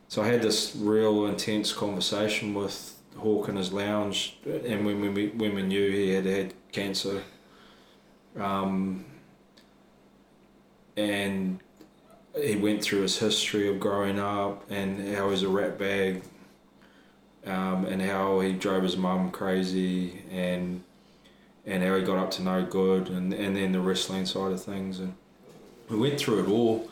So 0.08 0.22
I 0.22 0.28
had 0.28 0.42
this 0.42 0.76
real 0.76 1.26
intense 1.26 1.72
conversation 1.72 2.54
with 2.54 2.98
Hawk 3.18 3.48
in 3.48 3.56
his 3.56 3.72
lounge, 3.72 4.38
and 4.46 4.86
when 4.86 5.14
we 5.14 5.28
when 5.30 5.56
we 5.56 5.64
knew 5.64 5.90
he 5.90 6.14
had 6.14 6.26
had 6.26 6.54
cancer. 6.72 7.24
Um, 8.38 9.06
and 10.96 11.60
he 12.36 12.56
went 12.56 12.82
through 12.82 13.02
his 13.02 13.18
history 13.20 13.68
of 13.68 13.80
growing 13.80 14.20
up 14.20 14.70
and 14.70 15.16
how 15.16 15.26
he 15.26 15.32
was 15.32 15.44
a 15.44 15.50
rat 15.50 15.78
bag 15.78 16.24
um, 17.46 17.86
and 17.86 18.02
how 18.02 18.40
he 18.40 18.54
drove 18.54 18.84
his 18.84 18.96
mum 18.96 19.32
crazy 19.32 20.24
and 20.32 20.84
and 21.66 21.84
how 21.84 21.96
he 21.96 22.04
got 22.04 22.18
up 22.18 22.32
to 22.32 22.42
no 22.42 22.64
good 22.66 23.10
and, 23.10 23.34
and 23.34 23.56
then 23.56 23.72
the 23.72 23.80
wrestling 23.80 24.26
side 24.26 24.52
of 24.52 24.64
things 24.64 25.00
and 25.00 25.14
we 25.90 25.98
went 25.98 26.20
through 26.20 26.44
it 26.44 26.50
all 26.50 26.90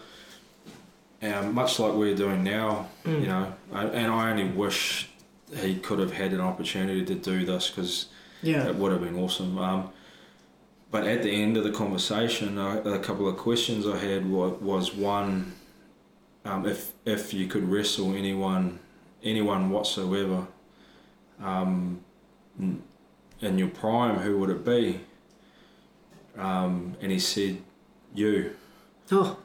um, 1.21 1.53
much 1.53 1.79
like 1.79 1.93
we're 1.93 2.15
doing 2.15 2.43
now 2.43 2.87
Mm. 3.05 3.21
you 3.21 3.27
know 3.27 3.53
I, 3.73 3.85
and 3.85 4.11
I 4.11 4.29
only 4.31 4.45
wish 4.45 5.09
he 5.55 5.75
could 5.77 5.99
have 5.99 6.13
had 6.13 6.31
an 6.33 6.41
opportunity 6.41 7.03
to 7.05 7.15
do 7.15 7.45
this 7.45 7.69
because 7.69 8.07
Yeah. 8.41 8.67
it 8.67 8.75
would 8.75 8.91
have 8.91 9.01
been 9.01 9.17
awesome. 9.17 9.57
Um, 9.57 9.89
but 10.91 11.05
at 11.07 11.23
the 11.23 11.31
end 11.31 11.57
of 11.57 11.63
the 11.63 11.71
conversation, 11.71 12.57
a 12.57 12.99
couple 12.99 13.27
of 13.27 13.35
questions 13.37 13.85
I 13.87 13.97
had 13.97 14.29
was, 14.29 14.59
was 14.61 14.93
one, 14.95 15.53
um, 16.45 16.65
if 16.67 16.93
if 17.05 17.33
you 17.33 17.47
could 17.47 17.63
wrestle 17.69 18.13
anyone, 18.15 18.79
anyone 19.23 19.69
whatsoever, 19.71 20.47
um, 21.43 21.99
in 23.41 23.57
your 23.57 23.69
prime, 23.69 24.17
who 24.17 24.37
would 24.39 24.49
it 24.49 24.65
be? 24.65 25.01
Um, 26.37 26.95
and 27.01 27.11
he 27.11 27.19
said, 27.19 27.57
you. 28.13 28.55
Oh, 29.11 29.37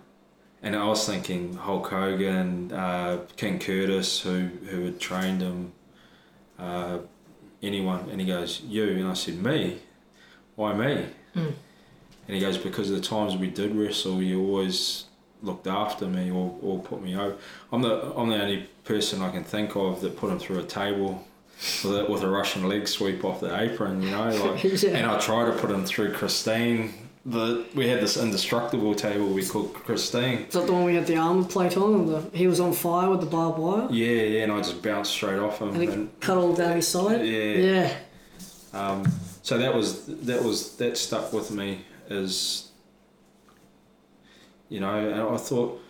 And 0.63 0.77
I 0.77 0.87
was 0.87 1.07
thinking 1.07 1.55
Hulk 1.55 1.89
Hogan, 1.89 2.73
uh, 2.73 3.21
King 3.37 3.59
Curtis, 3.59 4.21
who 4.21 4.49
who 4.71 4.85
had 4.85 5.01
trained 5.01 5.41
him, 5.43 5.73
uh, 6.59 6.99
anyone. 7.63 8.09
And 8.11 8.21
he 8.21 8.27
goes, 8.27 8.61
"You." 8.67 8.89
And 8.89 9.09
I 9.09 9.15
said, 9.15 9.43
"Me? 9.43 9.79
Why 10.57 10.73
me?" 10.75 11.07
Mm. 11.35 11.55
And 12.27 12.35
he 12.37 12.41
goes, 12.41 12.57
because 12.57 12.91
of 12.91 12.97
the 12.97 13.03
times 13.03 13.37
we 13.37 13.49
did 13.49 13.75
wrestle, 13.75 14.23
you 14.23 14.41
always 14.41 15.05
looked 15.43 15.67
after 15.67 16.07
me 16.07 16.31
or, 16.31 16.59
or 16.63 16.79
put 16.81 17.03
me 17.03 17.15
over. 17.15 17.37
I'm 17.71 17.83
the 17.83 18.13
I'm 18.17 18.31
the 18.31 18.41
only 18.43 18.69
person 18.85 19.21
I 19.21 19.31
can 19.31 19.45
think 19.45 19.77
of 19.77 20.01
that 20.01 20.17
put 20.17 20.31
him 20.31 20.39
through 20.39 20.61
a 20.61 20.65
table 20.65 21.27
with 21.85 21.97
a, 21.99 22.05
with 22.11 22.23
a 22.23 22.29
Russian 22.29 22.69
leg 22.69 22.87
sweep 22.89 23.25
off 23.25 23.41
the 23.41 23.55
apron, 23.59 24.03
you 24.03 24.11
know. 24.11 24.29
Like, 24.29 24.65
Yeah. 24.83 24.91
And 24.91 25.07
I 25.07 25.19
try 25.19 25.45
to 25.47 25.53
put 25.53 25.71
him 25.71 25.85
through 25.85 26.13
Christine. 26.13 26.93
The 27.27 27.65
we 27.75 27.89
had 27.89 28.01
this 28.03 28.19
indestructible 28.19 28.95
table 28.95 29.27
we 29.29 29.43
called 29.47 29.73
Christine. 29.73 30.41
Is 30.41 30.53
that 30.53 30.67
the 30.67 30.73
one 30.75 30.85
we 30.85 30.95
had 30.95 31.07
the 31.07 31.17
armor 31.17 31.45
plate 31.45 31.75
on 31.79 31.95
and 31.95 32.09
the, 32.09 32.37
he 32.37 32.47
was 32.47 32.61
on 32.61 32.75
fire 32.75 33.09
with 33.09 33.21
the 33.21 33.27
barbed 33.27 33.59
wire? 33.59 33.89
Yeah, 33.91 34.07
yeah, 34.23 34.43
and 34.43 34.53
I 34.53 34.59
just 34.59 34.83
bounced 34.83 35.11
straight 35.13 35.39
off 35.39 35.59
him. 35.63 35.69
And 35.71 35.83
he 35.83 35.89
And, 35.89 36.21
cut 36.21 36.37
all 36.37 36.53
down 36.55 36.77
his 36.77 36.87
side? 36.87 37.25
Yeah. 37.25 37.53
Yeah. 37.55 37.97
um, 38.75 39.11
so 39.43 39.57
that 39.57 39.75
was 39.75 40.05
that 40.27 40.43
was 40.45 40.77
that 40.77 40.99
stuck 40.99 41.33
with 41.33 41.51
me 41.51 41.87
as 42.11 42.69
you 44.69 44.81
know, 44.81 44.95
and 44.95 45.21
I 45.21 45.37
thought 45.39 45.81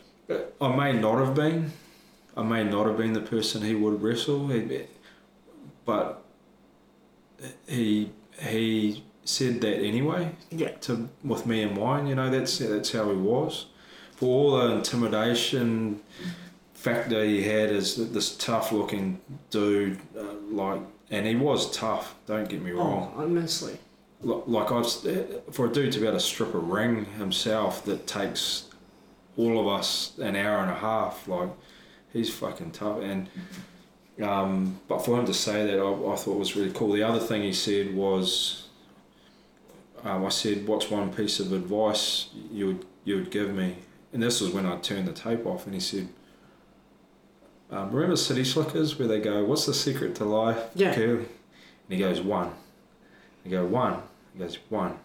I 0.60 0.76
may 0.76 0.92
not 0.92 1.18
have 1.18 1.34
been, 1.34 1.72
I 2.36 2.42
may 2.42 2.62
not 2.64 2.86
have 2.86 2.96
been 2.96 3.12
the 3.12 3.20
person 3.20 3.62
he 3.62 3.74
would 3.74 4.02
wrestle, 4.02 4.46
he- 4.48 4.82
but 5.84 6.22
he 7.66 8.10
he 8.40 9.04
said 9.24 9.60
that 9.62 9.76
anyway 9.78 10.30
Yeah. 10.50 10.70
to 10.82 11.08
with 11.22 11.46
me 11.46 11.62
and 11.62 11.76
wine, 11.76 12.06
You 12.06 12.14
know, 12.14 12.30
that's 12.30 12.58
that's 12.58 12.92
how 12.92 13.08
he 13.10 13.16
was. 13.16 13.66
For 14.16 14.26
all 14.26 14.50
the 14.58 14.74
intimidation 14.76 16.00
factor 16.74 17.24
he 17.24 17.42
had 17.42 17.70
as 17.70 17.96
this 18.12 18.36
tough 18.36 18.70
looking 18.72 19.20
dude, 19.50 19.98
uh, 20.18 20.34
like, 20.50 20.80
and 21.10 21.26
he 21.26 21.34
was 21.36 21.70
tough. 21.76 22.14
Don't 22.26 22.48
get 22.48 22.60
me 22.62 22.72
wrong. 22.72 23.12
Oh, 23.16 23.22
immensely. 23.22 23.78
Li- 24.22 24.42
Like 24.46 24.70
I've 24.70 24.86
for 25.52 25.66
a 25.66 25.72
dude 25.72 25.92
to 25.92 26.00
be 26.00 26.06
able 26.06 26.18
to 26.18 26.24
strip 26.24 26.54
a 26.54 26.58
ring 26.58 27.06
himself 27.16 27.84
that 27.86 28.06
takes 28.06 28.64
all 29.36 29.58
of 29.60 29.66
us 29.66 30.12
an 30.18 30.36
hour 30.36 30.58
and 30.60 30.70
a 30.70 30.74
half. 30.76 31.26
Like 31.26 31.50
he's 32.12 32.30
fucking 32.30 32.72
tough 32.72 33.00
and. 33.00 33.28
Um, 34.22 34.80
but 34.86 35.04
for 35.04 35.18
him 35.18 35.26
to 35.26 35.34
say 35.34 35.66
that, 35.66 35.78
I, 35.80 36.12
I 36.12 36.16
thought 36.16 36.38
was 36.38 36.54
really 36.54 36.72
cool. 36.72 36.92
The 36.92 37.02
other 37.02 37.18
thing 37.18 37.42
he 37.42 37.52
said 37.52 37.94
was, 37.94 38.68
um, 40.04 40.24
I 40.24 40.28
said, 40.28 40.66
"What's 40.66 40.90
one 40.90 41.12
piece 41.12 41.40
of 41.40 41.52
advice 41.52 42.28
you 42.52 42.66
would 42.68 42.86
you 43.04 43.16
would 43.16 43.30
give 43.30 43.52
me?" 43.52 43.76
And 44.12 44.22
this 44.22 44.40
was 44.40 44.50
when 44.52 44.66
I 44.66 44.76
turned 44.76 45.08
the 45.08 45.12
tape 45.12 45.44
off, 45.46 45.66
and 45.66 45.74
he 45.74 45.80
said, 45.80 46.08
um, 47.70 47.90
"Remember 47.90 48.16
City 48.16 48.44
Slickers 48.44 48.98
where 48.98 49.08
they 49.08 49.20
go, 49.20 49.44
what's 49.44 49.66
the 49.66 49.74
secret 49.74 50.14
to 50.16 50.24
life?" 50.24 50.62
Yeah. 50.74 50.94
Curly?" 50.94 51.24
And 51.24 51.26
he 51.88 51.98
goes, 51.98 52.20
"One." 52.20 52.52
I 53.44 53.48
go, 53.48 53.64
"One." 53.66 54.00
He 54.32 54.38
goes, 54.38 54.58
"One." 54.68 54.98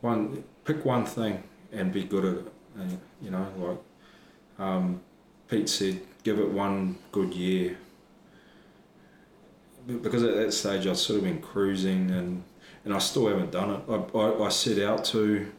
One. 0.00 0.44
Pick 0.64 0.84
one 0.84 1.06
thing 1.06 1.42
and 1.72 1.92
be 1.92 2.04
good 2.04 2.24
at 2.24 2.34
it. 2.34 2.52
And, 2.78 3.00
you 3.22 3.30
know, 3.30 3.46
like 3.56 3.78
um, 4.58 5.00
Pete 5.48 5.68
said, 5.68 6.00
give 6.22 6.38
it 6.38 6.50
one 6.50 6.98
good 7.10 7.32
year. 7.32 7.78
Be- 9.88 9.94
Because 9.94 10.22
at 10.22 10.36
that 10.36 10.52
stage 10.52 10.86
I'd 10.86 10.96
sort 10.96 11.18
of 11.18 11.24
been 11.24 11.40
cruising 11.40 12.10
and, 12.12 12.44
and 12.84 12.94
I 12.94 12.98
still 12.98 13.26
haven't 13.26 13.50
done 13.50 13.70
it. 13.70 13.80
I, 13.88 14.18
I, 14.18 14.46
I 14.46 14.48
set 14.50 14.78
out 14.78 15.04
to, 15.06 15.50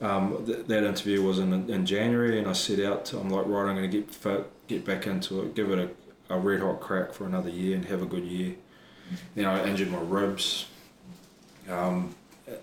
um, 0.00 0.44
th- 0.46 0.66
that 0.66 0.84
interview 0.84 1.22
was 1.22 1.38
in, 1.38 1.52
in 1.68 1.84
January 1.84 2.38
and 2.38 2.48
I 2.48 2.52
set 2.54 2.80
out 2.80 3.04
to, 3.06 3.18
I'm 3.18 3.28
like, 3.28 3.46
right, 3.46 3.68
I'm 3.68 3.76
going 3.76 3.90
to 3.90 3.94
get 4.00 4.10
fit, 4.14 4.46
get 4.68 4.84
back 4.86 5.06
into 5.06 5.42
it, 5.42 5.54
give 5.54 5.70
it 5.70 5.78
a, 6.30 6.34
a 6.34 6.38
red 6.38 6.60
hot 6.60 6.80
crack 6.80 7.12
for 7.12 7.26
another 7.26 7.50
year 7.50 7.76
and 7.76 7.84
have 7.86 8.00
a 8.02 8.06
good 8.06 8.24
year. 8.24 8.54
Then 9.34 9.44
I 9.44 9.64
injured 9.68 9.90
my 9.90 10.00
ribs, 10.00 10.66
um, 11.70 12.14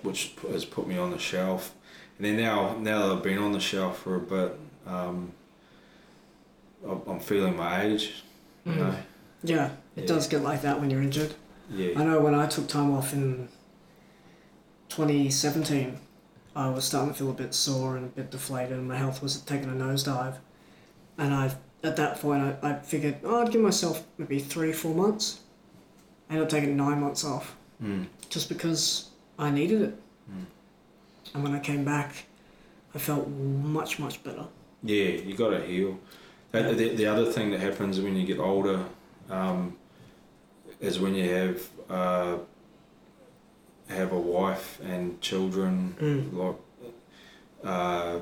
which 0.01 0.34
has 0.49 0.66
put 0.66 0.88
me 0.88 0.97
on 0.97 1.11
the 1.11 1.18
shelf. 1.20 1.74
And 2.18 2.26
then 2.26 2.38
now, 2.38 2.76
now 2.78 3.07
that 3.07 3.16
I've 3.18 3.24
been 3.24 3.38
on 3.38 3.53
the 3.53 3.59
shelf 3.61 3.99
for 3.99 4.16
a 4.16 4.20
bit, 4.20 4.59
um, 4.86 5.32
I'm 6.88 7.01
I'm 7.07 7.20
feeling 7.22 7.55
my 7.55 7.84
age. 7.84 8.24
You 8.66 8.74
Mm. 8.74 8.78
know, 8.78 8.95
Yeah, 9.43 9.70
it 9.96 10.02
Yeah. 10.02 10.08
does 10.08 10.28
get 10.28 10.41
like 10.41 10.62
that 10.64 10.80
when 10.80 10.89
you're 10.89 11.02
injured. 11.02 11.34
Yeah. 11.70 12.00
I 12.00 12.04
know 12.04 12.20
when 12.20 12.36
I 12.36 12.48
took 12.48 12.68
time 12.68 12.91
off 12.94 13.14
in 13.14 13.48
2017, 14.89 15.98
I 16.56 16.70
was 16.70 16.86
starting 16.86 17.12
to 17.14 17.18
feel 17.18 17.30
a 17.32 17.34
bit 17.34 17.54
sore 17.54 17.98
and 17.98 18.06
a 18.06 18.10
bit 18.10 18.30
deflated, 18.32 18.78
and 18.78 18.88
my 18.88 18.98
health 18.98 19.22
was 19.22 19.38
taking 19.41 19.70
a 19.70 19.74
nosedive. 19.74 20.36
And 21.18 21.34
I, 21.34 21.56
at 21.84 21.96
that 21.96 22.20
point, 22.20 22.58
I, 22.64 22.70
I 22.70 22.80
figured 22.80 23.18
oh, 23.24 23.41
I'd 23.41 23.52
give 23.52 23.62
myself 23.62 24.06
maybe 24.18 24.39
three, 24.39 24.72
four 24.74 24.94
months. 24.94 25.39
And 26.30 26.38
I 26.39 26.41
ended 26.41 26.54
up 26.54 26.60
taking 26.62 26.78
nine 26.78 27.00
months 27.02 27.24
off 27.26 27.56
mm, 27.84 28.06
just 28.30 28.50
because 28.50 29.10
I 29.39 29.50
needed 29.52 29.82
it. 29.82 29.96
Mm. 30.32 30.46
And 31.34 31.44
when 31.44 31.54
I 31.54 31.60
came 31.60 31.84
back, 31.84 32.26
I 32.94 33.00
felt 33.00 33.28
much, 33.28 33.98
much 34.00 34.24
better. 34.24 34.46
yeah. 34.84 35.06
You 35.10 35.36
got 35.36 35.50
to 35.50 35.64
heal. 35.66 36.00
That, 36.52 36.78
the, 36.78 36.89
the 36.96 37.08
other 37.08 37.26
thing 37.32 37.50
that 37.52 37.60
happens 37.62 38.00
when 38.00 38.16
you 38.16 38.28
get 38.28 38.38
older 38.39 38.86
um, 39.32 39.76
is 40.84 41.00
when 41.00 41.16
you 41.16 41.30
have 41.34 41.70
uh, 41.90 42.38
have 43.88 44.12
a 44.12 44.20
wife 44.20 44.80
and 44.84 45.20
children. 45.22 45.96
Mm. 46.00 46.34
like 46.34 46.56
uh, 47.64 48.20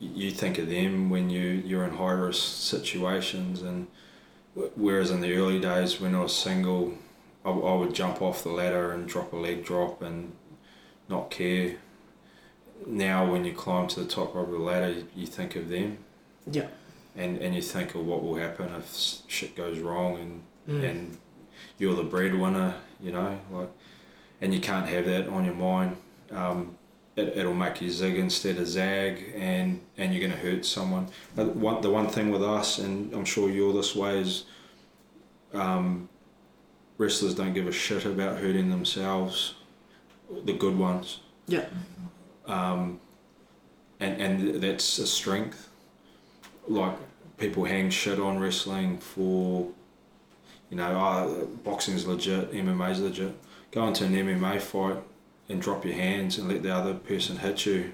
you 0.00 0.30
think 0.30 0.58
of 0.58 0.68
them 0.68 1.10
when 1.10 1.30
you 1.30 1.42
you're 1.42 1.84
in 1.84 1.94
high 1.96 2.12
risk 2.12 2.42
situations 2.42 3.62
and 3.62 3.86
whereas 4.76 5.10
in 5.10 5.20
the 5.20 5.34
early 5.34 5.60
days 5.60 6.00
when 6.00 6.14
I 6.14 6.20
was 6.22 6.34
single 6.36 6.94
I, 7.44 7.50
I 7.50 7.74
would 7.74 7.94
jump 7.94 8.20
off 8.22 8.42
the 8.42 8.50
ladder 8.50 8.92
and 8.92 9.06
drop 9.08 9.32
a 9.32 9.36
leg 9.36 9.64
drop 9.64 10.02
and 10.02 10.32
not 11.08 11.30
care 11.30 11.76
now 12.86 13.30
when 13.30 13.44
you 13.44 13.52
climb 13.52 13.86
to 13.88 14.00
the 14.00 14.06
top 14.06 14.34
of 14.34 14.50
the 14.50 14.58
ladder 14.58 14.90
you, 14.90 15.06
you 15.14 15.26
think 15.26 15.56
of 15.56 15.68
them 15.68 15.98
Yeah. 16.50 16.68
and 17.16 17.38
and 17.38 17.54
you 17.54 17.62
think 17.62 17.94
of 17.94 18.04
what 18.06 18.22
will 18.22 18.36
happen 18.36 18.74
if 18.74 18.86
shit 19.28 19.54
goes 19.56 19.78
wrong 19.78 20.18
and 20.18 20.42
Mm. 20.68 20.90
and 20.90 21.18
you're 21.78 21.94
the 21.94 22.02
breadwinner, 22.02 22.74
you 23.00 23.12
know, 23.12 23.38
like, 23.50 23.68
and 24.40 24.54
you 24.54 24.60
can't 24.60 24.88
have 24.88 25.04
that 25.06 25.28
on 25.28 25.44
your 25.44 25.54
mind. 25.54 25.96
Um, 26.30 26.76
it, 27.16 27.36
it'll 27.36 27.54
make 27.54 27.80
you 27.80 27.90
zig 27.90 28.16
instead 28.16 28.56
of 28.58 28.66
zag, 28.66 29.34
and 29.36 29.80
and 29.96 30.12
you're 30.12 30.26
gonna 30.26 30.40
hurt 30.40 30.64
someone. 30.64 31.08
But 31.36 31.54
one 31.54 31.80
the 31.82 31.90
one 31.90 32.08
thing 32.08 32.30
with 32.30 32.42
us, 32.42 32.78
and 32.78 33.12
I'm 33.12 33.24
sure 33.24 33.50
you're 33.50 33.72
this 33.72 33.94
way, 33.94 34.20
is 34.20 34.44
um, 35.52 36.08
wrestlers 36.98 37.34
don't 37.34 37.54
give 37.54 37.68
a 37.68 37.72
shit 37.72 38.04
about 38.04 38.38
hurting 38.38 38.70
themselves. 38.70 39.54
The 40.44 40.54
good 40.54 40.76
ones. 40.76 41.20
Yeah. 41.46 41.66
Um, 42.46 43.00
and 44.00 44.20
and 44.20 44.62
that's 44.62 44.98
a 44.98 45.06
strength. 45.06 45.68
Like 46.66 46.96
people 47.38 47.64
hang 47.64 47.90
shit 47.90 48.18
on 48.18 48.38
wrestling 48.38 48.98
for 48.98 49.68
you 50.74 50.80
know, 50.80 50.90
oh, 50.90 51.46
boxing's 51.62 52.04
legit, 52.04 52.50
MMA's 52.52 53.00
legit. 53.00 53.32
Go 53.70 53.86
into 53.86 54.06
an 54.06 54.12
MMA 54.12 54.60
fight 54.60 54.96
and 55.48 55.62
drop 55.62 55.84
your 55.84 55.94
hands 55.94 56.36
and 56.36 56.48
let 56.48 56.64
the 56.64 56.74
other 56.74 56.94
person 56.94 57.36
hit 57.36 57.64
you 57.64 57.92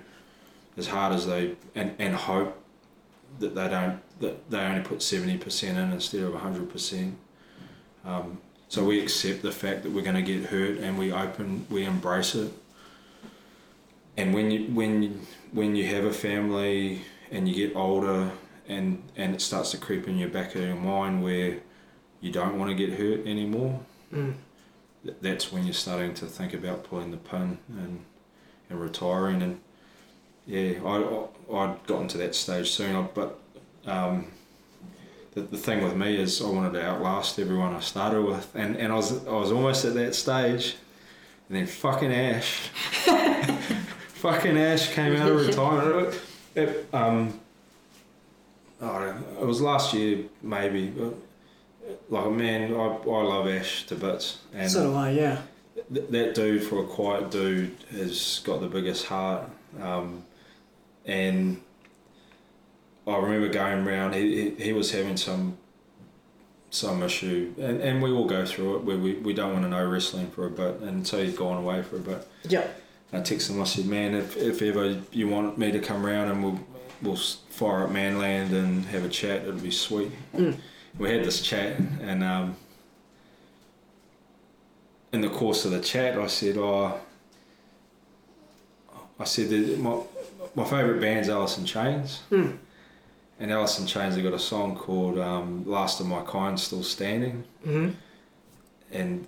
as 0.78 0.86
hard 0.86 1.12
as 1.12 1.26
they 1.26 1.56
and, 1.74 1.94
and 1.98 2.14
hope 2.14 2.58
that 3.38 3.54
they 3.54 3.68
don't 3.68 4.00
that 4.20 4.50
they 4.50 4.60
only 4.60 4.80
put 4.80 5.02
seventy 5.02 5.36
percent 5.36 5.76
in 5.76 5.92
instead 5.92 6.22
of 6.22 6.34
hundred 6.36 6.70
percent. 6.70 7.18
Um, 8.06 8.40
so 8.68 8.82
we 8.82 9.02
accept 9.02 9.42
the 9.42 9.52
fact 9.52 9.82
that 9.82 9.92
we're 9.92 10.00
going 10.00 10.16
to 10.16 10.22
get 10.22 10.46
hurt 10.46 10.78
and 10.78 10.98
we 10.98 11.12
open 11.12 11.66
we 11.68 11.84
embrace 11.84 12.34
it. 12.34 12.50
And 14.16 14.32
when 14.32 14.50
you 14.50 14.68
when 14.72 15.02
you, 15.02 15.20
when 15.52 15.76
you 15.76 15.84
have 15.88 16.04
a 16.04 16.14
family 16.14 17.02
and 17.30 17.46
you 17.46 17.54
get 17.54 17.76
older 17.76 18.30
and 18.68 19.02
and 19.18 19.34
it 19.34 19.42
starts 19.42 19.70
to 19.72 19.76
creep 19.76 20.08
in 20.08 20.16
your 20.16 20.30
back 20.30 20.54
of 20.54 20.62
your 20.62 20.76
mind 20.76 21.22
where 21.22 21.60
you 22.20 22.30
don't 22.30 22.58
want 22.58 22.70
to 22.70 22.74
get 22.74 22.98
hurt 22.98 23.26
anymore, 23.26 23.80
Mm. 24.12 24.34
th- 25.04 25.16
that's 25.20 25.52
when 25.52 25.64
you're 25.64 25.72
starting 25.74 26.14
to 26.14 26.26
think 26.26 26.52
about 26.54 26.84
pulling 26.84 27.10
the 27.10 27.16
pin 27.16 27.58
and 27.68 28.04
and 28.68 28.80
retiring. 28.80 29.42
And 29.42 29.60
yeah, 30.46 30.74
I 30.84 30.96
I- 31.02 31.26
I'd 31.64 31.86
gotten 31.86 32.08
to 32.08 32.18
that 32.18 32.34
stage 32.34 32.70
soon, 32.70 33.08
but 33.14 33.38
um, 33.86 34.26
the 35.34 35.42
the 35.42 35.56
thing 35.58 35.82
with 35.82 35.96
me 35.96 36.16
is 36.16 36.40
I 36.42 36.46
wanted 36.48 36.72
to 36.74 36.84
outlast 36.84 37.38
everyone 37.38 37.74
I 37.74 37.80
started 37.80 38.22
with, 38.22 38.54
and 38.54 38.76
and 38.76 38.92
I 38.92 38.96
was 38.96 39.26
I 39.26 39.32
was 39.32 39.50
almost 39.52 39.84
at 39.84 39.94
that 39.94 40.14
stage, 40.14 40.76
and 41.48 41.56
then 41.58 41.66
fucking 41.66 42.12
Ash, 42.12 42.68
fucking 44.08 44.56
Ash 44.58 44.92
came 44.92 45.16
out 45.16 45.30
of 45.30 45.46
retirement. 45.46 46.20
It, 46.54 46.88
um, 46.92 47.38
I 48.80 49.14
it 49.40 49.46
was 49.46 49.60
last 49.60 49.94
year 49.94 50.24
maybe. 50.42 50.92
Like 52.08 52.30
man, 52.32 52.74
I, 52.74 52.76
I 52.76 53.22
love 53.22 53.48
Ash 53.48 53.86
to 53.86 53.94
bits, 53.94 54.38
and 54.54 54.70
so 54.70 54.90
do 54.90 54.96
I, 54.96 55.10
yeah. 55.10 55.38
th- 55.92 56.08
that 56.10 56.34
dude 56.34 56.62
for 56.62 56.82
a 56.82 56.86
quiet 56.86 57.30
dude 57.30 57.76
has 57.90 58.40
got 58.44 58.60
the 58.60 58.68
biggest 58.68 59.06
heart 59.06 59.48
um, 59.80 60.24
and 61.06 61.60
I 63.06 63.16
remember 63.16 63.48
going 63.48 63.86
around 63.86 64.14
he, 64.14 64.50
he, 64.50 64.64
he 64.64 64.72
was 64.72 64.92
having 64.92 65.16
some 65.16 65.56
some 66.70 67.02
issue 67.02 67.52
and, 67.58 67.80
and 67.80 68.02
we 68.02 68.10
all 68.12 68.26
go 68.26 68.46
through 68.46 68.76
it 68.76 68.84
where 68.84 68.96
we, 68.96 69.14
we 69.14 69.32
don't 69.32 69.52
want 69.52 69.64
to 69.64 69.68
know 69.68 69.84
wrestling 69.88 70.30
for 70.30 70.46
a 70.46 70.50
bit 70.50 70.76
and 70.80 71.04
so 71.06 71.22
he's 71.22 71.36
gone 71.36 71.56
away 71.58 71.82
for 71.82 71.96
a 71.96 72.00
bit 72.00 72.26
Yeah. 72.44 72.66
I 73.12 73.16
texted 73.16 73.50
him. 73.50 73.60
I 73.60 73.64
said, 73.64 73.86
"Man, 73.86 74.14
if, 74.14 74.36
if 74.36 74.62
ever 74.62 75.00
you 75.10 75.26
want 75.26 75.58
me 75.58 75.72
to 75.72 75.80
come 75.80 76.06
round 76.06 76.30
and 76.30 76.44
we'll 76.44 76.60
we'll 77.02 77.16
fire 77.16 77.82
up 77.82 77.90
Manland 77.90 78.52
and 78.52 78.84
have 78.84 79.04
a 79.04 79.08
chat, 79.08 79.42
it'd 79.42 79.64
be 79.64 79.72
sweet." 79.72 80.12
Mm. 80.32 80.58
We 80.98 81.10
had 81.10 81.24
this 81.24 81.40
chat, 81.40 81.78
and 82.02 82.22
um, 82.22 82.56
in 85.12 85.20
the 85.22 85.28
course 85.30 85.64
of 85.64 85.70
the 85.72 85.80
chat, 85.80 86.18
I 86.18 86.26
said, 86.26 86.56
"Oh." 86.58 86.98
I 89.18 89.24
said 89.24 89.50
that 89.50 89.78
my 89.78 89.98
my 90.54 90.64
favourite 90.64 90.98
band's 91.00 91.28
Alice 91.28 91.58
in 91.58 91.66
Chains, 91.66 92.20
Mm. 92.30 92.56
and 93.38 93.52
Alice 93.52 93.78
in 93.78 93.86
Chains 93.86 94.14
have 94.14 94.24
got 94.24 94.32
a 94.32 94.38
song 94.38 94.74
called 94.76 95.18
um, 95.18 95.64
"Last 95.66 96.00
of 96.00 96.06
My 96.06 96.22
Kind 96.22 96.58
Still 96.58 96.82
Standing," 96.82 97.44
Mm-hmm. 97.66 97.90
and 98.92 99.26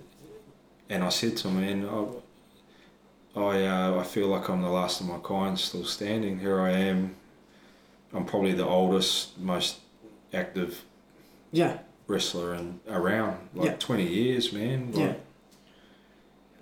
and 0.89 1.05
I 1.05 1.11
said 1.11 1.37
to 1.39 1.49
him, 1.49 1.61
"Man, 1.61 1.89
I 3.37 3.39
I, 3.41 3.67
uh, 3.67 4.01
I 4.01 4.05
feel 4.05 4.29
like 4.29 4.49
I'm 4.49 4.63
the 4.63 4.71
last 4.71 5.01
of 5.03 5.07
my 5.09 5.19
kind 5.19 5.59
still 5.59 5.85
standing. 5.85 6.39
Here 6.39 6.61
I 6.61 6.71
am. 6.71 7.15
I'm 8.15 8.25
probably 8.27 8.53
the 8.53 8.67
oldest, 8.67 9.39
most 9.39 9.79
active 10.35 10.85
Yeah. 11.53 11.79
wrestler 12.09 12.53
and 12.55 12.81
around 12.89 13.49
like 13.55 13.67
Yeah. 13.71 13.77
20 13.77 14.07
years, 14.09 14.53
man. 14.53 14.91
Yeah. 14.93 15.15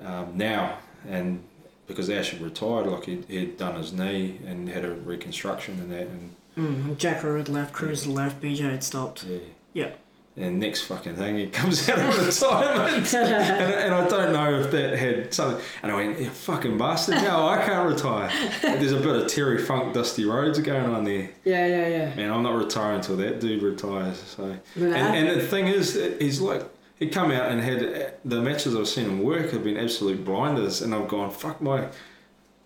Um, 0.01 0.37
now 0.37 0.79
and 1.09 1.43
because 1.87 2.09
Ash 2.11 2.31
had 2.31 2.41
retired, 2.41 2.87
like 2.87 3.05
he'd, 3.07 3.25
he'd 3.27 3.57
done 3.59 3.77
his 3.77 3.93
knee 3.93 4.39
and 4.47 4.69
had 4.69 4.85
a 4.85 4.91
reconstruction 4.93 5.75
and 5.81 5.91
that, 5.93 6.07
and 6.07 6.35
Mm. 6.57 6.97
Jacko 6.99 7.37
had 7.39 7.49
left, 7.49 7.73
Cruz 7.73 8.05
had 8.05 8.13
left, 8.13 8.41
BJ 8.43 8.71
had 8.71 8.83
stopped. 8.85 9.25
yeah. 9.25 9.39
Yeah. 9.73 9.91
And 10.37 10.61
next 10.61 10.83
fucking 10.83 11.17
thing, 11.17 11.37
he 11.37 11.49
comes 11.49 11.89
out 11.89 11.99
of 11.99 12.27
retirement, 12.27 13.15
and, 13.15 13.35
and 13.35 13.95
I 13.95 14.09
don't 14.09 14.33
know 14.33 14.61
if 14.61 14.71
that 14.71 14.97
had 14.97 15.35
something. 15.35 15.63
And 15.83 15.91
I 15.91 15.95
went, 15.97 16.21
"You 16.21 16.31
fucking 16.31 16.79
bastard! 16.79 17.17
No, 17.17 17.49
I 17.49 17.65
can't 17.65 17.89
retire." 17.89 18.31
There's 18.63 18.93
a 18.93 19.01
bit 19.01 19.17
of 19.17 19.27
Terry 19.27 19.59
Funk, 19.59 19.93
Dusty 19.93 20.25
Rhodes 20.25 20.61
going 20.61 20.87
on 20.87 21.05
there. 21.05 21.31
Yeah, 21.45 21.67
yeah, 21.67 21.89
yeah. 21.89 22.15
Man, 22.15 22.31
I'm 22.31 22.45
not 22.45 22.55
retiring 22.57 22.99
until 22.99 23.17
that 23.17 23.41
dude 23.41 23.63
retires. 23.63 24.23
So, 24.23 24.57
and, 24.77 24.95
and 24.95 25.41
the 25.41 25.45
thing 25.45 25.67
is, 25.67 25.95
he's 26.21 26.41
like, 26.41 26.63
he'd 27.01 27.13
come 27.13 27.33
out 27.33 27.51
and 27.51 27.61
had 27.61 28.15
the 28.25 28.41
matches 28.41 28.77
I've 28.77 28.87
seen 28.89 29.07
him 29.07 29.23
work 29.25 29.51
have 29.51 29.65
been 29.65 29.77
absolute 29.77 30.25
blinders, 30.25 30.81
and 30.81 30.95
I've 30.95 31.09
gone, 31.09 31.31
fuck 31.31 31.61
my, 31.61 31.89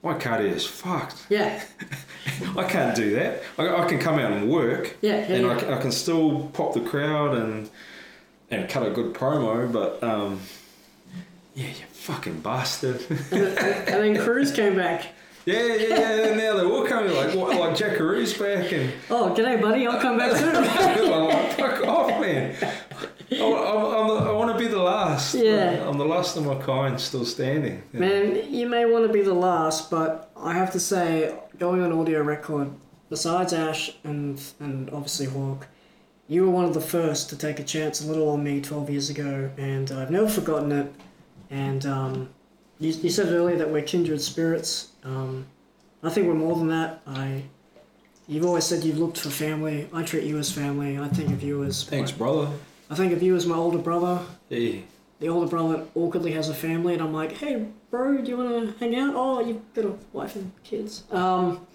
my 0.04 0.14
cardio 0.14 0.52
is 0.52 0.66
fucked. 0.66 1.26
yeah, 1.30 1.62
I 2.56 2.64
can't 2.64 2.94
do 2.94 3.14
that. 3.16 3.42
I, 3.58 3.82
I 3.82 3.88
can 3.88 3.98
come 3.98 4.18
out 4.18 4.32
and 4.32 4.50
work, 4.50 4.96
yeah, 5.00 5.16
yeah. 5.28 5.34
and 5.36 5.46
yeah. 5.46 5.52
I, 5.52 5.58
can- 5.58 5.72
I 5.72 5.80
can 5.80 5.92
still 5.92 6.48
pop 6.52 6.74
the 6.74 6.80
crowd 6.80 7.34
and 7.36 7.70
and 8.50 8.68
cut 8.68 8.86
a 8.86 8.90
good 8.90 9.14
promo, 9.14 9.70
but 9.72 10.02
um, 10.04 10.40
yeah, 11.54 11.68
you 11.68 11.84
fucking 11.92 12.40
bastard. 12.40 13.00
and 13.32 13.86
then 13.86 14.16
Cruz 14.18 14.52
came 14.52 14.76
back. 14.76 15.06
yeah, 15.46 15.58
yeah, 15.62 15.74
yeah. 15.88 16.26
And 16.28 16.36
now 16.38 16.54
they're 16.56 16.66
all 16.66 16.86
coming 16.86 17.14
like 17.14 17.34
what, 17.34 17.58
like 17.58 17.76
Jackaroo's 17.76 18.32
back 18.36 18.72
and. 18.72 18.92
Oh, 19.10 19.34
g'day, 19.36 19.60
buddy. 19.60 19.86
I'll 19.86 20.00
come 20.00 20.16
back. 20.18 20.32
I'm 20.42 21.24
like, 21.28 21.52
fuck 21.52 21.86
off, 21.86 22.20
man. 22.20 22.54
I, 23.32 23.36
I, 23.36 24.00
I'm 24.00 24.28
I 24.28 24.32
want 24.32 24.56
to 24.56 24.58
be 24.58 24.68
the 24.68 24.82
last. 24.82 25.34
Yeah. 25.34 25.88
I'm 25.88 25.98
the 25.98 26.04
last 26.04 26.36
of 26.36 26.44
my 26.44 26.56
kind 26.56 27.00
still 27.00 27.24
standing. 27.24 27.82
Yeah. 27.92 28.00
Man, 28.00 28.52
you 28.52 28.68
may 28.68 28.84
want 28.84 29.06
to 29.06 29.12
be 29.12 29.22
the 29.22 29.34
last, 29.34 29.90
but 29.90 30.30
I 30.36 30.54
have 30.54 30.72
to 30.72 30.80
say, 30.80 31.36
going 31.58 31.82
on 31.82 31.92
audio 31.92 32.22
record, 32.22 32.70
besides 33.10 33.52
Ash 33.52 33.94
and 34.04 34.40
and 34.60 34.90
obviously 34.90 35.26
Hawk, 35.26 35.66
you 36.28 36.44
were 36.44 36.50
one 36.50 36.64
of 36.64 36.74
the 36.74 36.80
first 36.80 37.28
to 37.30 37.36
take 37.36 37.58
a 37.58 37.64
chance 37.64 38.02
a 38.02 38.06
little 38.06 38.28
on 38.30 38.42
me 38.42 38.60
12 38.60 38.90
years 38.90 39.10
ago, 39.10 39.50
and 39.56 39.90
I've 39.90 40.10
never 40.10 40.28
forgotten 40.28 40.72
it. 40.72 40.92
And 41.50 41.84
um, 41.86 42.28
you, 42.78 42.92
you 42.92 43.10
said 43.10 43.28
earlier 43.28 43.56
that 43.56 43.70
we're 43.70 43.82
kindred 43.82 44.20
spirits. 44.20 44.92
Um, 45.04 45.46
I 46.02 46.10
think 46.10 46.26
we're 46.26 46.34
more 46.34 46.56
than 46.56 46.68
that. 46.68 47.02
I, 47.06 47.44
you've 48.26 48.44
always 48.44 48.64
said 48.64 48.84
you've 48.84 48.98
looked 48.98 49.18
for 49.18 49.30
family. 49.30 49.88
I 49.92 50.02
treat 50.02 50.24
you 50.24 50.38
as 50.38 50.50
family. 50.50 50.98
I 50.98 51.08
think 51.08 51.30
of 51.30 51.42
you 51.42 51.62
as 51.64 51.84
Thanks, 51.84 52.10
brother. 52.10 52.50
I 52.90 52.94
think 52.94 53.12
of 53.12 53.22
you 53.22 53.34
as 53.36 53.46
my 53.46 53.56
older 53.56 53.78
brother 53.78 54.20
Yeah. 54.48 54.80
the 55.20 55.28
older 55.28 55.46
brother 55.46 55.84
awkwardly 55.94 56.32
has 56.32 56.48
a 56.48 56.54
family, 56.54 56.92
and 56.94 57.02
I'm 57.02 57.12
like, 57.14 57.32
hey, 57.32 57.66
bro, 57.90 58.18
do 58.18 58.30
you 58.30 58.36
want 58.36 58.50
to 58.50 58.78
hang 58.78 58.94
out? 58.96 59.14
Oh, 59.16 59.40
you've 59.40 59.74
got 59.74 59.84
a 59.86 59.94
wife 60.12 60.36
and 60.36 60.52
kids. 60.64 61.04
Um, 61.10 61.66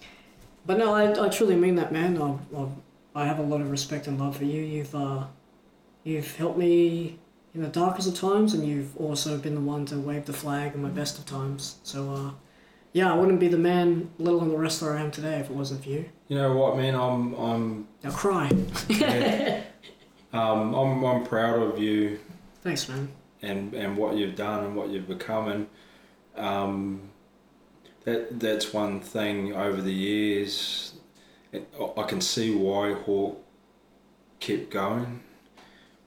but 0.65 0.77
no, 0.77 0.93
I, 0.93 1.25
I 1.25 1.29
truly 1.29 1.55
mean 1.55 1.75
that, 1.75 1.91
man. 1.91 2.21
I, 2.21 2.35
I, 2.55 2.67
I 3.23 3.25
have 3.25 3.39
a 3.39 3.43
lot 3.43 3.59
of 3.61 3.71
respect 3.71 4.05
and 4.07 4.19
love 4.19 4.37
for 4.37 4.45
you. 4.45 4.61
You've 4.61 4.93
uh, 4.93 5.23
you've 6.03 6.35
helped 6.37 6.57
me 6.59 7.17
in 7.55 7.61
the 7.63 7.69
darkest 7.69 8.07
of 8.07 8.13
times, 8.15 8.53
and 8.53 8.67
you've 8.67 8.95
also 8.97 9.37
been 9.39 9.55
the 9.55 9.61
one 9.61 9.85
to 9.87 9.97
wave 9.99 10.25
the 10.25 10.33
flag 10.33 10.75
in 10.75 10.81
my 10.83 10.89
best 10.89 11.17
of 11.17 11.25
times. 11.25 11.77
So, 11.83 12.11
uh, 12.13 12.31
yeah, 12.93 13.11
I 13.11 13.15
wouldn't 13.15 13.39
be 13.39 13.47
the 13.47 13.57
man, 13.57 14.11
let 14.19 14.33
alone 14.33 14.49
the 14.49 14.57
wrestler 14.57 14.95
I 14.95 15.01
am 15.01 15.09
today, 15.09 15.39
if 15.39 15.49
it 15.49 15.55
wasn't 15.55 15.83
for 15.83 15.89
you. 15.89 16.05
You 16.27 16.37
know 16.37 16.53
what, 16.55 16.77
man? 16.77 16.93
I'm 16.93 17.33
I'm 17.33 17.87
Now 18.03 18.11
cry. 18.11 18.51
yeah. 18.89 19.63
um, 20.33 20.73
I'm 20.73 21.03
I'm 21.03 21.23
proud 21.23 21.61
of 21.61 21.79
you 21.79 22.19
Thanks, 22.61 22.87
man. 22.89 23.09
and 23.41 23.73
and 23.73 23.97
what 23.97 24.15
you've 24.15 24.35
done 24.35 24.65
and 24.65 24.75
what 24.75 24.89
you've 24.89 25.07
become 25.07 25.47
and 25.47 25.67
um, 26.35 27.01
that 28.05 28.39
that's 28.39 28.73
one 28.73 28.99
thing 28.99 29.53
over 29.53 29.81
the 29.81 29.93
years 29.93 30.93
I 31.53 32.03
can 32.03 32.21
see 32.21 32.53
why 32.55 32.93
Hawk 32.93 33.43
kept 34.39 34.69
going 34.69 35.21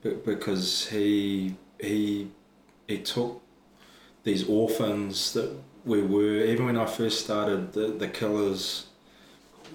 but 0.03 0.25
because 0.25 0.89
he 0.89 1.57
he 1.81 2.29
he 2.87 2.99
took 2.99 3.43
these 4.25 4.45
orphans 4.49 5.33
that 5.33 5.51
we 5.85 6.01
were 6.01 6.37
even 6.45 6.67
when 6.67 6.77
I 6.77 6.87
first 6.87 7.25
started 7.25 7.73
the, 7.73 7.89
the 7.89 8.09
killers 8.09 8.87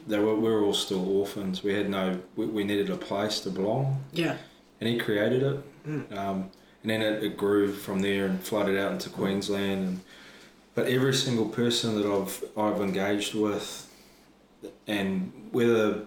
they 0.08 0.20
were 0.20 0.36
we 0.36 0.50
were 0.50 0.64
all 0.64 0.74
still 0.74 1.08
orphans 1.20 1.64
we 1.64 1.74
had 1.74 1.90
no 1.90 2.20
we, 2.36 2.46
we 2.46 2.64
needed 2.64 2.90
a 2.90 2.96
place 2.98 3.40
to 3.42 3.50
belong 3.50 4.04
Yeah. 4.14 4.38
and 4.80 4.90
he 4.90 4.98
created 4.98 5.44
it 5.44 5.60
Mm. 5.88 6.18
um, 6.18 6.50
and 6.84 6.92
then 6.92 7.02
it, 7.02 7.24
it 7.24 7.38
grew 7.38 7.72
from 7.72 8.02
there 8.02 8.26
and 8.26 8.42
flooded 8.42 8.78
out 8.78 8.92
into 8.92 9.10
Queensland. 9.10 9.88
And 9.88 10.02
but 10.76 10.88
every 10.88 11.14
single 11.14 11.48
person 11.48 11.96
that 11.96 12.06
I've 12.06 12.44
I've 12.58 12.82
engaged 12.82 13.34
with, 13.34 13.88
and 14.86 15.32
whether 15.52 16.02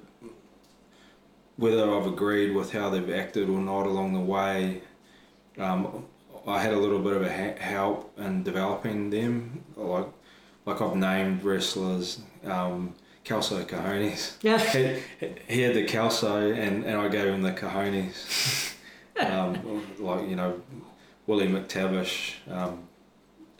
whether 1.57 1.91
I've 1.95 2.07
agreed 2.07 2.55
with 2.55 2.73
how 2.73 2.91
they've 2.91 3.11
acted 3.11 3.49
or 3.49 3.59
not 3.61 3.87
along 3.87 4.13
the 4.15 4.21
way, 4.21 4.83
um, 5.59 6.05
I 6.47 6.61
had 6.61 6.73
a 6.73 6.79
little 6.79 7.01
bit 7.01 7.15
of 7.15 7.23
a 7.23 7.31
ha- 7.33 7.59
help 7.59 8.13
in 8.19 8.43
developing 8.43 9.11
them. 9.11 9.65
Like 9.77 10.07
like 10.67 10.81
I've 10.81 10.97
named 10.97 11.43
wrestlers. 11.43 12.21
Um, 12.45 12.95
Calcio 13.25 13.65
Cajones. 13.65 14.37
Yeah. 14.43 14.59
He, 15.21 15.29
he 15.49 15.63
had 15.63 15.75
the 15.75 15.85
Calcio 15.85 16.57
and, 16.57 16.85
and 16.85 17.01
I 17.01 17.09
gave 17.09 17.27
him 17.27 17.43
the 17.43 17.53
Cajones. 17.53 18.75
um, 19.21 19.85
like, 19.99 20.29
you 20.29 20.37
know, 20.37 20.61
Willie 21.27 21.49
McTavish. 21.49 22.35
Um, 22.51 22.89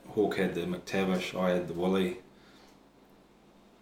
Hawk 0.09 0.37
had 0.37 0.55
the 0.55 0.63
McTavish, 0.63 1.39
I 1.39 1.51
had 1.51 1.69
the 1.69 1.75
Willie. 1.75 2.19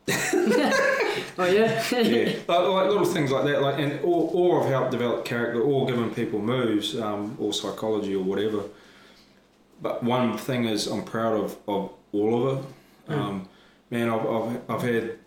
Oh, 1.40 1.44
yeah? 1.44 1.84
Yeah, 1.92 2.32
like, 2.48 2.48
like 2.48 2.88
little 2.88 3.04
things 3.04 3.30
like 3.30 3.44
that. 3.44 3.62
Like, 3.62 3.78
and 3.78 4.00
or, 4.02 4.30
or 4.32 4.62
I've 4.62 4.68
helped 4.68 4.90
develop 4.90 5.24
character, 5.24 5.60
or 5.60 5.86
given 5.86 6.12
people 6.12 6.40
moves, 6.40 6.98
um, 6.98 7.36
or 7.38 7.52
psychology, 7.52 8.16
or 8.16 8.24
whatever. 8.24 8.64
But 9.80 10.02
one 10.02 10.36
thing 10.36 10.64
is, 10.64 10.88
I'm 10.88 11.04
proud 11.04 11.36
of, 11.36 11.56
of 11.68 11.92
all 12.12 12.48
of 12.48 12.58
it. 12.58 12.64
Mm. 13.08 13.18
Um, 13.18 13.48
man, 13.90 14.10
I've, 14.10 14.26
I've, 14.26 14.60
I've 14.68 14.82
had 14.82 15.18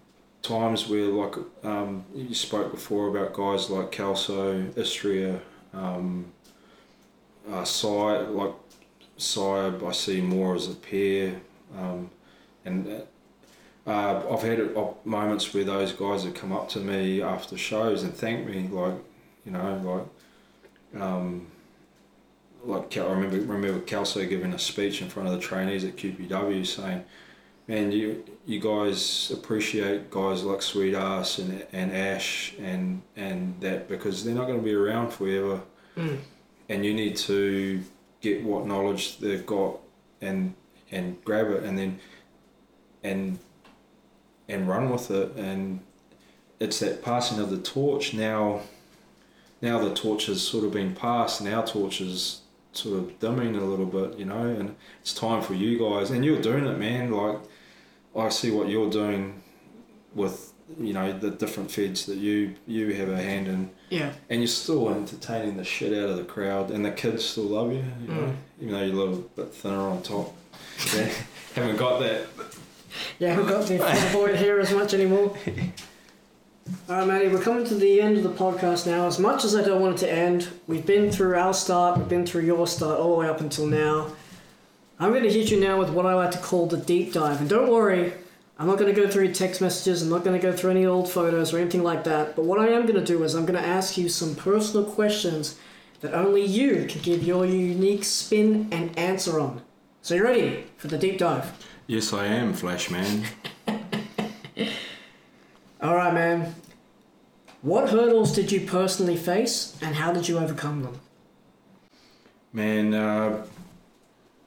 times 0.42 0.88
where, 0.88 1.06
like, 1.06 1.36
um, 1.64 2.06
you 2.16 2.34
spoke 2.34 2.72
before 2.72 3.08
about 3.08 3.34
guys 3.34 3.70
like 3.70 3.92
Calso, 3.92 4.72
Istria, 4.76 5.40
um, 5.74 6.32
uh, 7.50 7.66
like 8.32 8.54
Saib, 9.18 9.84
I 9.84 9.92
see 9.92 10.22
more 10.22 10.56
as 10.56 10.68
a 10.68 10.76
pair. 10.76 11.42
Um, 11.78 12.10
and 12.66 13.04
uh, 13.86 14.24
I've 14.30 14.42
had 14.42 14.60
uh, 14.60 14.94
moments 15.06 15.54
where 15.54 15.64
those 15.64 15.92
guys 15.92 16.24
have 16.24 16.34
come 16.34 16.52
up 16.52 16.70
to 16.70 16.80
me 16.80 17.22
after 17.22 17.58
shows 17.58 18.04
and 18.04 18.14
thanked 18.14 18.50
me, 18.50 18.68
like, 18.68 18.96
you 19.46 19.52
know, 19.52 20.08
like, 20.94 21.02
um, 21.02 21.48
like 22.64 22.96
I 22.96 23.06
remember 23.06 23.38
remember 23.38 23.80
Kelso 23.80 24.24
giving 24.26 24.54
a 24.54 24.60
speech 24.60 25.02
in 25.02 25.10
front 25.10 25.30
of 25.30 25.34
the 25.34 25.42
trainees 25.42 25.84
at 25.84 25.96
QPW 25.96 26.66
saying, 26.66 27.04
"Man, 27.72 27.92
you 27.94 28.24
you 28.46 28.60
guys 28.60 29.32
appreciate 29.38 30.12
guys 30.12 30.44
like 30.44 30.62
Sweet 30.62 30.94
Ass 30.94 31.40
and 31.40 31.66
and 31.72 31.90
Ash 31.94 32.54
and 32.60 33.02
and 33.16 33.56
that 33.62 33.88
because 33.88 34.16
they're 34.24 34.36
not 34.36 34.48
going 34.48 34.60
to 34.60 34.64
be 34.72 34.74
around 34.74 35.12
forever, 35.12 35.62
Mm. 35.98 36.18
and 36.70 36.86
you 36.86 36.94
need 36.94 37.16
to 37.32 37.82
get 38.22 38.44
what 38.44 38.66
knowledge 38.66 39.20
they've 39.20 39.46
got 39.46 39.74
and 40.22 40.54
and 40.92 41.24
grab 41.24 41.48
it 41.56 41.64
and 41.64 41.78
then 41.80 42.00
and 43.04 43.40
and 44.50 44.68
run 44.68 44.90
with 44.90 45.10
it. 45.10 45.30
And 45.38 45.80
it's 46.60 46.80
that 46.80 47.02
passing 47.02 47.40
of 47.40 47.50
the 47.50 47.58
torch. 47.76 48.14
Now 48.14 48.62
now 49.62 49.80
the 49.80 49.94
torch 49.94 50.26
has 50.26 50.42
sort 50.42 50.66
of 50.66 50.72
been 50.74 50.94
passed. 50.94 51.40
And 51.40 51.48
our 51.54 51.66
torch 51.66 52.02
is 52.02 52.42
sort 52.74 52.98
of 53.00 53.20
dimming 53.20 53.56
a 53.56 53.66
little 53.72 53.86
bit 53.86 54.18
you 54.20 54.26
know 54.26 54.44
and 54.60 54.76
it's 55.02 55.14
time 55.14 55.42
for 55.42 55.54
you 55.54 55.80
guys. 55.80 56.12
And 56.12 56.26
you're 56.26 56.42
doing 56.42 56.66
it 56.66 56.78
man. 56.78 57.12
Like 57.12 57.38
I 58.18 58.30
see 58.30 58.52
what 58.52 58.68
you're 58.70 58.90
doing 58.90 59.42
with 60.16 60.54
you 60.80 60.94
know 60.94 61.12
the 61.18 61.30
different 61.30 61.70
feds 61.72 62.06
that 62.06 62.18
you 62.18 62.56
you 62.68 62.94
have 62.94 63.10
a 63.10 63.18
hand 63.22 63.48
in, 63.48 63.70
Yeah. 63.90 64.12
and 64.30 64.40
you're 64.42 64.48
still 64.48 64.90
entertaining 64.90 65.58
the 65.58 65.64
shit 65.66 65.92
out 65.92 66.10
of 66.10 66.18
the 66.18 66.24
crowd, 66.24 66.72
and 66.72 66.86
the 66.86 66.92
kids 66.92 67.26
still 67.26 67.44
love 67.46 67.72
you, 67.74 67.84
you 68.02 68.08
know, 68.14 68.22
Mm. 68.22 68.36
even 68.62 68.74
though 68.74 68.82
you're 68.84 68.94
a 68.96 68.98
little 68.98 69.16
bit 69.36 69.54
thinner 69.54 69.80
on 69.82 70.02
top. 70.02 70.34
Yeah, 70.96 71.10
haven't 71.56 71.78
got 71.78 72.00
that. 72.00 72.28
Yeah, 73.20 73.38
we've 73.38 73.48
got 73.48 73.66
the 73.68 73.78
flamboyant 73.80 74.38
hair 74.38 74.60
as 74.60 74.72
much 74.74 74.94
anymore. 74.94 75.36
Alright, 76.90 77.08
Matty, 77.08 77.28
we're 77.28 77.42
coming 77.42 77.66
to 77.66 77.76
the 77.76 78.00
end 78.02 78.18
of 78.18 78.24
the 78.24 78.30
podcast 78.30 78.86
now. 78.86 79.08
As 79.08 79.18
much 79.20 79.44
as 79.44 79.56
I 79.56 79.64
don't 79.64 79.82
want 79.82 79.96
it 79.96 80.06
to 80.06 80.12
end, 80.12 80.48
we've 80.68 80.86
been 80.86 81.12
through 81.12 81.36
our 81.36 81.54
start, 81.54 81.98
we've 81.98 82.08
been 82.08 82.26
through 82.26 82.44
your 82.44 82.68
start, 82.68 83.00
all 83.00 83.14
the 83.14 83.20
way 83.20 83.28
up 83.28 83.42
until 83.42 83.66
now. 83.66 84.08
I'm 85.02 85.10
going 85.10 85.24
to 85.24 85.32
hit 85.32 85.50
you 85.50 85.60
now 85.60 85.80
with 85.80 85.90
what 85.90 86.06
I 86.06 86.14
like 86.14 86.30
to 86.30 86.38
call 86.38 86.68
the 86.68 86.78
deep 86.78 87.12
dive. 87.12 87.42
And 87.42 87.50
don't 87.50 87.72
worry, 87.72 88.14
I'm 88.60 88.68
not 88.68 88.78
going 88.78 88.94
to 88.94 89.02
go 89.02 89.10
through 89.10 89.34
text 89.34 89.60
messages, 89.60 90.04
I'm 90.04 90.10
not 90.10 90.24
going 90.24 90.40
to 90.40 90.48
go 90.48 90.56
through 90.56 90.70
any 90.70 90.86
old 90.86 91.10
photos 91.10 91.52
or 91.52 91.58
anything 91.58 91.82
like 91.82 92.04
that. 92.04 92.36
But 92.36 92.46
what 92.46 92.60
I 92.60 92.68
am 92.68 92.84
going 92.84 93.00
to 93.00 93.04
do 93.04 93.24
is 93.24 93.34
I'm 93.34 93.48
going 93.48 93.60
to 93.60 93.68
ask 93.68 93.98
you 93.98 94.08
some 94.08 94.36
personal 94.36 94.86
questions 94.86 95.58
that 96.02 96.14
only 96.14 96.46
you 96.46 96.86
can 96.88 97.02
give 97.02 97.24
your 97.24 97.48
unique 97.48 98.04
spin 98.04 98.68
and 98.72 98.96
answer 98.96 99.40
on. 99.40 99.64
So, 100.04 100.14
you 100.14 100.24
ready 100.24 100.66
for 100.78 100.88
the 100.88 101.00
deep 101.00 101.18
dive? 101.18 101.52
Yes, 101.88 102.14
I 102.14 102.28
am, 102.28 102.54
Flash 102.54 102.92
Man. 102.92 103.24
All 105.82 105.96
right, 105.96 106.14
man. 106.14 106.54
What 107.64 107.90
hurdles 107.90 108.36
did 108.36 108.52
you 108.52 108.68
personally 108.68 109.18
face, 109.18 109.76
and 109.82 109.96
how 109.96 110.14
did 110.14 110.28
you 110.28 110.38
overcome 110.38 110.84
them? 110.84 111.00
Man, 112.54 112.94
uh, 112.94 113.48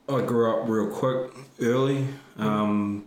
I 0.06 0.20
grew 0.20 0.52
up 0.52 0.68
real 0.68 0.90
quick, 0.90 1.32
early. 1.62 2.06
Um, 2.36 3.06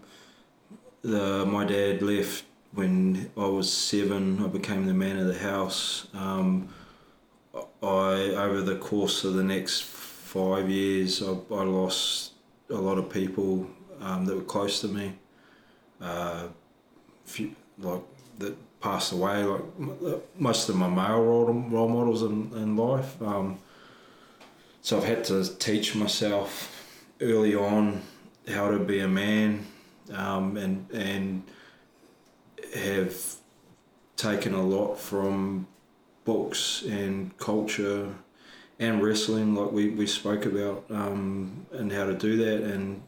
the, 1.04 1.46
my 1.46 1.64
dad 1.64 2.02
left 2.02 2.44
when 2.74 3.30
I 3.38 3.46
was 3.46 3.72
seven. 3.72 4.44
I 4.44 4.48
became 4.48 4.88
the 4.88 4.96
man 4.96 5.20
of 5.20 5.28
the 5.28 5.38
house. 5.38 6.08
Um, 6.16 6.70
I 7.54 7.86
over 7.86 8.62
the 8.62 8.78
course 8.78 9.24
of 9.24 9.36
the 9.36 9.44
next 9.44 9.84
five 9.84 10.72
years, 10.72 11.22
I, 11.22 11.34
I 11.52 11.64
lost 11.64 12.32
a 12.72 12.76
lot 12.76 12.98
of 12.98 13.12
people 13.12 13.68
um, 14.02 14.26
that 14.26 14.36
were 14.36 14.42
close 14.42 14.82
to 14.82 14.88
me. 14.88 15.14
Uh, 16.02 16.48
few, 17.26 17.56
like 17.78 18.02
that 18.40 18.56
passed 18.82 19.12
away. 19.12 19.44
Like 19.44 20.22
most 20.36 20.68
of 20.68 20.76
my 20.76 20.90
male 20.90 21.24
role, 21.24 21.46
role 21.46 21.90
models 21.90 22.24
in, 22.24 22.52
in 22.56 22.76
life. 22.76 23.22
Um, 23.22 23.60
so 24.82 24.98
I've 24.98 25.04
had 25.04 25.24
to 25.26 25.46
teach 25.58 25.96
myself 25.96 26.74
early 27.22 27.56
on 27.56 28.02
how 28.48 28.70
to 28.70 28.80
be 28.80 29.00
a 29.00 29.08
man, 29.08 29.66
um, 30.14 30.58
and 30.58 30.90
and 30.92 31.44
have 32.76 33.16
taken 34.16 34.54
a 34.54 34.62
lot 34.62 34.96
from 34.96 35.68
books 36.26 36.84
and 36.84 37.38
culture 37.38 38.14
and 38.80 39.02
wrestling, 39.02 39.56
like 39.56 39.72
we, 39.72 39.90
we 39.90 40.06
spoke 40.06 40.46
about, 40.46 40.84
um, 40.90 41.66
and 41.72 41.92
how 41.92 42.06
to 42.06 42.14
do 42.14 42.38
that. 42.38 42.64
And 42.64 43.02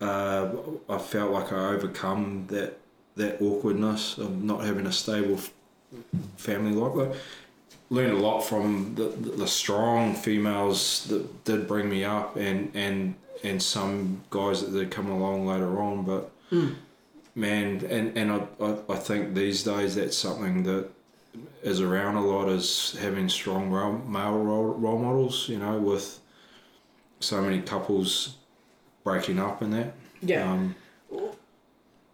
uh, 0.00 0.48
I 0.88 0.98
felt 0.98 1.32
like 1.32 1.52
I 1.52 1.74
overcome 1.74 2.46
that 2.48 2.78
that 3.16 3.40
awkwardness 3.40 4.18
of 4.18 4.42
not 4.42 4.62
having 4.64 4.86
a 4.86 4.92
stable 4.92 5.40
family 6.36 6.72
that 6.72 7.16
learned 7.90 8.12
a 8.12 8.20
lot 8.20 8.40
from 8.40 8.94
the, 8.96 9.04
the, 9.04 9.30
the 9.36 9.46
strong 9.48 10.14
females 10.14 11.04
that 11.08 11.44
did 11.44 11.68
bring 11.68 11.88
me 11.88 12.04
up 12.04 12.36
and 12.36 12.70
and 12.74 13.14
and 13.44 13.62
some 13.62 14.22
guys 14.30 14.60
that 14.62 14.72
did 14.72 14.90
come 14.90 15.08
along 15.10 15.46
later 15.46 15.80
on 15.80 16.04
but 16.04 16.30
Mm. 16.50 16.74
man 17.34 17.84
and 17.90 18.16
and 18.16 18.30
I, 18.32 18.46
I, 18.60 18.76
I 18.90 18.96
think 18.96 19.34
these 19.34 19.64
days 19.64 19.96
that's 19.96 20.16
something 20.16 20.62
that 20.62 20.88
is 21.62 21.80
around 21.80 22.14
a 22.16 22.24
lot 22.24 22.48
is 22.48 22.96
having 23.00 23.28
strong 23.28 23.68
role, 23.70 23.98
male 24.06 24.38
role, 24.38 24.64
role 24.66 24.98
models 24.98 25.48
you 25.48 25.58
know 25.58 25.76
with 25.78 26.20
so 27.20 27.42
many 27.42 27.60
couples 27.60 28.36
breaking 29.04 29.38
up 29.40 29.60
and 29.62 29.72
that 29.74 29.94
Yeah. 30.22 30.50
um, 30.52 30.74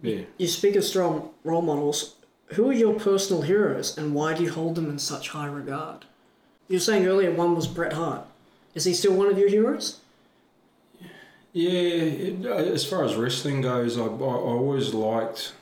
yeah 0.03 0.23
you 0.39 0.49
speak 0.49 0.77
of 0.77 0.85
strong 0.85 1.31
role 1.45 1.63
models. 1.63 2.17
Who 2.55 2.69
are 2.69 2.73
your 2.73 2.95
personal 2.99 3.43
heroes, 3.43 3.97
and 3.97 4.15
why 4.15 4.35
do 4.35 4.43
you 4.43 4.51
hold 4.51 4.75
them 4.75 4.91
in 4.91 4.99
such 4.99 5.31
high 5.31 5.47
regard? 5.47 6.05
You 6.69 6.77
were 6.77 6.81
saying 6.81 7.07
earlier 7.07 7.31
one 7.33 7.55
was 7.55 7.67
Bret 7.67 7.93
Hart. 7.95 8.27
Is 8.75 8.85
he 8.85 8.95
still 8.95 9.15
one 9.15 9.29
of 9.29 9.39
your 9.39 9.49
heroes? 9.49 10.01
Yeah, 11.53 11.71
it, 11.71 12.47
uh, 12.47 12.55
as 12.55 12.85
far 12.85 13.05
as 13.05 13.15
wrestling 13.15 13.61
goes, 13.61 13.99
I, 13.99 14.05
I, 14.05 14.07
I 14.07 14.09
always 14.09 14.95
liked. 14.95 15.53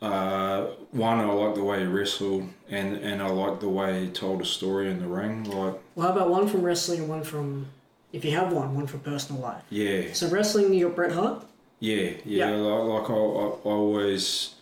Uh, 0.00 0.66
one, 0.92 1.18
I 1.18 1.24
liked 1.24 1.56
the 1.56 1.64
way 1.64 1.80
he 1.80 1.86
wrestled, 1.86 2.48
and, 2.68 2.96
and 2.98 3.22
I 3.22 3.28
like 3.28 3.60
the 3.60 3.68
way 3.68 4.04
he 4.04 4.10
told 4.10 4.42
a 4.42 4.44
story 4.44 4.90
in 4.90 5.00
the 5.00 5.06
ring. 5.08 5.44
Like, 5.44 5.74
Well, 5.94 6.06
how 6.06 6.12
about 6.12 6.28
one 6.30 6.46
from 6.48 6.62
wrestling 6.62 7.00
and 7.00 7.08
one 7.08 7.24
from, 7.24 7.66
if 8.12 8.24
you 8.24 8.30
have 8.32 8.52
one, 8.52 8.74
one 8.76 8.86
from 8.86 9.00
personal 9.00 9.40
life? 9.42 9.62
yeah, 9.70 10.12
So 10.12 10.28
wrestling, 10.28 10.72
you're 10.74 10.90
Bret 10.90 11.12
Hart. 11.12 11.44
yeah, 11.80 12.12
yeah. 12.24 12.50
Yeah. 12.50 12.50
Like, 12.50 13.08
like 13.08 13.10
I, 13.10 13.14
I, 13.14 13.16
I 13.16 13.74
always 13.74 14.54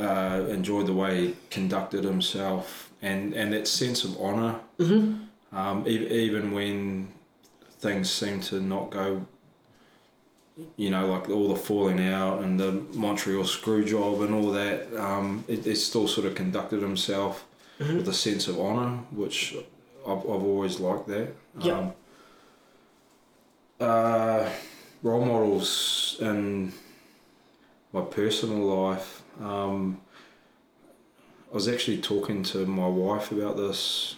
uh, 0.00 0.46
enjoyed 0.48 0.86
the 0.86 0.92
way 0.94 1.26
he 1.28 1.36
conducted 1.50 2.04
himself, 2.04 2.90
and, 3.02 3.34
and 3.34 3.52
that 3.52 3.68
sense 3.68 4.04
of 4.04 4.20
honor. 4.20 4.56
Mm-hmm. 4.78 5.56
Um, 5.56 5.84
e- 5.86 6.06
even 6.26 6.52
when 6.52 7.08
things 7.80 8.10
seem 8.10 8.40
to 8.42 8.60
not 8.60 8.90
go, 8.90 9.26
you 10.76 10.90
know, 10.90 11.06
like 11.06 11.28
all 11.30 11.48
the 11.48 11.56
falling 11.56 12.00
out 12.06 12.42
and 12.42 12.58
the 12.60 12.72
Montreal 12.94 13.44
screw 13.44 13.84
job 13.84 14.20
and 14.22 14.34
all 14.34 14.50
that, 14.52 14.94
um, 14.98 15.44
it, 15.48 15.66
it 15.66 15.76
still 15.76 16.06
sort 16.08 16.26
of 16.26 16.34
conducted 16.34 16.82
himself 16.82 17.44
Mhm. 17.80 17.96
with 17.96 18.08
a 18.08 18.12
sense 18.12 18.46
of 18.46 18.58
honour, 18.60 18.98
which 19.10 19.54
I've, 20.06 20.18
I've 20.18 20.44
always 20.52 20.80
liked 20.80 21.08
that. 21.08 21.28
Yeah. 21.62 21.78
Um, 21.78 21.92
uh, 23.80 24.50
role 25.02 25.24
models 25.24 26.16
in 26.20 26.72
my 27.92 28.02
personal 28.02 28.58
life. 28.58 29.19
Um, 29.40 30.00
I 31.50 31.54
was 31.54 31.68
actually 31.68 31.98
talking 31.98 32.42
to 32.44 32.64
my 32.64 32.86
wife 32.86 33.32
about 33.32 33.56
this 33.56 34.16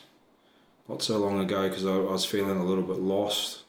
not 0.89 1.03
so 1.03 1.19
long 1.19 1.41
ago 1.41 1.69
because 1.69 1.87
I, 1.87 1.95
I 1.95 2.13
was 2.13 2.25
feeling 2.25 2.59
a 2.59 2.65
little 2.65 2.85
bit 2.85 2.99
lost. 2.99 3.63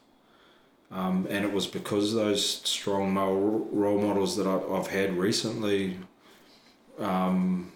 Um, 0.90 1.26
and 1.30 1.44
it 1.44 1.52
was 1.52 1.66
because 1.66 2.14
those 2.14 2.44
strong 2.46 3.14
male 3.14 3.34
role 3.72 4.00
models 4.00 4.36
that 4.36 4.46
I, 4.46 4.60
I've 4.76 4.88
had 4.88 5.16
recently 5.16 5.98
um, 6.98 7.72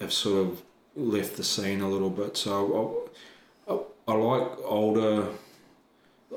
have 0.00 0.12
sort 0.12 0.46
of 0.46 0.62
left 0.96 1.36
the 1.36 1.44
scene 1.44 1.80
a 1.80 1.88
little 1.88 2.10
bit. 2.10 2.36
So 2.36 3.08
I, 3.68 3.72
I, 3.72 3.78
I 4.08 4.14
like 4.14 4.58
older, 4.64 5.28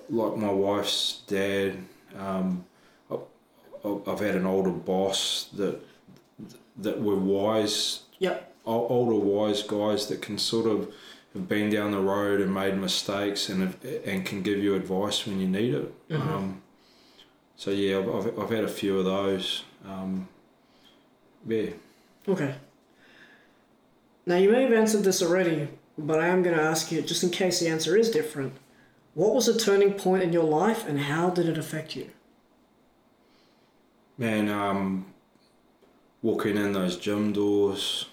like 0.09 0.37
my 0.37 0.51
wife's 0.51 1.21
dad. 1.27 1.77
Um, 2.17 2.65
I, 3.11 3.17
I've 3.83 4.19
had 4.19 4.35
an 4.35 4.45
older 4.45 4.69
boss 4.69 5.49
that 5.53 5.81
that 6.77 7.01
were 7.01 7.15
wise 7.15 8.01
Yep. 8.19 8.53
older 8.65 9.15
wise 9.15 9.61
guys 9.63 10.07
that 10.07 10.21
can 10.21 10.37
sort 10.37 10.65
of 10.67 10.93
have 11.33 11.47
been 11.49 11.69
down 11.69 11.91
the 11.91 11.99
road 11.99 12.39
and 12.41 12.53
made 12.53 12.77
mistakes 12.77 13.49
and 13.49 13.61
have, 13.61 13.77
and 14.05 14.25
can 14.25 14.41
give 14.41 14.59
you 14.59 14.73
advice 14.75 15.25
when 15.27 15.39
you 15.39 15.47
need 15.47 15.73
it. 15.73 16.09
Mhm. 16.09 16.27
Um, 16.27 16.61
so 17.57 17.71
yeah, 17.71 17.99
I've, 17.99 18.09
I've, 18.27 18.39
I've 18.39 18.49
had 18.49 18.63
a 18.63 18.69
few 18.69 18.97
of 18.99 19.05
those. 19.05 19.63
Um, 19.85 20.27
yeah. 21.45 21.71
Okay. 22.27 22.55
Now, 24.25 24.37
you 24.37 24.49
may 24.51 24.63
have 24.63 24.73
answered 24.73 25.03
this 25.03 25.21
already, 25.21 25.67
but 25.97 26.19
I 26.19 26.27
am 26.27 26.41
going 26.41 26.55
to 26.55 26.63
ask 26.63 26.91
you, 26.91 27.01
just 27.01 27.21
in 27.23 27.29
case 27.29 27.59
the 27.59 27.67
answer 27.67 27.95
is 27.95 28.09
different, 28.09 28.53
what 29.13 29.35
was 29.35 29.47
a 29.47 29.57
turning 29.57 29.93
point 29.93 30.23
in 30.23 30.33
your 30.33 30.43
life 30.43 30.87
and 30.87 31.01
how 31.01 31.29
did 31.29 31.47
it 31.47 31.57
affect 31.57 31.95
you? 31.95 32.09
Man, 34.17 34.49
um, 34.49 35.05
walking 36.25 36.57
in 36.57 36.73
those 36.73 36.97
gym 36.97 37.31
doors 37.31 38.07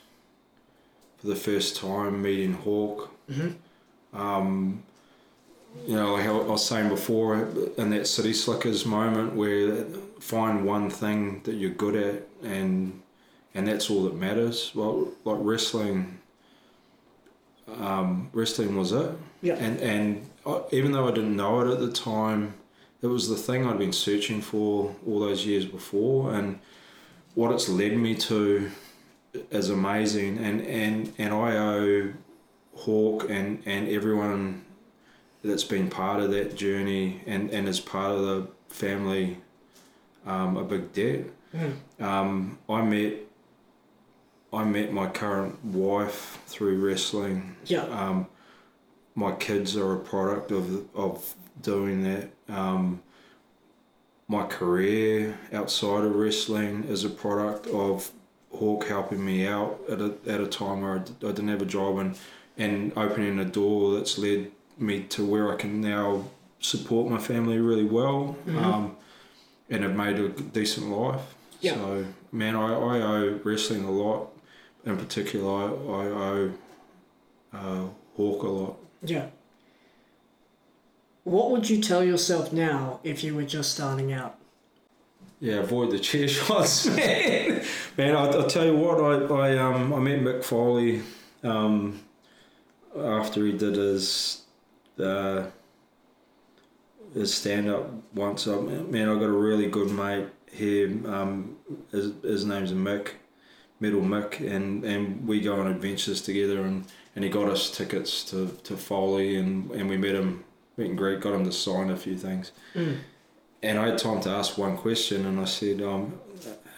for 1.16 1.28
the 1.28 1.34
first 1.34 1.76
time, 1.76 2.20
meeting 2.20 2.52
Hawk. 2.52 3.10
Mm-hmm. 3.30 4.20
Um, 4.20 4.82
you 5.86 5.96
know, 5.96 6.12
like 6.12 6.26
I 6.26 6.32
was 6.32 6.62
saying 6.62 6.90
before, 6.90 7.48
in 7.78 7.88
that 7.88 8.06
City 8.06 8.34
Slickers 8.34 8.84
moment 8.84 9.34
where 9.34 9.86
find 10.20 10.66
one 10.66 10.90
thing 10.90 11.40
that 11.44 11.54
you're 11.54 11.70
good 11.70 11.96
at 11.96 12.22
and 12.42 13.00
and 13.54 13.66
that's 13.66 13.88
all 13.88 14.04
that 14.04 14.14
matters. 14.14 14.72
Well, 14.74 15.08
like 15.24 15.38
wrestling, 15.40 16.18
um, 17.78 18.28
wrestling 18.34 18.76
was 18.76 18.92
it. 18.92 19.10
Yeah. 19.40 19.54
And 19.54 19.80
and 19.80 20.30
I, 20.44 20.60
even 20.70 20.92
though 20.92 21.08
I 21.08 21.12
didn't 21.12 21.36
know 21.36 21.60
it 21.62 21.72
at 21.72 21.80
the 21.80 21.90
time, 21.90 22.52
it 23.00 23.06
was 23.06 23.30
the 23.30 23.36
thing 23.36 23.66
I'd 23.66 23.78
been 23.78 23.94
searching 23.94 24.42
for 24.42 24.94
all 25.06 25.20
those 25.20 25.46
years 25.46 25.64
before, 25.64 26.34
and 26.34 26.58
what 27.34 27.52
it's 27.52 27.68
led 27.68 27.96
me 27.96 28.14
to 28.14 28.70
is 29.50 29.70
amazing. 29.70 30.38
And 30.38 30.60
and 30.62 31.12
and 31.18 31.34
I 31.34 31.56
owe 31.56 32.12
Hawk 32.76 33.28
and 33.28 33.62
and 33.66 33.88
everyone 33.88 34.64
that's 35.42 35.64
been 35.64 35.90
part 35.90 36.20
of 36.20 36.30
that 36.30 36.56
journey 36.56 37.22
and 37.26 37.50
and 37.50 37.68
is 37.68 37.80
part 37.80 38.12
of 38.12 38.22
the 38.22 38.48
family 38.68 39.38
um, 40.26 40.56
a 40.56 40.64
big 40.64 40.92
debt. 40.92 41.26
Mm. 41.54 42.02
Um, 42.02 42.58
I 42.68 42.82
met 42.82 43.14
I 44.52 44.64
met 44.64 44.92
my 44.92 45.08
current 45.08 45.64
wife 45.64 46.38
through 46.46 46.86
wrestling. 46.86 47.56
Yeah. 47.64 47.84
Um, 47.84 48.26
my 49.14 49.32
kids 49.32 49.76
are 49.76 49.94
a 49.94 49.98
product 49.98 50.50
of 50.50 50.94
of 50.94 51.34
doing 51.60 52.04
that. 52.04 52.30
Um, 52.48 53.02
my 54.32 54.44
career 54.46 55.36
outside 55.52 56.04
of 56.04 56.14
wrestling 56.16 56.84
is 56.84 57.04
a 57.04 57.10
product 57.10 57.66
of 57.68 58.10
Hawk 58.58 58.86
helping 58.86 59.22
me 59.24 59.46
out 59.46 59.78
at 59.90 60.00
a, 60.00 60.10
at 60.26 60.40
a 60.40 60.46
time 60.46 60.80
where 60.82 60.94
I, 60.96 60.98
d- 60.98 61.12
I 61.22 61.32
didn't 61.36 61.48
have 61.48 61.62
a 61.62 61.66
job 61.78 61.98
and, 61.98 62.16
and 62.56 62.92
opening 62.96 63.38
a 63.38 63.44
door 63.44 63.94
that's 63.94 64.16
led 64.18 64.50
me 64.78 65.02
to 65.14 65.24
where 65.24 65.52
I 65.52 65.56
can 65.56 65.80
now 65.82 66.24
support 66.60 67.10
my 67.10 67.18
family 67.18 67.58
really 67.58 67.84
well 67.84 68.36
Mhm. 68.46 68.62
um, 68.64 68.96
and 69.68 69.82
have 69.84 69.96
made 69.96 70.18
a 70.18 70.28
decent 70.28 70.86
life. 70.88 71.20
Yeah. 71.60 71.74
So, 71.74 72.04
man, 72.30 72.56
I, 72.56 72.68
I 72.72 73.00
owe 73.14 73.40
wrestling 73.44 73.84
a 73.84 73.90
lot. 73.90 74.28
In 74.84 74.96
particular, 74.96 75.50
I, 75.52 75.66
I 75.66 76.04
owe 76.30 76.52
uh, 77.52 77.84
Hawk 78.16 78.42
a 78.42 78.48
lot. 78.48 78.76
Yeah. 79.04 79.26
What 81.24 81.50
would 81.50 81.70
you 81.70 81.80
tell 81.80 82.02
yourself 82.02 82.52
now 82.52 83.00
if 83.04 83.22
you 83.22 83.34
were 83.34 83.44
just 83.44 83.72
starting 83.72 84.12
out? 84.12 84.38
Yeah, 85.40 85.56
avoid 85.56 85.90
the 85.90 85.98
chair 85.98 86.28
shots, 86.28 86.86
man. 86.96 87.64
man, 87.96 88.16
I, 88.16 88.26
I'll 88.26 88.46
tell 88.46 88.64
you 88.64 88.76
what, 88.76 89.00
I, 89.00 89.34
I, 89.34 89.58
um, 89.58 89.92
I 89.92 89.98
met 89.98 90.20
Mick 90.20 90.44
Foley 90.44 91.02
um, 91.42 92.00
after 92.96 93.44
he 93.44 93.52
did 93.52 93.76
his 93.76 94.42
uh, 94.98 95.46
his 97.14 97.34
stand 97.34 97.68
up 97.68 97.90
once. 98.14 98.46
I, 98.46 98.56
man, 98.60 99.08
I 99.08 99.14
got 99.14 99.24
a 99.24 99.32
really 99.32 99.68
good 99.68 99.90
mate 99.90 100.28
here. 100.50 100.88
Um, 101.06 101.56
his, 101.90 102.12
his 102.22 102.44
name's 102.44 102.72
Mick, 102.72 103.10
Metal 103.80 104.00
Mick, 104.00 104.40
and, 104.40 104.84
and 104.84 105.26
we 105.26 105.40
go 105.40 105.60
on 105.60 105.66
adventures 105.66 106.22
together. 106.22 106.62
And, 106.62 106.86
and 107.14 107.24
he 107.24 107.30
got 107.30 107.48
us 107.48 107.70
tickets 107.70 108.24
to, 108.30 108.56
to 108.64 108.76
Foley, 108.76 109.36
and, 109.36 109.70
and 109.72 109.88
we 109.88 109.96
met 109.96 110.14
him, 110.14 110.44
met 110.76 110.88
and 110.88 110.98
greet, 110.98 111.20
got 111.20 111.34
him 111.34 111.44
to 111.44 111.52
sign 111.52 111.90
a 111.90 111.96
few 111.96 112.16
things 112.16 112.52
Mm. 112.74 112.98
and 113.62 113.78
I 113.78 113.88
had 113.88 113.98
time 113.98 114.20
to 114.22 114.30
ask 114.30 114.56
one 114.58 114.76
question, 114.76 115.26
and 115.26 115.38
I 115.40 115.44
said, 115.44 115.82
um, 115.82 116.14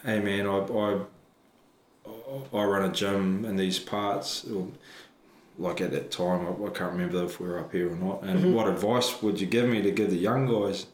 "Hey 0.05 0.21
man, 0.21 0.47
I, 0.47 0.59
I 0.59 1.01
I 2.53 2.65
run 2.65 2.85
a 2.91 2.93
gym 2.93 3.45
in 3.45 3.57
these 3.57 3.79
parts. 3.79 4.45
Or, 4.45 4.69
like 5.57 5.81
at 5.81 5.93
that 5.93 6.11
time, 6.11 6.47
I, 6.47 6.51
I 6.67 6.71
can't 6.71 6.93
remember 6.93 7.25
if 7.25 7.39
we 7.41 7.47
were 7.49 7.61
up 7.61 7.73
here 7.73 7.91
or 7.93 7.97
not. 7.97 8.23
And 8.25 8.45
Mhm. 8.45 8.53
what 8.53 8.67
advice 8.69 9.23
would 9.23 9.41
you 9.41 9.47
give 9.47 9.69
me 9.69 9.81
to 9.83 9.91
give 9.93 10.11
the 10.11 10.17
young 10.17 10.47
guys?" 10.47 10.87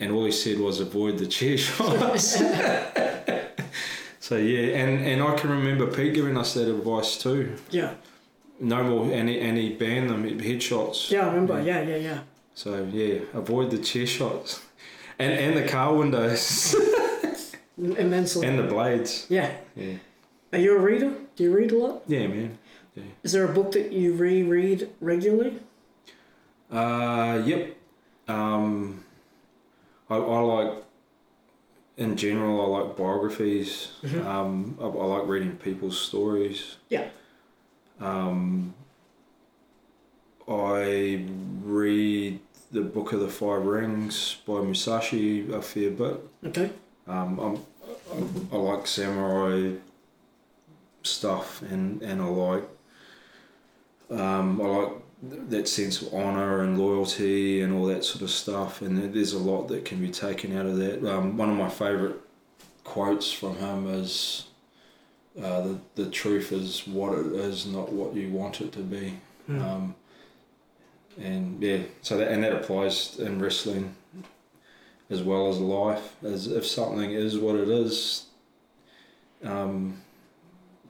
And 0.00 0.10
all 0.12 0.24
he 0.26 0.32
said 0.32 0.58
was, 0.58 0.80
"Avoid 0.80 1.18
the 1.18 1.26
chair 1.26 1.56
shots." 1.66 2.36
so 4.20 4.36
yeah, 4.36 4.76
and 4.80 5.00
and 5.06 5.22
I 5.22 5.34
can 5.36 5.50
remember 5.50 5.86
Pete 5.86 6.12
giving 6.14 6.36
us 6.36 6.54
that 6.54 6.68
advice 6.68 7.16
too. 7.16 7.54
yeah. 7.70 7.94
No 8.58 8.82
more, 8.82 9.12
any 9.12 9.38
he 9.60 9.74
banned 9.74 10.08
them 10.10 10.24
headshots. 10.40 11.10
Yeah, 11.10 11.26
I 11.26 11.28
remember. 11.28 11.60
Yeah, 11.60 11.82
yeah, 11.82 11.96
yeah. 11.96 12.18
So 12.54 12.84
yeah, 12.90 13.20
avoid 13.34 13.70
the 13.70 13.78
chair 13.78 14.06
shots, 14.06 14.62
and 15.18 15.32
and 15.32 15.56
the 15.56 15.68
car 15.68 15.94
windows, 15.94 16.74
Immensely. 17.78 18.46
and 18.46 18.58
the 18.58 18.62
blades. 18.64 19.26
yeah. 19.28 19.50
Yeah, 19.74 19.96
Are 20.52 20.58
you 20.58 20.74
a 20.76 20.80
reader? 20.80 21.12
Do 21.36 21.44
you 21.44 21.54
read 21.54 21.70
a 21.72 21.76
lot? 21.78 22.02
yeah, 22.06 22.26
man. 22.26 22.58
Yeah. 22.94 23.02
Is 23.22 23.32
there 23.32 23.44
a 23.44 23.52
book 23.52 23.72
that 23.72 23.92
you 23.92 24.14
reread 24.14 24.88
regularly? 25.02 25.58
Uh, 26.72 27.42
yep. 27.44 27.76
Um, 28.26 29.04
I, 30.08 30.16
I 30.16 30.38
like, 30.40 30.72
in 31.98 32.16
general, 32.16 32.60
I 32.64 32.78
like 32.80 32.96
biographies. 32.96 33.88
Mhm. 34.02 34.24
Um, 34.24 34.78
I, 34.80 34.84
I 34.84 35.04
like 35.18 35.28
reading 35.28 35.56
people's 35.56 36.00
stories. 36.00 36.76
Yeah. 36.88 37.08
Um, 38.00 38.74
I 40.48 41.24
read 41.62 42.40
the 42.70 42.82
Book 42.82 43.12
of 43.12 43.20
the 43.20 43.28
Five 43.28 43.64
Rings 43.64 44.36
by 44.46 44.60
Musashi 44.60 45.50
a 45.52 45.62
fair 45.62 45.90
bit. 45.90 46.20
Okay. 46.46 46.70
Um, 47.06 47.38
I'm, 47.38 47.56
I, 48.12 48.56
I 48.56 48.58
like 48.58 48.86
samurai 48.86 49.72
stuff, 51.02 51.62
and, 51.62 52.02
and 52.02 52.20
I 52.20 52.26
like 52.26 52.64
um, 54.10 54.60
I 54.60 54.64
like 54.64 54.92
that 55.50 55.68
sense 55.68 56.02
of 56.02 56.14
honor 56.14 56.62
and 56.62 56.78
loyalty 56.78 57.60
and 57.60 57.72
all 57.74 57.86
that 57.86 58.04
sort 58.04 58.22
of 58.22 58.30
stuff. 58.30 58.82
And 58.82 59.12
there's 59.14 59.32
a 59.32 59.38
lot 59.38 59.68
that 59.68 59.84
can 59.84 60.00
be 60.00 60.10
taken 60.10 60.56
out 60.56 60.66
of 60.66 60.76
that. 60.76 61.04
Um, 61.04 61.36
one 61.36 61.50
of 61.50 61.56
my 61.56 61.68
favorite 61.68 62.16
quotes 62.84 63.32
from 63.32 63.56
him 63.56 63.88
is. 63.88 64.44
Uh, 65.40 65.60
the, 65.60 65.78
the 65.96 66.10
truth 66.10 66.50
is 66.50 66.86
what 66.86 67.18
it 67.18 67.26
is, 67.26 67.66
not 67.66 67.92
what 67.92 68.14
you 68.14 68.30
want 68.30 68.60
it 68.60 68.72
to 68.72 68.78
be. 68.78 69.18
Hmm. 69.46 69.62
Um, 69.62 69.94
and 71.18 71.62
yeah, 71.62 71.82
so 72.02 72.16
that 72.16 72.30
and 72.30 72.42
that 72.42 72.52
applies 72.52 73.18
in 73.18 73.40
wrestling 73.40 73.94
as 75.10 75.22
well 75.22 75.48
as 75.48 75.58
life. 75.58 76.16
As 76.22 76.46
if 76.46 76.66
something 76.66 77.10
is 77.10 77.38
what 77.38 77.56
it 77.56 77.68
is, 77.68 78.26
um, 79.44 80.02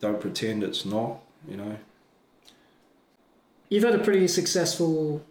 don't 0.01 0.21
pretend 0.21 0.63
it's 0.63 0.85
not. 0.85 1.19
You 1.49 1.57
know. 1.57 1.77
You've 3.69 3.85
had 3.85 3.95
a 3.95 4.03
pretty 4.03 4.29
successful 4.29 5.25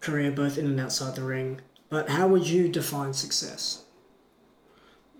career 0.00 0.30
both 0.30 0.58
in 0.58 0.66
and 0.66 0.80
outside 0.80 1.16
the 1.16 1.22
ring, 1.22 1.60
but 1.88 2.08
how 2.08 2.28
would 2.28 2.46
you 2.46 2.68
define 2.68 3.12
success? 3.12 3.84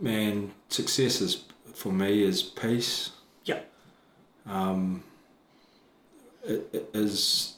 Man, 0.00 0.52
success 0.68 1.20
is 1.20 1.44
for 1.74 1.92
me 1.92 2.22
is 2.22 2.42
peace. 2.42 3.10
Yep. 3.50 3.70
Um, 4.46 5.02
is 6.44 7.54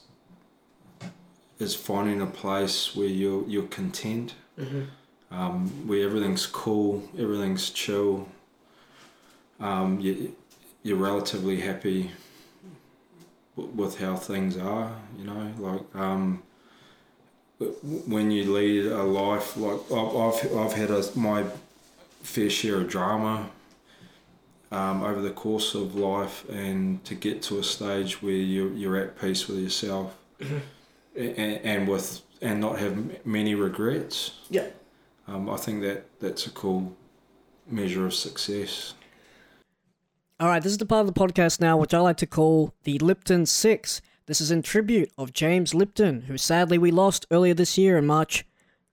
is 1.59 1.75
finding 1.75 2.21
a 2.21 2.25
place 2.27 2.95
where 2.95 3.07
you're 3.07 3.47
you're 3.47 3.67
content. 3.79 4.35
Mm-hmm. 4.59 4.83
um, 5.31 5.87
where 5.87 6.05
everything's 6.05 6.45
cool, 6.45 7.09
everything's 7.17 7.71
chill. 7.71 8.27
Um, 9.59 9.99
you, 9.99 10.35
you're 10.83 10.97
relatively 11.11 11.59
happy 11.61 12.11
w- 13.55 13.73
with 13.73 13.97
how 13.97 14.15
things 14.15 14.57
are, 14.57 14.91
you 15.17 15.25
know. 15.25 15.51
Like 15.57 15.95
um, 15.95 16.43
when 18.13 18.29
you 18.29 18.53
lead 18.53 18.85
a 18.85 19.01
life, 19.01 19.57
like 19.57 19.79
I've 19.91 20.15
I've, 20.15 20.57
I've 20.57 20.73
had 20.73 20.91
a, 20.91 21.03
my 21.15 21.45
fair 22.21 22.51
share 22.51 22.77
of 22.81 22.87
drama 22.87 23.49
um, 24.73 25.03
over 25.03 25.21
the 25.21 25.31
course 25.31 25.75
of 25.75 25.95
life, 25.95 26.47
and 26.49 27.03
to 27.05 27.15
get 27.15 27.41
to 27.43 27.59
a 27.59 27.63
stage 27.63 28.21
where 28.21 28.33
you're 28.33 28.73
you're 28.73 28.97
at 28.97 29.19
peace 29.19 29.47
with 29.47 29.59
yourself, 29.59 30.15
Mhm. 30.39 30.61
and, 31.15 31.37
and 31.71 31.87
with 31.87 32.21
and 32.41 32.59
not 32.59 32.79
have 32.79 33.25
many 33.25 33.55
regrets. 33.55 34.31
Yeah. 34.49 34.67
Um, 35.27 35.49
I 35.49 35.55
think 35.57 35.81
that 35.83 36.05
that's 36.19 36.45
a 36.47 36.49
cool 36.51 36.93
measure 37.67 38.05
of 38.05 38.13
success. 38.13 38.93
All 40.39 40.49
right, 40.49 40.61
this 40.61 40.73
is 40.73 40.77
the 40.77 40.85
part 40.85 41.07
of 41.07 41.13
the 41.13 41.19
podcast 41.19 41.61
now 41.61 41.77
which 41.77 41.93
I 41.93 41.99
like 41.99 42.17
to 42.17 42.25
call 42.25 42.73
the 42.83 42.99
Lipton 42.99 43.45
Six. 43.45 44.01
This 44.25 44.41
is 44.41 44.51
in 44.51 44.61
tribute 44.61 45.09
of 45.17 45.33
James 45.33 45.73
Lipton, 45.73 46.23
who 46.23 46.37
sadly 46.37 46.77
we 46.77 46.91
lost 46.91 47.25
earlier 47.31 47.53
this 47.53 47.77
year 47.77 47.97
in 47.97 48.05
March 48.05 48.45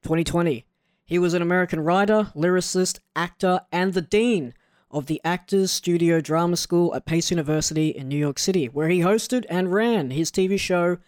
2020. 0.03 0.64
He 1.05 1.18
was 1.18 1.35
an 1.35 1.43
American 1.43 1.81
writer, 1.81 2.31
lyricist, 2.37 2.99
actor, 3.16 3.62
and 3.72 3.95
the 3.95 4.03
dean 4.03 4.55
of 4.91 5.07
the 5.07 5.20
Actors 5.24 5.70
Studio 5.70 6.20
Drama 6.20 6.57
School 6.57 6.95
at 6.95 7.07
Pace 7.07 7.30
University 7.30 7.88
in 7.88 8.09
New 8.09 8.18
York 8.18 8.38
City, 8.38 8.66
where 8.66 8.88
he 8.88 9.01
hosted 9.01 9.45
and 9.49 9.72
ran 9.72 10.11
his 10.11 10.30
TV 10.30 10.59
show 10.59 10.99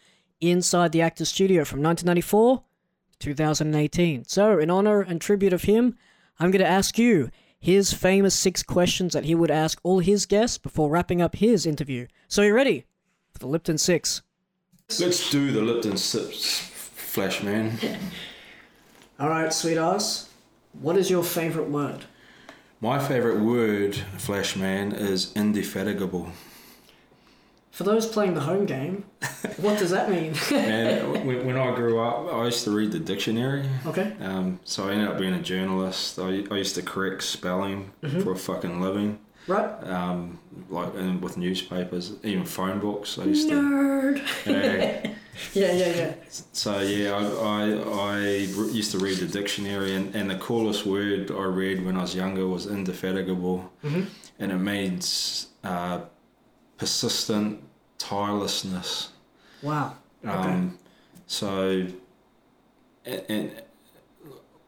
Inside 0.41 0.91
the 0.91 1.03
Actors 1.03 1.29
Studio 1.29 1.65
from 1.65 1.83
1994 1.83 2.63
to 3.21 3.27
2018. 3.27 4.25
So, 4.25 4.59
in 4.59 4.71
honor 4.71 5.01
and 5.01 5.21
tribute 5.21 5.53
of 5.53 5.63
him, 5.63 5.97
I'm 6.41 6.51
going 6.51 6.65
to 6.65 6.69
ask 6.69 6.99
you 6.99 7.31
his 7.61 7.93
famous 7.93 8.35
six 8.35 8.63
questions 8.65 9.13
that 9.13 9.25
he 9.25 9.37
would 9.37 9.53
ask 9.53 9.79
all 9.85 10.01
his 10.01 10.27
guests 10.27 10.59
before 10.59 10.91
wrapping 10.91 11.23
up 11.23 11.37
his 11.37 11.65
interview. 11.65 12.09
So, 12.27 12.43
you 12.43 12.55
ready 12.55 12.87
for 13.33 13.39
the 13.39 13.47
Lipton 13.47 13.79
Six? 13.79 14.23
Let's 14.99 15.31
do 15.31 15.53
the 15.53 15.63
Lipton 15.63 15.97
Sips, 15.97 16.59
Flash 16.59 17.43
Man. 17.43 17.79
All 19.21 19.29
right, 19.29 19.53
sweet 19.53 19.79
ass. 19.79 20.29
What 20.73 20.97
is 20.97 21.09
your 21.09 21.23
favorite 21.23 21.69
word? 21.71 22.05
My 22.83 22.99
favourite 22.99 23.39
word, 23.41 23.95
Flash 24.19 24.57
Man, 24.57 24.91
is 24.93 25.33
indefatigable. 25.37 26.31
For 27.71 27.85
those 27.85 28.07
playing 28.07 28.35
the 28.35 28.41
home 28.41 28.67
game, 28.67 29.05
what 29.59 29.79
does 29.79 29.91
that 29.91 30.11
mean? 30.11 30.35
And 30.53 31.25
when, 31.47 31.57
I 31.57 31.75
grew 31.75 32.01
up, 32.01 32.35
I 32.35 32.45
used 32.47 32.65
to 32.65 32.71
read 32.73 32.91
the 32.93 32.99
dictionary. 32.99 33.67
okay. 33.87 34.15
Um, 34.21 34.59
so 34.65 34.89
I 34.89 34.93
ended 34.93 35.09
up 35.09 35.19
being 35.19 35.33
a 35.33 35.41
journalist. 35.41 36.19
I, 36.19 36.45
I 36.51 36.57
used 36.57 36.75
to 36.75 36.83
correct 36.83 37.23
spelling 37.23 37.93
Mhm. 38.03 38.25
for 38.25 38.33
a 38.33 38.37
fucking 38.37 38.81
living. 38.81 39.21
Right. 39.49 39.71
um, 39.85 40.39
like 40.71 40.95
and 40.95 41.21
with 41.23 41.37
newspapers, 41.37 42.13
even 42.23 42.45
phone 42.45 42.79
books. 42.79 43.19
I 43.19 43.25
used 43.25 43.49
to. 43.49 43.55
Nerd. 43.55 44.47
Yeah. 44.47 45.11
Yeah, 45.55 45.73
yeah, 45.73 45.97
yeah. 45.97 46.15
So 46.53 46.81
yeah, 46.81 47.13
I, 47.15 47.71
I, 47.71 48.17
I 48.17 48.19
used 48.27 48.91
to 48.93 48.99
read 48.99 49.17
the 49.17 49.27
dictionary, 49.27 49.95
and, 49.97 50.15
and 50.15 50.29
the 50.31 50.37
coolest 50.37 50.85
word 50.85 51.31
I 51.31 51.45
read 51.45 51.85
when 51.87 51.97
I 51.97 52.03
was 52.03 52.15
younger 52.15 52.47
was 52.47 52.67
indefatigable, 52.67 53.73
Mhm. 53.83 54.07
and 54.39 54.53
it 54.53 54.59
means 54.59 55.47
uh, 55.65 56.01
persistent 56.77 57.63
tirelessness. 57.99 59.09
Wow. 59.63 59.95
Um, 60.23 60.79
So, 61.27 61.87
and, 63.07 63.23
and 63.31 63.63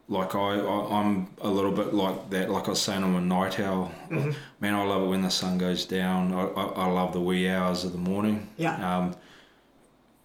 like 0.08 0.34
I, 0.34 0.58
I, 0.60 1.00
I'm 1.00 1.28
a 1.40 1.48
little 1.48 1.72
bit 1.72 1.94
like 1.94 2.30
that. 2.30 2.50
Like 2.50 2.66
I 2.66 2.70
was 2.70 2.82
saying, 2.82 3.02
I'm 3.02 3.14
a 3.16 3.20
night 3.20 3.58
owl. 3.60 3.92
Mhm. 4.10 4.34
Man, 4.60 4.74
I 4.74 4.84
love 4.84 5.02
it 5.02 5.06
when 5.06 5.22
the 5.22 5.30
sun 5.30 5.58
goes 5.58 5.84
down. 5.86 6.32
I, 6.32 6.42
I, 6.42 6.64
I 6.64 6.86
love 6.90 7.12
the 7.12 7.20
wee 7.20 7.48
hours 7.48 7.84
of 7.84 7.92
the 7.92 7.98
morning. 7.98 8.48
Yeah. 8.56 8.98
Um, 8.98 9.14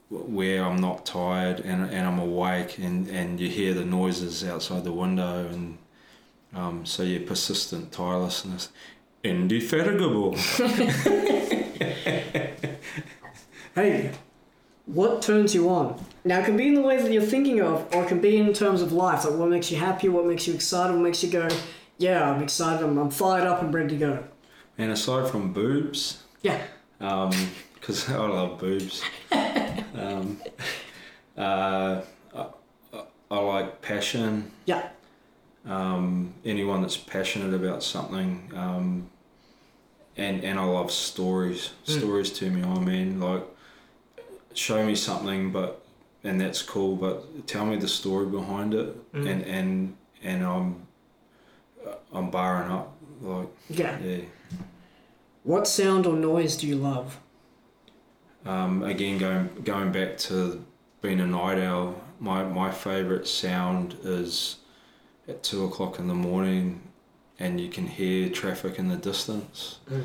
where 0.10 0.66
I'm 0.66 0.78
not 0.78 1.06
tired 1.06 1.60
and, 1.60 1.88
and 1.92 2.08
I'm 2.08 2.18
awake 2.18 2.80
and, 2.80 3.08
and 3.10 3.40
you 3.40 3.48
hear 3.48 3.76
the 3.76 3.86
noises 3.86 4.44
outside 4.44 4.84
the 4.84 4.92
window 4.92 5.46
and 5.48 5.78
um, 6.56 6.84
so 6.84 7.04
you're 7.04 7.22
persistent 7.22 7.92
tirelessness 7.92 8.70
indefatigable 9.24 10.32
Hey, 13.76 14.12
what 14.88 15.22
turns 15.22 15.54
you 15.54 15.70
on? 15.70 16.04
Now, 16.26 16.40
it 16.40 16.46
can 16.46 16.58
be 16.58 16.68
in 16.68 16.74
the 16.76 16.82
way 16.82 17.02
that 17.02 17.12
you're 17.12 17.22
thinking 17.22 17.62
of, 17.62 17.88
or 17.96 18.04
it 18.04 18.08
can 18.08 18.20
be 18.20 18.38
in 18.38 18.52
terms 18.54 18.82
of 18.82 18.92
life. 18.92 19.24
Like, 19.26 19.36
what 19.36 19.50
makes 19.50 19.72
you 19.72 19.78
happy? 19.78 20.10
What 20.10 20.26
makes 20.26 20.48
you 20.48 20.54
excited? 20.54 20.94
What 20.94 21.02
makes 21.04 21.24
you 21.24 21.30
go, 21.32 21.48
yeah, 21.98 22.30
I'm 22.30 22.42
excited. 22.44 22.84
I'm, 22.84 22.98
I'm 22.98 23.10
fired 23.10 23.48
up. 23.48 23.62
I'm 23.64 23.72
ready 23.72 23.90
to 23.90 23.96
go. 23.98 24.24
and 24.78 24.92
aside 24.92 25.30
from 25.30 25.54
boobs 25.54 26.24
Yeah. 26.42 26.62
because 27.00 28.10
I 28.10 28.16
love 28.18 28.60
boobs 28.60 29.02
um, 29.32 30.38
uh, 31.38 32.02
I, 32.36 32.46
I, 32.94 33.04
I 33.32 33.40
like 33.40 33.82
passion 33.82 34.52
Yeah. 34.66 34.90
um, 35.66 36.34
anyone 36.46 36.82
that's 36.82 36.98
passionate 36.98 37.54
about 37.54 37.84
something 37.84 38.52
um, 38.56 39.10
and 40.18 40.44
and 40.44 40.60
I 40.60 40.64
love 40.64 40.92
stories 40.92 41.72
Mm. 41.88 42.00
stories 42.00 42.32
to 42.40 42.50
me 42.50 42.64
oh 42.64 42.80
man 42.80 43.20
like 43.20 43.44
show 44.54 44.86
me 44.86 44.96
something 44.96 45.52
but 45.52 45.79
and 46.24 46.40
that's 46.42 46.62
cool 46.62 46.96
but 46.96 47.48
tell 47.48 47.66
me 47.66 47.78
the 47.78 47.88
story 47.88 48.26
behind 48.26 48.74
it 48.74 48.90
Mm. 49.14 49.28
and 49.32 49.42
and 49.44 49.98
and 50.24 50.44
I'm 50.44 50.88
I'm 52.14 52.30
barring 52.30 52.72
up 52.72 52.94
like 53.22 53.48
Yeah. 53.70 53.98
yeah 54.00 54.22
What 55.44 55.68
sound 55.68 56.06
or 56.06 56.16
noise 56.16 56.58
do 56.58 56.68
you 56.68 56.76
love? 56.76 57.20
um, 58.46 58.84
again 58.84 59.18
going 59.18 59.50
going 59.64 59.92
back 59.92 60.18
to 60.18 60.64
being 61.02 61.20
a 61.20 61.26
night 61.28 61.58
owl 61.60 61.96
my 62.20 62.44
my 62.44 62.72
favorite 62.72 63.28
sound 63.28 63.96
is 64.04 64.58
at 65.28 65.44
two 65.44 65.64
o'clock 65.66 66.00
in 66.00 66.08
the 66.08 66.14
morning 66.30 66.82
and 67.40 67.60
you 67.62 67.70
can 67.70 67.88
hear 67.88 68.30
traffic 68.30 68.78
in 68.80 68.88
the 68.90 68.98
distance 68.98 69.80
Mm. 69.90 70.04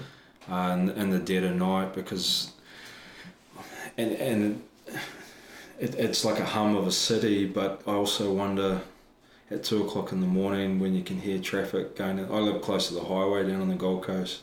uh, 0.50 0.72
in, 0.74 0.90
in 1.00 1.10
the 1.10 1.18
dead 1.18 1.44
of 1.44 1.56
night 1.56 1.94
because 1.94 2.50
and 3.96 4.12
and 4.12 4.62
it, 5.78 5.94
it's 5.96 6.24
like 6.24 6.38
a 6.38 6.44
hum 6.44 6.76
of 6.76 6.86
a 6.86 6.92
city 6.92 7.46
but 7.46 7.82
I 7.86 7.92
also 7.92 8.32
wonder 8.32 8.80
at 9.50 9.62
two 9.64 9.82
o'clock 9.84 10.12
in 10.12 10.20
the 10.20 10.26
morning 10.26 10.78
when 10.80 10.94
you 10.94 11.02
can 11.02 11.20
hear 11.20 11.38
traffic 11.38 11.96
going 11.96 12.18
I 12.18 12.38
live 12.38 12.62
close 12.62 12.88
to 12.88 12.94
the 12.94 13.04
highway 13.04 13.46
down 13.48 13.60
on 13.60 13.68
the 13.68 13.74
Gold 13.74 14.02
Coast. 14.02 14.40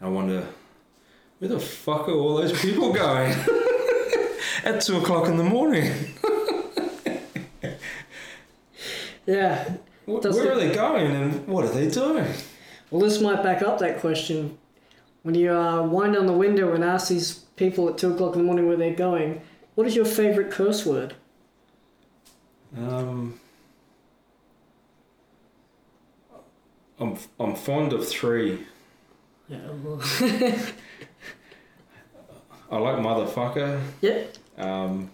And 0.00 0.08
I 0.08 0.12
wonder 0.12 0.46
where 1.38 1.48
the 1.48 1.60
fuck 1.60 2.08
are 2.08 2.12
all 2.12 2.36
those 2.36 2.58
people 2.60 2.92
going? 3.04 3.32
At 4.64 4.80
two 4.80 4.96
o'clock 4.98 5.28
in 5.28 5.36
the 5.36 5.44
morning. 5.44 5.92
Yeah. 9.26 9.76
Does 10.20 10.36
where 10.36 10.46
it- 10.46 10.52
are 10.52 10.60
they 10.60 10.74
going 10.74 11.10
and 11.10 11.46
what 11.46 11.64
are 11.64 11.70
they 11.72 11.88
doing? 11.88 12.26
Well, 12.90 13.00
this 13.00 13.20
might 13.20 13.42
back 13.42 13.62
up 13.62 13.78
that 13.78 14.00
question. 14.00 14.58
When 15.22 15.34
you 15.34 15.50
uh, 15.50 15.82
wind 15.82 16.14
down 16.14 16.26
the 16.26 16.32
window 16.34 16.74
and 16.74 16.84
ask 16.84 17.08
these 17.08 17.32
people 17.56 17.88
at 17.88 17.96
2 17.96 18.12
o'clock 18.14 18.34
in 18.34 18.40
the 18.40 18.44
morning 18.44 18.68
where 18.68 18.76
they're 18.76 18.94
going, 18.94 19.40
what 19.74 19.86
is 19.86 19.94
your 19.96 20.04
favorite 20.04 20.50
curse 20.50 20.84
word? 20.86 21.14
Um, 22.76 23.38
I'm 26.98 27.16
I'm 27.38 27.54
fond 27.54 27.92
of 27.92 28.06
three. 28.08 28.66
Yeah, 29.48 29.58
well, 29.82 30.00
I 32.70 32.78
like 32.78 32.96
motherfucker. 32.96 33.80
yeah. 34.00 34.22
Um, 34.56 35.10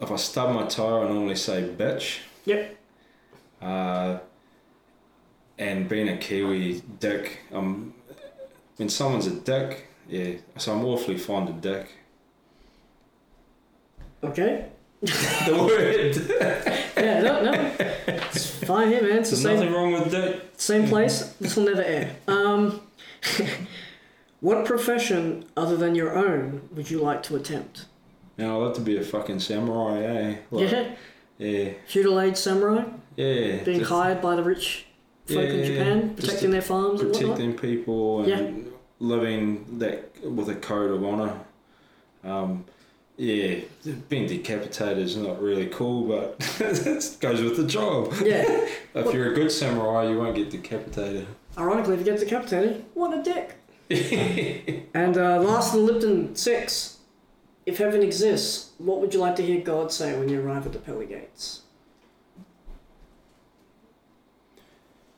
if 0.00 0.10
I 0.10 0.16
stub 0.16 0.54
my 0.54 0.66
toe, 0.66 1.02
I 1.04 1.08
normally 1.08 1.36
say 1.36 1.62
bitch. 1.62 2.18
Yep. 2.44 2.76
Uh, 3.62 4.18
and 5.58 5.88
being 5.88 6.08
a 6.08 6.16
Kiwi, 6.16 6.82
dick. 6.98 7.38
Um, 7.52 7.94
when 8.76 8.88
someone's 8.88 9.26
a 9.26 9.34
dick, 9.34 9.86
yeah. 10.08 10.34
So 10.58 10.72
I'm 10.74 10.84
awfully 10.84 11.16
fond 11.16 11.48
of 11.48 11.60
dick. 11.60 11.88
Okay. 14.28 14.66
the 15.00 15.56
word. 15.68 16.16
Yeah, 16.96 17.20
no, 17.20 17.42
no. 17.44 17.72
It's 18.06 18.46
fine 18.64 18.88
here, 18.88 19.02
man. 19.02 19.18
It's 19.18 19.30
the 19.30 19.36
There's 19.36 19.42
same, 19.42 19.56
nothing 19.56 19.72
wrong 19.72 19.92
with 19.92 20.10
dick. 20.10 20.42
same 20.56 20.88
place. 20.88 21.34
This 21.40 21.56
will 21.56 21.64
never 21.64 21.82
air. 21.82 22.16
Um, 22.26 22.80
what 24.40 24.64
profession 24.64 25.44
other 25.56 25.76
than 25.76 25.94
your 25.94 26.16
own 26.16 26.68
would 26.72 26.90
you 26.90 27.00
like 27.00 27.22
to 27.24 27.36
attempt? 27.36 27.86
Man, 28.36 28.50
I'd 28.50 28.54
love 28.56 28.74
to 28.76 28.80
be 28.80 28.96
a 28.96 29.02
fucking 29.02 29.40
samurai, 29.40 30.00
eh? 30.02 30.36
Like, 30.50 30.70
yeah. 30.70 30.94
Yeah. 31.38 31.72
Feudal 31.86 32.20
age 32.20 32.36
samurai 32.36 32.84
Yeah. 33.16 33.62
being 33.64 33.80
just 33.80 33.90
hired 33.90 34.22
by 34.22 34.36
the 34.36 34.42
rich 34.42 34.86
folk 35.26 35.36
Yeah, 35.36 35.42
in 35.42 35.58
yeah, 35.58 35.66
Japan. 35.66 36.00
Just 36.16 36.20
protecting 36.20 36.48
to 36.48 36.52
their 36.52 36.62
farms 36.62 37.00
and 37.00 37.10
whatnot. 37.10 37.36
Protecting 37.36 37.58
people 37.58 38.22
and 38.24 38.72
living 39.00 39.78
that 39.80 40.22
with 40.24 40.48
a 40.48 40.54
code 40.54 40.90
of 40.92 41.04
honor. 41.04 41.38
Um, 42.22 42.64
yeah, 43.16 43.60
being 44.08 44.26
decapitated 44.26 44.98
is 44.98 45.16
not 45.16 45.40
really 45.40 45.66
cool, 45.66 46.08
but 46.08 46.36
it 46.60 47.16
goes 47.20 47.40
with 47.40 47.56
the 47.56 47.66
job. 47.66 48.12
Yeah. 48.22 48.68
If 48.96 49.12
you're 49.12 49.32
a 49.32 49.34
good 49.34 49.50
samurai, 49.50 50.08
you 50.08 50.16
won't 50.16 50.36
get 50.36 50.50
decapitated. 50.50 51.26
Ironically, 51.58 51.94
if 51.94 51.98
you 52.00 52.04
get 52.04 52.20
decapitated, 52.20 52.84
what 52.94 53.12
a 53.12 53.22
dick. 53.24 53.56
and 54.94 55.18
uh, 55.18 55.40
last 55.40 55.74
of 55.74 55.80
the 55.80 55.86
Lipton 55.86 56.36
Six. 56.36 56.98
If 57.66 57.78
heaven 57.78 58.02
exists, 58.02 58.70
what 58.78 59.00
would 59.00 59.12
you 59.12 59.18
like 59.18 59.34
to 59.36 59.42
hear 59.42 59.60
God 59.60 59.90
say 59.90 60.16
when 60.16 60.28
you 60.28 60.40
arrive 60.40 60.64
at 60.66 60.72
the 60.72 60.78
pearly 60.78 61.06
gates? 61.06 61.62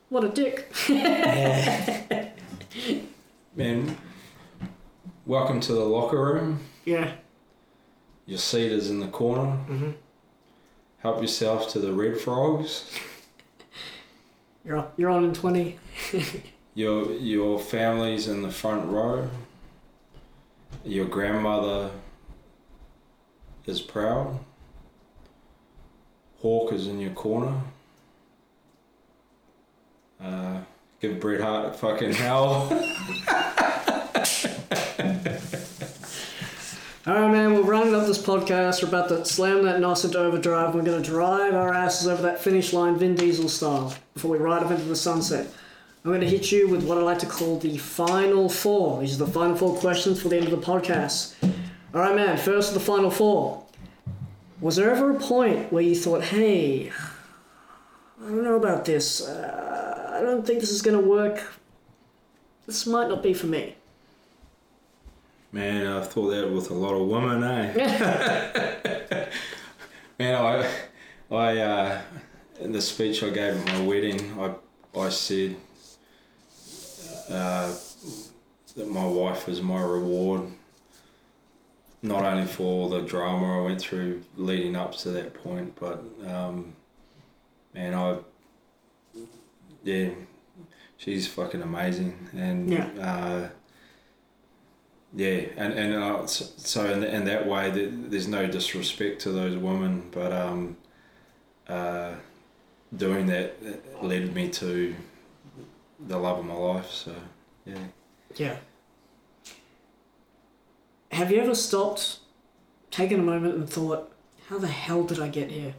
What 0.09 0.25
a 0.25 0.29
dick. 0.29 0.73
Man, 3.57 3.99
welcome 5.27 5.61
to 5.61 5.73
the 5.73 5.85
locker 5.85 6.25
room. 6.25 6.61
Yeah. 6.85 7.13
Your 8.27 8.39
seat 8.39 8.73
is 8.73 8.91
in 8.91 9.01
the 9.01 9.07
corner. 9.09 9.53
hmm 9.53 9.91
Help 10.99 11.21
yourself 11.21 11.69
to 11.71 11.79
the 11.79 11.93
red 11.93 12.19
frogs. 12.19 12.91
You're, 14.65 14.79
on- 14.79 14.89
you're 14.97 15.11
on 15.11 15.25
in 15.25 15.33
20. 15.33 15.79
Your 16.75 17.13
your 17.13 17.59
family's 17.61 18.27
in 18.29 18.43
the 18.43 18.51
front 18.51 18.91
row. 18.91 19.31
Your 20.85 21.07
grandmother 21.07 21.91
is 23.67 23.81
proud. 23.81 24.41
Hawk 26.41 26.73
is 26.73 26.87
in 26.89 26.99
your 27.01 27.13
corner. 27.13 27.55
Uh, 30.21 30.59
give 31.01 31.21
Bret 31.21 31.41
Hart 31.41 31.67
a 31.67 31.73
fucking 31.73 32.13
hell. 32.13 32.69
Alright, 37.07 37.31
man, 37.31 37.46
this 38.07 38.23
podcast. 38.23 38.83
We're 38.83 38.89
about 38.89 39.09
to 39.09 39.25
slam 39.25 39.65
that 39.65 39.81
NOS 39.81 40.05
into 40.05 40.19
overdrive. 40.19 40.75
We're 40.75 40.83
going 40.83 41.03
to 41.03 41.09
drive 41.09 41.55
our 41.55 41.75
asses 41.75 42.07
over 42.07 42.23
that 42.23 42.41
finish 42.41 42.73
line, 42.73 42.97
Vin 42.97 43.17
Diesel 43.17 43.49
style, 43.49 43.95
before 44.15 44.31
we 44.31 44.39
ride 44.39 44.63
up 44.63 44.71
into 44.71 44.85
the 44.85 44.95
sunset. 44.95 45.53
I'm 46.05 46.11
going 46.11 46.21
to 46.21 46.29
hit 46.29 46.53
you 46.53 46.69
with 46.69 46.85
what 46.85 46.99
I 46.99 47.01
like 47.01 47.19
to 47.21 47.27
call 47.27 47.59
the 47.59 47.77
final 47.79 48.49
four. 48.49 49.01
These 49.01 49.21
are 49.21 49.25
the 49.25 49.33
final 49.33 49.57
four 49.57 49.77
questions 49.77 50.23
for 50.23 50.29
the 50.29 50.37
end 50.37 50.47
of 50.47 50.53
the 50.53 50.65
podcast. 50.65 51.35
Alright, 51.93 52.15
man, 52.15 52.39
first 52.39 52.69
of 52.69 52.75
the 52.75 52.81
final 52.81 53.11
four. 53.11 53.65
Was 54.61 54.77
there 54.77 54.91
ever 54.91 55.11
a 55.11 55.19
point 55.19 55.73
where 55.73 55.83
you 55.83 55.97
thought, 55.97 56.23
hey, 56.23 56.93
I 58.23 58.29
don't 58.29 58.45
know 58.45 58.57
about 58.57 58.85
this. 58.85 59.27
Uh, 59.27 60.13
I 60.15 60.23
don't 60.23 60.47
think 60.47 60.61
this 60.61 60.71
is 60.71 60.83
going 60.83 60.97
to 60.97 61.09
work. 61.09 61.43
This 62.67 62.87
might 62.87 63.09
not 63.09 63.23
be 63.23 63.35
for 63.35 63.47
me. 63.47 63.75
Man, 65.57 65.87
I've 65.87 66.13
thought 66.13 66.29
that 66.33 66.53
with 66.53 66.71
a 66.71 66.75
lot 66.75 66.93
of 66.93 67.09
women, 67.09 67.43
eh? 67.43 67.73
Man, 70.19 70.35
I, 70.35 70.71
I, 71.35 71.57
uh, 71.59 72.01
in 72.61 72.73
the 72.73 72.83
speech 72.83 73.23
I 73.23 73.31
gave 73.31 73.57
at 73.57 73.65
my 73.65 73.81
wedding, 73.87 74.39
I, 74.39 74.51
I 75.01 75.09
said, 75.09 75.57
uh, 77.31 77.75
that 78.77 78.87
my 78.91 79.07
wife 79.07 79.47
was 79.47 79.63
my 79.63 79.81
reward. 79.81 80.43
Not 82.03 82.23
only 82.25 82.45
for 82.47 82.91
the 82.91 83.01
drama 83.01 83.59
I 83.59 83.63
went 83.65 83.81
through 83.81 84.25
leading 84.37 84.77
up 84.77 84.95
to 84.97 85.09
that 85.13 85.33
point, 85.43 85.75
but 85.81 86.05
um, 86.27 86.75
man, 87.73 87.95
I 87.95 88.19
yeah, 89.85 90.11
she's 90.99 91.27
fucking 91.27 91.63
amazing, 91.63 92.29
and 92.37 92.71
Yeah. 92.71 92.89
uh, 93.01 93.49
yeah, 95.17 95.47
and 95.57 95.73
and 95.73 95.95
uh, 95.95 96.27
so 96.27 96.45
so 96.57 96.85
in, 96.93 97.03
in 97.03 97.25
that 97.25 97.47
way, 97.49 97.71
there's 97.71 98.29
no 98.29 98.47
disrespect 98.47 99.23
to 99.23 99.33
those 99.33 99.57
women, 99.57 100.09
but 100.13 100.31
um, 100.33 100.77
uh, 101.69 102.13
doing 102.95 103.27
that 103.27 103.57
led 104.03 104.35
me 104.35 104.51
to 104.51 104.95
the 106.07 106.19
love 106.19 106.39
of 106.39 106.45
my 106.45 106.55
life. 106.55 106.91
So 106.91 107.15
yeah. 107.65 107.79
Yeah. 108.37 108.57
Have 111.13 111.31
you 111.31 111.41
ever 111.41 111.55
stopped, 111.55 112.19
taken 112.91 113.21
a 113.21 113.23
moment 113.23 113.55
and 113.55 113.71
thought, 113.71 114.13
how 114.49 114.59
the 114.59 114.67
hell 114.67 115.05
did 115.05 115.19
I 115.19 115.29
get 115.29 115.51
here? 115.51 115.75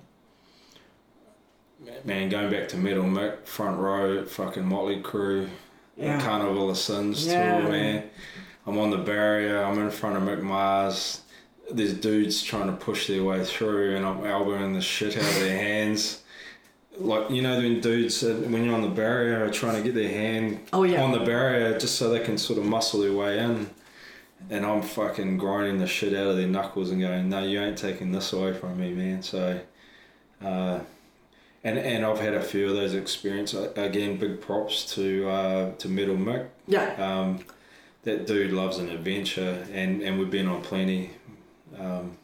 Man, 2.04 2.30
going 2.30 2.50
back 2.50 2.68
to 2.70 2.78
Metal 2.78 3.04
Mick, 3.04 3.46
front 3.46 3.78
row, 3.78 4.26
fucking 4.26 4.66
Motley 4.66 5.02
Crue, 5.02 5.48
Yeah. 5.96 6.20
Carnival 6.20 6.72
of 6.72 6.78
Sins 6.78 7.28
Yeah. 7.28 7.62
tour, 7.62 7.70
man. 7.72 8.10
I'm 8.68 8.78
on 8.78 8.90
the 8.92 8.98
barrier, 8.98 9.64
I'm 9.64 9.80
in 9.80 9.90
front 9.90 10.18
of 10.18 10.24
Mick 10.24 10.42
Mars. 10.44 11.22
There's 11.72 11.94
dudes 11.94 12.44
trying 12.44 12.68
to 12.68 12.74
push 12.74 13.08
their 13.08 13.24
way 13.24 13.44
through, 13.44 13.96
and 13.96 14.06
I'm 14.06 14.26
elbowing 14.26 14.74
the 14.74 14.82
shit 14.82 15.18
out 15.18 15.24
of 15.24 15.40
their 15.40 15.58
hands. 15.68 16.22
Like, 17.00 17.30
you 17.30 17.42
know, 17.42 17.58
when 17.58 17.80
dudes, 17.80 18.24
when 18.24 18.66
you're 18.66 18.74
on 18.76 18.82
the 18.82 18.88
barrier, 18.90 19.44
are 19.46 19.50
trying 19.52 19.76
to 19.76 19.84
get 19.84 19.94
their 19.96 20.10
hand 20.10 20.60
Oh, 20.74 20.84
yeah. 20.84 21.02
on 21.04 21.12
the 21.12 21.20
barrier 21.20 21.78
just 21.80 21.96
so 21.96 22.10
they 22.10 22.20
can 22.20 22.38
sort 22.38 22.58
of 22.60 22.66
muscle 22.66 23.02
their 23.02 23.14
way 23.14 23.40
in. 23.40 23.70
And 24.50 24.66
I'm 24.66 24.82
fucking 24.82 25.38
grinding 25.38 25.78
the 25.80 25.88
shit 25.88 26.14
out 26.14 26.28
of 26.28 26.38
their 26.38 26.48
knuckles 26.48 26.90
and 26.92 27.02
going, 27.02 27.30
no, 27.30 27.44
you 27.44 27.60
ain't 27.62 27.78
taking 27.78 28.12
this 28.12 28.34
away 28.34 28.54
from 28.54 28.80
me, 28.80 28.94
man. 28.94 29.22
So, 29.24 29.60
uh, 30.44 30.80
and 31.64 31.78
and 31.80 32.06
I've 32.06 32.20
had 32.20 32.34
a 32.34 32.42
few 32.42 32.70
of 32.70 32.76
those 32.76 32.94
experiences. 32.94 33.72
Again, 33.76 34.18
big 34.18 34.40
props 34.42 34.94
to 34.96 35.28
uh, 35.28 35.72
to 35.76 35.90
Metal 35.90 36.16
Mick. 36.16 36.48
Yeah. 36.68 36.94
Um, 36.96 37.40
that 38.04 38.28
dude 38.28 38.52
loves 38.52 38.78
an 38.78 38.90
adventure, 38.90 39.66
and, 39.72 40.02
and 40.02 40.18
we've 40.18 40.32
been 40.32 40.48
on 40.48 40.62
plenty. 40.62 41.12
Um, 41.78 42.18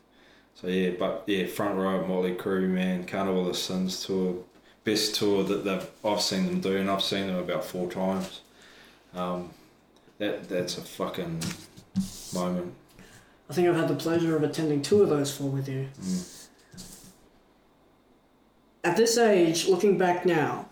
so 0.56 0.68
yeah, 0.68 0.92
but 0.98 1.24
yeah, 1.28 1.48
front 1.48 1.76
row 1.78 2.06
Motley 2.06 2.36
Crue, 2.36 2.70
man, 2.70 3.06
Carnival 3.06 3.50
of 3.50 3.58
Sins 3.58 4.06
tour, 4.06 4.44
best 4.84 5.16
tour 5.16 5.44
that 5.44 5.64
they've 5.66 5.88
I've 6.06 6.22
seen 6.22 6.46
them 6.46 6.62
do, 6.62 6.78
and 6.78 6.90
I've 6.90 7.04
seen 7.04 7.28
them 7.28 7.38
about 7.38 7.66
four 7.66 7.92
times. 7.92 8.42
Um, 9.14 9.50
that 10.20 10.48
that's 10.48 10.78
a 10.78 10.82
fucking 10.82 11.42
moment. 12.34 12.74
I 13.50 13.54
think 13.54 13.68
I've 13.68 13.76
had 13.76 13.88
the 13.88 13.96
pleasure 13.96 14.36
of 14.36 14.44
attending 14.44 14.82
two 14.82 15.04
of 15.04 15.10
those 15.10 15.36
four 15.36 15.50
with 15.50 15.68
you. 15.68 15.90
Mm. 16.02 16.48
At 18.86 18.98
this 18.98 19.18
age, 19.18 19.68
looking 19.68 19.98
back 19.98 20.26
now, 20.26 20.70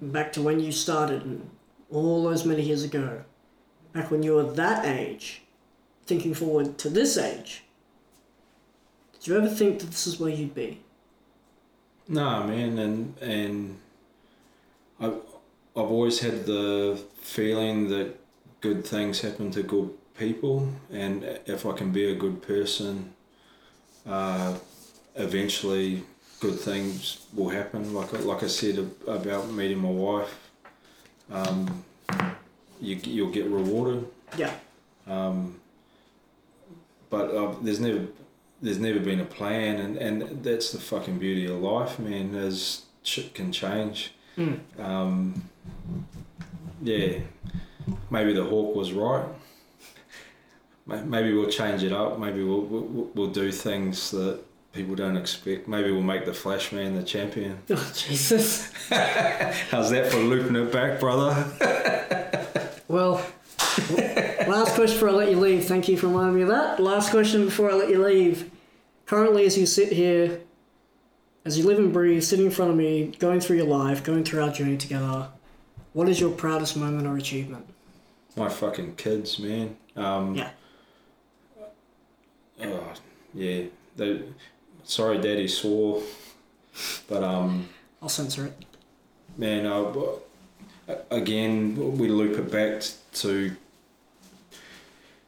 back 0.00 0.32
to 0.34 0.42
when 0.42 0.60
you 0.60 0.72
started 0.72 1.24
and 1.24 1.50
all 1.90 2.24
those 2.24 2.44
many 2.44 2.62
years 2.62 2.82
ago, 2.82 3.22
back 3.96 4.10
when 4.10 4.22
you 4.22 4.34
were 4.34 4.52
that 4.52 4.84
age, 4.84 5.42
thinking 6.04 6.34
forward 6.34 6.76
to 6.78 6.88
this 6.90 7.16
age, 7.16 7.62
did 9.14 9.26
you 9.26 9.36
ever 9.36 9.48
think 9.48 9.78
that 9.80 9.86
this 9.86 10.06
is 10.06 10.20
where 10.20 10.30
you'd 10.30 10.54
be? 10.54 10.80
Nah, 12.08 12.46
man, 12.46 12.78
and 12.78 13.18
and 13.20 13.78
I've 15.00 15.20
I've 15.78 15.90
always 15.96 16.20
had 16.20 16.46
the 16.46 17.00
feeling 17.20 17.88
that 17.88 18.14
good 18.60 18.84
things 18.84 19.20
happen 19.22 19.50
to 19.52 19.62
good 19.62 19.90
people, 20.16 20.68
and 20.92 21.24
if 21.46 21.66
I 21.66 21.72
can 21.72 21.90
be 21.90 22.10
a 22.10 22.14
good 22.14 22.42
person, 22.42 23.12
uh, 24.06 24.56
eventually 25.16 26.04
good 26.40 26.58
things 26.60 27.26
will 27.34 27.48
happen. 27.48 27.92
Like 27.94 28.14
I- 28.14 28.18
like 28.30 28.42
I 28.42 28.46
said 28.48 28.76
about 29.06 29.50
meeting 29.50 29.78
my 29.78 29.90
wife, 29.90 30.34
um, 31.30 31.84
you 32.80 32.96
you'll 33.04 33.30
get 33.30 33.46
rewarded. 33.46 34.06
Yeah. 34.36 34.52
Um, 35.06 35.60
but 37.10 37.30
uh, 37.34 37.54
there's 37.62 37.80
never 37.80 38.06
there's 38.60 38.78
never 38.78 39.00
been 39.00 39.20
a 39.20 39.24
plan, 39.24 39.76
and, 39.76 39.96
and 39.96 40.42
that's 40.42 40.72
the 40.72 40.78
fucking 40.78 41.18
beauty 41.18 41.46
of 41.46 41.60
life, 41.60 41.98
man. 41.98 42.34
Is 42.34 42.86
shit 43.02 43.34
can 43.34 43.52
change. 43.52 44.12
Mm. 44.36 44.60
Um, 44.78 45.48
yeah, 46.82 47.18
maybe 48.10 48.32
the 48.32 48.44
hawk 48.44 48.74
was 48.74 48.92
right. 48.92 49.24
Maybe 50.86 51.32
we'll 51.32 51.50
change 51.50 51.82
it 51.82 51.92
up. 51.92 52.18
Maybe 52.18 52.44
we'll, 52.44 52.60
we'll 52.60 53.10
we'll 53.14 53.30
do 53.30 53.50
things 53.50 54.10
that 54.12 54.40
people 54.72 54.94
don't 54.94 55.16
expect. 55.16 55.66
Maybe 55.66 55.90
we'll 55.90 56.02
make 56.02 56.26
the 56.26 56.34
Flash 56.34 56.70
Man 56.70 56.94
the 56.94 57.02
champion. 57.02 57.58
Oh, 57.70 57.92
Jesus. 57.94 58.70
How's 59.70 59.90
that 59.90 60.12
for 60.12 60.18
looping 60.18 60.54
it 60.54 60.70
back, 60.70 61.00
brother? 61.00 62.45
Well, 62.88 63.24
last 64.46 64.74
question 64.74 64.94
before 64.94 65.08
I 65.08 65.12
let 65.12 65.30
you 65.30 65.38
leave. 65.40 65.64
Thank 65.64 65.88
you 65.88 65.96
for 65.96 66.06
reminding 66.08 66.36
me 66.36 66.42
of 66.42 66.48
that. 66.48 66.80
Last 66.80 67.10
question 67.10 67.44
before 67.44 67.70
I 67.70 67.74
let 67.74 67.90
you 67.90 68.02
leave. 68.04 68.50
Currently, 69.06 69.44
as 69.44 69.56
you 69.58 69.66
sit 69.66 69.92
here, 69.92 70.40
as 71.44 71.58
you 71.58 71.64
live 71.64 71.78
and 71.78 71.92
breathe, 71.92 72.22
sitting 72.22 72.46
in 72.46 72.50
front 72.52 72.70
of 72.70 72.76
me, 72.76 73.12
going 73.18 73.40
through 73.40 73.56
your 73.56 73.66
life, 73.66 74.02
going 74.02 74.24
through 74.24 74.42
our 74.42 74.50
journey 74.52 74.76
together, 74.76 75.28
what 75.92 76.08
is 76.08 76.20
your 76.20 76.30
proudest 76.30 76.76
moment 76.76 77.06
or 77.06 77.16
achievement? 77.16 77.66
My 78.36 78.48
fucking 78.48 78.96
kids, 78.96 79.38
man. 79.38 79.76
Um, 79.96 80.34
Yeah. 80.34 80.50
Oh, 82.62 82.92
yeah. 83.34 83.64
They, 83.96 84.22
sorry, 84.84 85.18
Daddy 85.18 85.48
swore, 85.48 86.02
but 87.08 87.22
um, 87.22 87.68
I'll 88.02 88.08
censor 88.08 88.46
it. 88.46 88.64
man, 89.36 89.66
uh, 89.66 89.92
again, 91.10 91.96
we 91.98 92.08
loop 92.08 92.38
it 92.38 92.50
back 92.50 92.82
to 93.14 93.52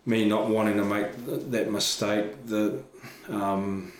me 0.06 0.24
not 0.26 0.48
wanting 0.48 0.76
to 0.76 0.84
make 0.84 1.08
that 1.50 1.70
mistake 1.70 2.46
that 2.46 2.82
um, 3.28 3.92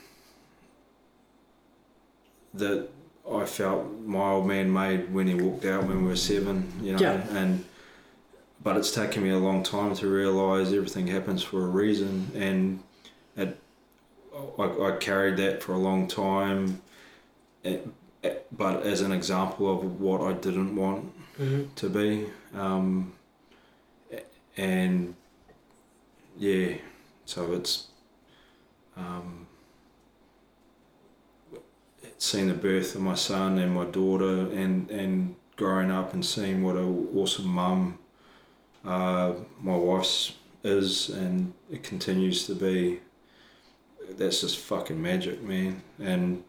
that 2.55 2.89
I 3.31 3.45
felt 3.45 3.87
my 4.07 4.31
old 4.31 4.47
man 4.47 4.73
made 4.73 5.13
when 5.13 5.27
he 5.27 5.35
walked 5.35 5.65
out 5.67 5.85
when 5.85 6.03
we 6.03 6.09
were 6.09 6.17
seven, 6.17 6.73
you 6.83 6.93
know, 6.93 6.99
Yeah. 7.01 7.27
and 7.37 7.65
but 8.63 8.77
it's 8.77 8.91
taken 8.91 9.23
me 9.23 9.31
a 9.31 9.39
long 9.39 9.63
time 9.63 9.95
to 9.97 10.09
realise 10.09 10.73
everything 10.73 11.07
happens 11.07 11.43
for 11.43 11.63
a 11.63 11.67
reason, 11.67 12.31
and 12.35 12.81
it, 13.37 13.57
I, 14.59 14.63
I 14.63 14.97
carried 14.99 15.37
that 15.37 15.63
for 15.63 15.73
a 15.75 15.79
long 15.79 16.09
time, 16.09 16.81
eh, 17.65 17.79
but 18.51 18.83
as 18.83 19.01
an 19.01 19.13
example 19.13 19.71
of 19.73 20.01
what 20.01 20.21
I 20.23 20.33
didn't 20.33 20.75
want 20.75 21.13
Mm-hmm. 21.39 21.73
to 21.77 21.89
be, 21.89 22.27
um, 22.53 23.13
and 24.57 25.15
yeah, 26.37 26.75
so 27.27 27.53
it's 27.53 27.87
um, 28.97 29.47
seeing 32.19 32.49
the 32.49 32.55
birth 32.55 32.97
of 32.97 33.03
my 33.03 33.15
son 33.15 33.59
and 33.59 33.73
my 33.73 33.85
daughter, 33.85 34.51
and 34.51 34.91
and 34.91 35.37
growing 35.55 35.93
up 35.93 36.13
and 36.13 36.25
seeing 36.25 36.65
what 36.65 36.75
a 36.75 36.83
awesome 37.15 37.47
mum 37.47 37.99
uh, 38.85 39.33
my 39.61 39.77
wife's 39.77 40.35
is, 40.65 41.09
and 41.09 41.53
it 41.71 41.85
continues 41.85 42.47
to 42.47 42.55
be. 42.55 43.01
That's 44.11 44.41
just 44.41 44.59
fucking 44.59 45.01
magic, 45.01 45.43
man, 45.43 45.83
and 46.01 46.43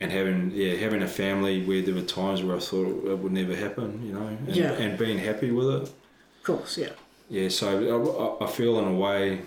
and 0.00 0.12
having 0.12 0.50
yeah 0.54 0.74
having 0.74 1.02
a 1.02 1.08
family 1.08 1.64
where 1.64 1.82
there 1.82 1.94
were 1.94 2.02
times 2.02 2.42
where 2.42 2.56
I 2.56 2.60
thought 2.60 2.86
it 3.06 3.18
would 3.18 3.32
never 3.32 3.56
happen, 3.56 4.04
you 4.06 4.12
know, 4.12 4.26
and, 4.26 4.48
Yeah. 4.54 4.72
and 4.72 4.98
being 4.98 5.18
happy 5.18 5.50
with 5.50 5.68
it. 5.68 5.82
Of 5.82 6.42
course, 6.44 6.78
yeah. 6.78 6.90
Yeah, 7.28 7.48
so 7.48 8.36
I, 8.40 8.44
I 8.44 8.46
feel 8.48 8.78
in 8.78 8.84
a 8.86 8.92
way 8.94 9.40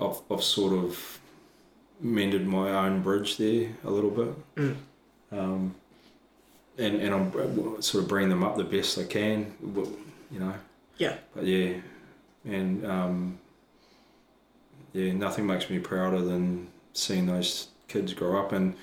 I've, 0.00 0.20
I've 0.30 0.42
sort 0.42 0.72
of 0.72 1.18
mended 2.00 2.46
my 2.46 2.70
own 2.70 3.02
bridge 3.02 3.36
there 3.36 3.68
a 3.84 3.90
little 3.90 4.10
bit. 4.10 4.56
Mm. 4.56 4.76
Um, 5.32 5.74
and, 6.78 6.96
and 6.96 7.14
I'm 7.14 7.82
sort 7.82 8.02
of 8.02 8.08
bringing 8.08 8.30
them 8.30 8.42
up 8.42 8.56
the 8.56 8.64
best 8.64 8.98
I 8.98 9.04
can, 9.04 9.52
you 10.30 10.40
know. 10.40 10.54
Yeah. 10.96 11.16
But 11.34 11.44
yeah, 11.44 11.74
and 12.44 12.84
um, 12.86 13.38
yeah, 14.92 15.12
nothing 15.12 15.46
makes 15.46 15.68
me 15.68 15.78
prouder 15.78 16.20
than 16.22 16.68
seeing 16.94 17.26
those 17.26 17.68
kids 17.86 18.14
grow 18.14 18.40
up. 18.40 18.52
And 18.52 18.74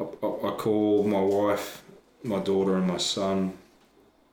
I, 0.00 0.02
I, 0.02 0.26
I 0.48 0.50
call 0.56 1.04
my 1.04 1.20
wife, 1.20 1.82
my 2.24 2.38
daughter, 2.40 2.76
and 2.76 2.86
my 2.86 2.96
son. 2.96 3.52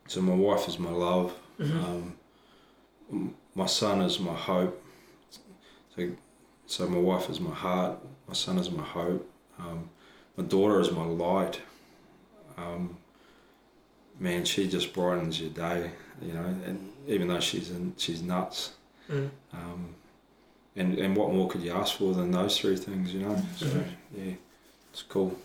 So 0.07 0.21
my 0.21 0.33
wife 0.35 0.67
is 0.67 0.79
my 0.79 0.91
love. 0.91 1.33
Mhm. 1.59 1.83
Um, 1.83 3.35
my 3.55 3.65
son 3.65 4.01
is 4.01 4.19
my 4.19 4.33
hope. 4.33 4.81
So, 5.95 6.09
so 6.65 6.87
my 6.87 6.99
wife 6.99 7.29
is 7.29 7.39
my 7.39 7.53
heart. 7.53 7.97
My 8.27 8.33
son 8.33 8.57
is 8.57 8.69
my 8.71 8.83
hope. 8.83 9.29
Um, 9.59 9.89
my 10.37 10.43
daughter 10.43 10.79
is 10.79 10.91
my 10.91 11.05
light. 11.05 11.61
Um, 12.57 12.97
man, 14.19 14.45
she 14.45 14.67
just 14.67 14.93
brightens 14.93 15.39
your 15.41 15.49
day, 15.49 15.91
you 16.21 16.33
know. 16.33 16.45
And 16.65 16.91
even 17.07 17.27
though 17.27 17.39
she's 17.39 17.69
in, 17.71 17.93
she's 17.97 18.21
nuts, 18.21 18.73
Mm. 19.09 19.29
um, 19.53 19.95
and 20.75 20.97
and 20.99 21.15
what 21.15 21.31
more 21.33 21.47
could 21.49 21.61
you 21.61 21.71
ask 21.71 21.95
for 21.97 22.13
than 22.13 22.31
those 22.31 22.57
three 22.59 22.75
things, 22.75 23.13
you 23.13 23.21
know? 23.21 23.41
So 23.55 23.65
Mhm. 23.67 23.85
yeah, 24.17 24.33
it's 24.91 25.01
cool. 25.03 25.35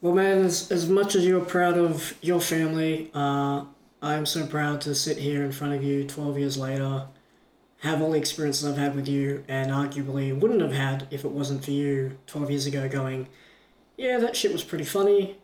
Well, 0.00 0.14
man, 0.14 0.44
as, 0.44 0.70
as 0.70 0.88
much 0.88 1.14
as 1.14 1.26
you're 1.26 1.44
proud 1.44 1.76
of 1.76 2.14
your 2.22 2.40
family, 2.40 3.10
uh, 3.14 3.64
I'm 4.00 4.24
so 4.24 4.46
proud 4.46 4.80
to 4.82 4.94
sit 4.94 5.18
here 5.18 5.44
in 5.44 5.52
front 5.52 5.74
of 5.74 5.82
you 5.84 6.04
12 6.06 6.38
years 6.38 6.56
later, 6.56 7.06
have 7.80 8.00
all 8.00 8.12
the 8.12 8.18
experiences 8.18 8.66
I've 8.66 8.78
had 8.78 8.94
with 8.96 9.08
you, 9.08 9.44
and 9.46 9.70
arguably 9.70 10.38
wouldn't 10.38 10.62
have 10.62 10.72
had 10.72 11.06
if 11.10 11.24
it 11.24 11.30
wasn't 11.30 11.64
for 11.64 11.72
you 11.72 12.16
12 12.26 12.50
years 12.50 12.66
ago 12.66 12.88
going, 12.88 13.28
yeah, 13.98 14.18
that 14.18 14.36
shit 14.36 14.52
was 14.52 14.64
pretty 14.64 14.84
funny. 14.84 15.36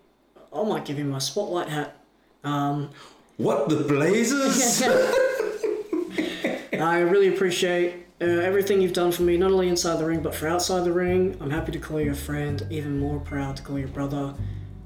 I 0.55 0.63
might 0.63 0.87
give 0.87 0.97
him 0.97 1.11
my 1.11 1.19
spotlight 1.19 1.69
hat. 1.69 1.97
Um, 2.43 2.91
What 3.37 3.69
the 3.69 3.77
blazes? 3.85 4.83
I 6.73 7.01
really 7.01 7.29
appreciate 7.29 8.06
uh, 8.21 8.25
everything 8.25 8.81
you've 8.81 8.93
done 8.93 9.13
for 9.13 9.23
me, 9.23 9.37
not 9.37 9.51
only 9.51 9.69
inside 9.69 9.99
the 9.99 10.07
ring, 10.07 10.23
but 10.23 10.35
for 10.35 10.49
outside 10.49 10.85
the 10.85 10.93
ring. 10.93 11.37
I'm 11.41 11.51
happy 11.51 11.73
to 11.73 11.79
call 11.79 12.01
you 12.01 12.13
a 12.13 12.15
friend, 12.15 12.67
even 12.71 12.99
more 12.99 13.21
proud 13.21 13.57
to 13.57 13.63
call 13.63 13.79
you 13.79 13.85
a 13.85 13.89
brother. 13.89 14.35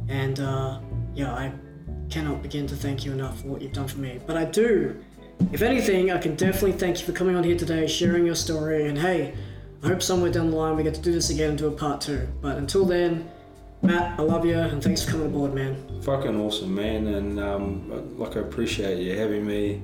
And 0.09 0.41
uh, 0.41 0.81
yeah, 1.15 1.33
I 1.33 1.53
cannot 2.11 2.43
begin 2.43 2.67
to 2.67 2.75
thank 2.75 3.05
you 3.05 3.13
enough 3.13 3.41
for 3.41 3.49
what 3.49 3.63
you've 3.63 3.73
done 3.73 3.87
for 3.87 3.99
me. 3.99 4.19
But 4.27 4.37
I 4.37 4.45
do, 4.45 5.01
if 5.53 5.63
anything, 5.63 6.11
I 6.11 6.19
can 6.19 6.35
definitely 6.35 6.73
thank 6.73 6.99
you 6.99 7.07
for 7.07 7.13
coming 7.13 7.37
on 7.37 7.45
here 7.45 7.57
today, 7.57 7.87
sharing 7.87 8.27
your 8.27 8.35
story. 8.35 8.89
And 8.89 8.99
hey, 8.99 9.35
I 9.83 9.89
hope 9.89 10.03
somewhere 10.03 10.33
down 10.33 10.51
the 10.51 10.57
line 10.57 10.77
we 10.77 10.83
get 10.83 10.95
to 10.95 11.01
do 11.01 11.13
this 11.13 11.31
again 11.31 11.51
and 11.51 11.59
do 11.59 11.69
a 11.69 11.73
part 11.73 12.01
two. 12.01 12.27
But 12.43 12.59
until 12.59 12.85
then, 12.85 13.31
Matt, 13.83 14.19
I 14.19 14.23
love 14.23 14.45
you 14.45 14.59
and 14.59 14.83
thanks 14.83 15.05
for 15.05 15.13
coming 15.13 15.29
aboard, 15.29 15.55
man. 15.55 16.03
Fucking 16.03 16.39
awesome, 16.39 16.75
man. 16.75 17.07
And 17.07 17.41
um, 17.41 18.19
like 18.19 18.37
I 18.37 18.41
appreciate 18.41 18.99
you 18.99 19.17
having 19.17 19.47
me, 19.47 19.81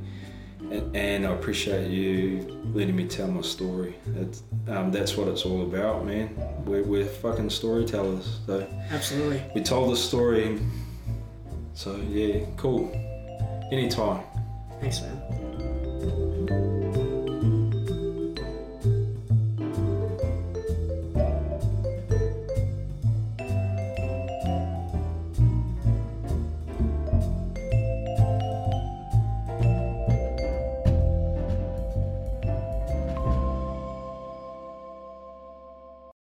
and, 0.71 0.97
and 0.97 1.27
I 1.27 1.33
appreciate 1.33 1.91
you 1.91 2.61
letting 2.75 2.97
me 2.97 3.07
tell 3.07 3.29
my 3.29 3.43
story. 3.43 3.95
That's 4.07 4.43
um, 4.69 4.91
that's 4.91 5.17
what 5.17 5.29
it's 5.29 5.45
all 5.45 5.63
about, 5.63 6.05
man. 6.05 6.35
We're, 6.65 6.83
we're 6.83 7.07
fucking 7.07 7.51
storytellers. 7.51 8.41
So 8.47 8.67
Absolutely. 8.91 9.43
we 9.55 9.63
told 9.63 9.93
the 9.93 9.97
story. 9.97 10.59
So 11.75 11.97
yeah, 11.97 12.45
cool. 12.57 12.91
Anytime. 13.71 14.23
Thanks, 14.81 15.01
man. 15.01 15.36